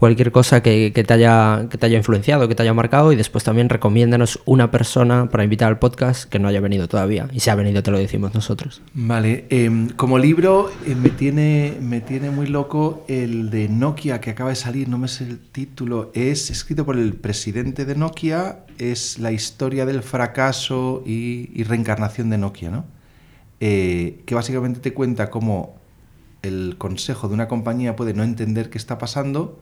cualquier 0.00 0.32
cosa 0.32 0.62
que, 0.62 0.90
te, 0.90 1.12
haya, 1.12 1.66
que 1.70 1.76
te 1.76 1.86
haya 1.86 1.98
influenciado, 1.98 2.48
que 2.48 2.54
te 2.54 2.62
haya 2.62 2.72
marcado 2.72 3.12
y 3.12 3.16
después 3.16 3.44
también 3.44 3.68
recomiéndanos 3.68 4.40
una 4.46 4.70
persona 4.70 5.28
para 5.28 5.44
invitar 5.44 5.68
al 5.68 5.78
podcast 5.78 6.24
que 6.24 6.38
no 6.38 6.48
haya 6.48 6.60
venido 6.60 6.88
todavía. 6.88 7.28
Y 7.32 7.40
si 7.40 7.50
ha 7.50 7.54
venido 7.54 7.82
te 7.82 7.90
lo 7.90 7.98
decimos 7.98 8.34
nosotros. 8.34 8.80
Vale, 8.94 9.44
em, 9.50 9.90
como 9.90 10.18
libro 10.18 10.70
eh, 10.86 10.94
me, 10.94 11.10
tiene, 11.10 11.76
me 11.82 12.00
tiene 12.00 12.30
muy 12.30 12.46
loco 12.46 13.04
el 13.08 13.50
de 13.50 13.68
Nokia 13.68 14.22
que 14.22 14.30
acaba 14.30 14.48
de 14.48 14.56
salir, 14.56 14.88
no 14.88 14.96
me 14.96 15.06
sé 15.06 15.24
el 15.24 15.38
título, 15.38 16.10
es 16.14 16.50
escrito 16.50 16.86
por 16.86 16.96
el 16.96 17.12
presidente 17.12 17.84
de 17.84 17.94
Nokia, 17.94 18.64
es 18.78 19.18
la 19.18 19.32
historia 19.32 19.84
del 19.84 20.02
fracaso 20.02 21.02
y, 21.04 21.50
y 21.54 21.62
reencarnación 21.64 22.30
de 22.30 22.38
Nokia, 22.38 22.70
¿no? 22.70 22.86
Eh, 23.60 24.22
que 24.24 24.34
básicamente 24.34 24.80
te 24.80 24.94
cuenta 24.94 25.28
cómo 25.28 25.76
el 26.40 26.76
consejo 26.78 27.28
de 27.28 27.34
una 27.34 27.48
compañía 27.48 27.94
puede 27.96 28.14
no 28.14 28.22
entender 28.22 28.70
qué 28.70 28.78
está 28.78 28.96
pasando, 28.96 29.60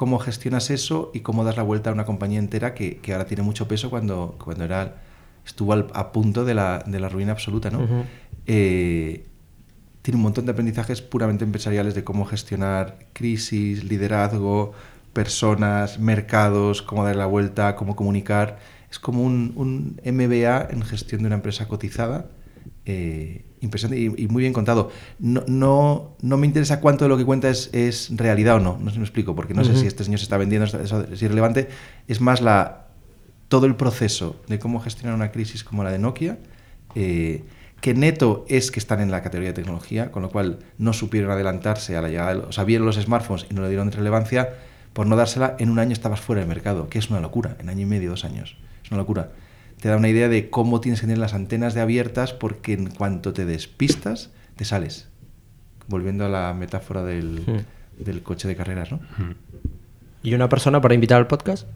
cómo 0.00 0.18
gestionas 0.18 0.70
eso 0.70 1.10
y 1.12 1.20
cómo 1.20 1.44
das 1.44 1.56
la 1.60 1.62
vuelta 1.70 1.90
a 1.90 1.92
una 1.92 2.06
compañía 2.06 2.38
entera 2.38 2.72
que, 2.76 2.96
que 3.02 3.12
ahora 3.12 3.26
tiene 3.26 3.42
mucho 3.42 3.68
peso 3.68 3.90
cuando, 3.90 4.34
cuando 4.42 4.64
era, 4.64 4.82
estuvo 5.44 5.74
al- 5.74 5.88
a 5.92 6.10
punto 6.16 6.46
de 6.48 6.54
la, 6.54 6.82
de 6.86 6.98
la 7.00 7.08
ruina 7.10 7.32
absoluta, 7.32 7.68
¿no? 7.70 7.80
Eh, 8.46 9.26
tiene 10.02 10.16
un 10.16 10.22
montón 10.22 10.46
de 10.46 10.52
aprendizajes 10.52 11.02
puramente 11.02 11.44
empresariales 11.44 11.94
de 11.94 12.02
cómo 12.02 12.24
gestionar 12.24 12.96
crisis, 13.12 13.84
liderazgo, 13.84 14.72
personas, 15.12 15.98
mercados, 15.98 16.80
cómo 16.82 17.04
dar 17.04 17.16
la 17.16 17.26
vuelta, 17.26 17.76
cómo 17.76 17.94
comunicar. 17.94 18.58
Es 18.90 18.98
como 18.98 19.22
un, 19.22 19.52
un 19.56 20.00
MBA 20.02 20.68
en 20.70 20.80
gestión 20.82 21.20
de 21.20 21.26
una 21.26 21.36
empresa 21.36 21.68
cotizada. 21.68 22.24
eh, 22.86 23.44
impresionante 23.60 24.00
y, 24.00 24.24
y 24.24 24.28
muy 24.28 24.42
bien 24.42 24.52
contado. 24.52 24.90
No, 25.18 25.42
no, 25.46 26.16
no 26.20 26.36
me 26.36 26.46
interesa 26.46 26.80
cuánto 26.80 27.04
de 27.04 27.08
lo 27.08 27.16
que 27.16 27.24
cuenta 27.24 27.48
es, 27.48 27.70
es 27.72 28.10
realidad 28.16 28.56
o 28.56 28.60
no, 28.60 28.78
no 28.80 28.86
sé 28.86 28.94
si 28.94 28.98
me 28.98 29.04
explico, 29.04 29.34
porque 29.34 29.54
no 29.54 29.64
sé 29.64 29.76
si 29.76 29.86
este 29.86 30.04
señor 30.04 30.18
se 30.18 30.24
está 30.24 30.36
vendiendo, 30.36 30.66
eso 30.66 31.02
es 31.02 31.22
irrelevante. 31.22 31.68
Es 32.08 32.20
más 32.20 32.40
la, 32.40 32.86
todo 33.48 33.66
el 33.66 33.74
proceso 33.76 34.40
de 34.46 34.58
cómo 34.58 34.80
gestionar 34.80 35.14
una 35.14 35.32
crisis 35.32 35.64
como 35.64 35.84
la 35.84 35.90
de 35.90 35.98
Nokia, 35.98 36.38
eh, 36.94 37.44
que 37.80 37.94
neto 37.94 38.44
es 38.48 38.70
que 38.70 38.78
están 38.78 39.00
en 39.00 39.10
la 39.10 39.22
categoría 39.22 39.50
de 39.50 39.54
tecnología, 39.54 40.12
con 40.12 40.22
lo 40.22 40.30
cual 40.30 40.58
no 40.78 40.92
supieron 40.92 41.30
adelantarse 41.30 41.96
a 41.96 42.02
la 42.02 42.08
llegada, 42.08 42.34
de, 42.34 42.40
o 42.40 42.52
sea, 42.52 42.64
vieron 42.64 42.86
los 42.86 42.96
smartphones 42.96 43.46
y 43.50 43.54
no 43.54 43.62
le 43.62 43.68
dieron 43.68 43.90
relevancia, 43.90 44.50
por 44.92 45.06
no 45.06 45.16
dársela, 45.16 45.56
en 45.58 45.70
un 45.70 45.78
año 45.78 45.92
estabas 45.92 46.20
fuera 46.20 46.40
del 46.40 46.48
mercado, 46.48 46.88
que 46.88 46.98
es 46.98 47.10
una 47.10 47.20
locura, 47.20 47.56
en 47.58 47.68
año 47.68 47.82
y 47.82 47.86
medio, 47.86 48.10
dos 48.10 48.24
años, 48.24 48.56
es 48.84 48.90
una 48.90 48.98
locura. 48.98 49.30
Te 49.80 49.88
da 49.88 49.96
una 49.96 50.08
idea 50.08 50.28
de 50.28 50.50
cómo 50.50 50.80
tienes 50.80 51.00
que 51.00 51.06
tener 51.06 51.18
las 51.18 51.32
antenas 51.34 51.74
de 51.74 51.80
abiertas, 51.80 52.32
porque 52.34 52.74
en 52.74 52.90
cuanto 52.90 53.32
te 53.32 53.44
despistas, 53.46 54.30
te 54.56 54.64
sales. 54.64 55.08
Volviendo 55.88 56.26
a 56.26 56.28
la 56.28 56.52
metáfora 56.54 57.02
del, 57.02 57.42
Hmm. 57.46 58.02
del 58.04 58.22
coche 58.22 58.46
de 58.46 58.56
carreras, 58.56 58.92
¿no? 58.92 59.00
¿Y 60.22 60.34
una 60.34 60.48
persona 60.48 60.80
para 60.80 60.94
invitar 60.94 61.18
al 61.18 61.26
podcast 61.26 61.66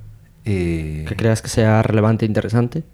Eh, 0.45 1.07
que 1.09 1.17
creas 1.17 1.41
que 1.41 1.49
sea 1.49 1.83
relevante 1.83 2.27
e 2.27 2.29
interesante? 2.29 2.85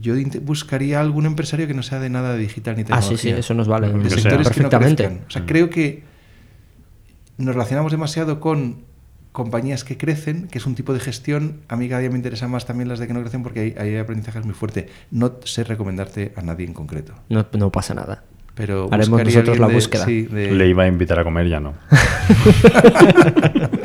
Yo 0.00 0.14
buscaría 0.42 1.00
algún 1.00 1.24
empresario 1.26 1.66
que 1.68 1.74
no 1.74 1.82
sea 1.84 2.00
de 2.00 2.10
nada 2.10 2.32
de 2.34 2.38
digital 2.40 2.74
ni 2.76 2.82
Ah, 2.82 3.00
sí, 3.00 3.10
tecnología. 3.10 3.34
sí, 3.34 3.40
eso 3.40 3.54
nos 3.54 3.68
vale. 3.68 3.88
De 3.92 4.10
sectores 4.10 4.50
que 4.50 4.62
no 4.62 4.68
Perfectamente. 4.68 5.22
O 5.26 5.30
sea, 5.30 5.46
creo 5.46 5.70
que 5.70 6.02
nos 7.38 7.54
relacionamos 7.54 7.92
demasiado 7.92 8.40
con 8.40 8.82
compañías 9.36 9.84
que 9.84 9.98
crecen, 9.98 10.48
que 10.48 10.58
es 10.58 10.66
un 10.66 10.74
tipo 10.74 10.94
de 10.94 11.00
gestión. 11.00 11.60
A 11.68 11.76
mí 11.76 11.88
cada 11.88 12.00
día 12.00 12.08
me 12.10 12.16
interesan 12.16 12.50
más 12.50 12.64
también 12.64 12.88
las 12.88 12.98
de 12.98 13.06
que 13.06 13.12
no 13.12 13.20
crecen 13.20 13.42
porque 13.42 13.60
hay, 13.60 13.74
hay 13.78 13.96
aprendizajes 13.98 14.44
muy 14.46 14.54
fuertes. 14.54 14.86
No 15.10 15.34
sé 15.44 15.62
recomendarte 15.62 16.32
a 16.36 16.42
nadie 16.42 16.64
en 16.66 16.72
concreto. 16.72 17.12
No, 17.28 17.46
no 17.52 17.70
pasa 17.70 17.92
nada. 17.94 18.24
Pero 18.54 18.88
Haremos 18.90 19.22
nosotros 19.22 19.58
la 19.58 19.68
de- 19.68 19.74
búsqueda. 19.74 20.06
sí, 20.06 20.22
de- 20.22 20.52
Le 20.52 20.68
iba 20.68 20.84
a 20.84 20.86
invitar 20.86 21.18
a 21.20 21.24
comer, 21.24 21.46
ya 21.48 21.60
no. 21.60 21.74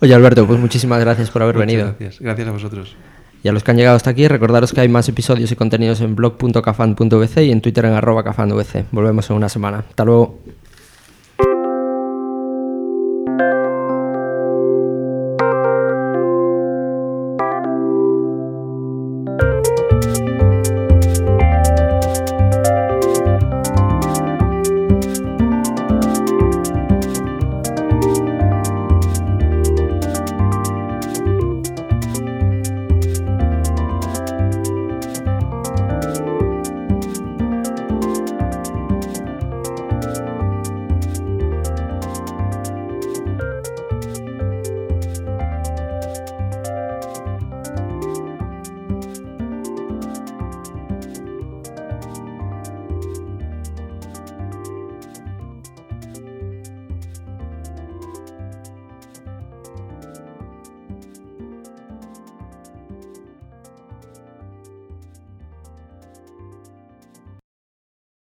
Oye 0.00 0.14
Alberto, 0.14 0.46
pues 0.46 0.60
muchísimas 0.60 1.00
gracias 1.00 1.30
por 1.30 1.42
haber 1.42 1.56
Muchas 1.56 1.66
venido. 1.66 1.86
Gracias. 1.98 2.20
Gracias 2.20 2.48
a 2.48 2.52
vosotros. 2.52 2.96
Y 3.42 3.48
a 3.48 3.52
los 3.52 3.64
que 3.64 3.70
han 3.70 3.76
llegado 3.76 3.96
hasta 3.96 4.10
aquí, 4.10 4.28
recordaros 4.28 4.72
que 4.72 4.80
hay 4.82 4.88
más 4.88 5.08
episodios 5.08 5.50
y 5.50 5.56
contenidos 5.56 6.00
en 6.00 6.14
blog.cafan.vc 6.16 7.44
y 7.44 7.50
en 7.50 7.60
Twitter 7.60 7.84
en 7.86 7.92
arroba 7.94 8.22
cafanvc. 8.24 8.84
Volvemos 8.92 9.30
en 9.30 9.36
una 9.36 9.48
semana. 9.48 9.84
Hasta 9.88 10.04
luego. 10.04 10.38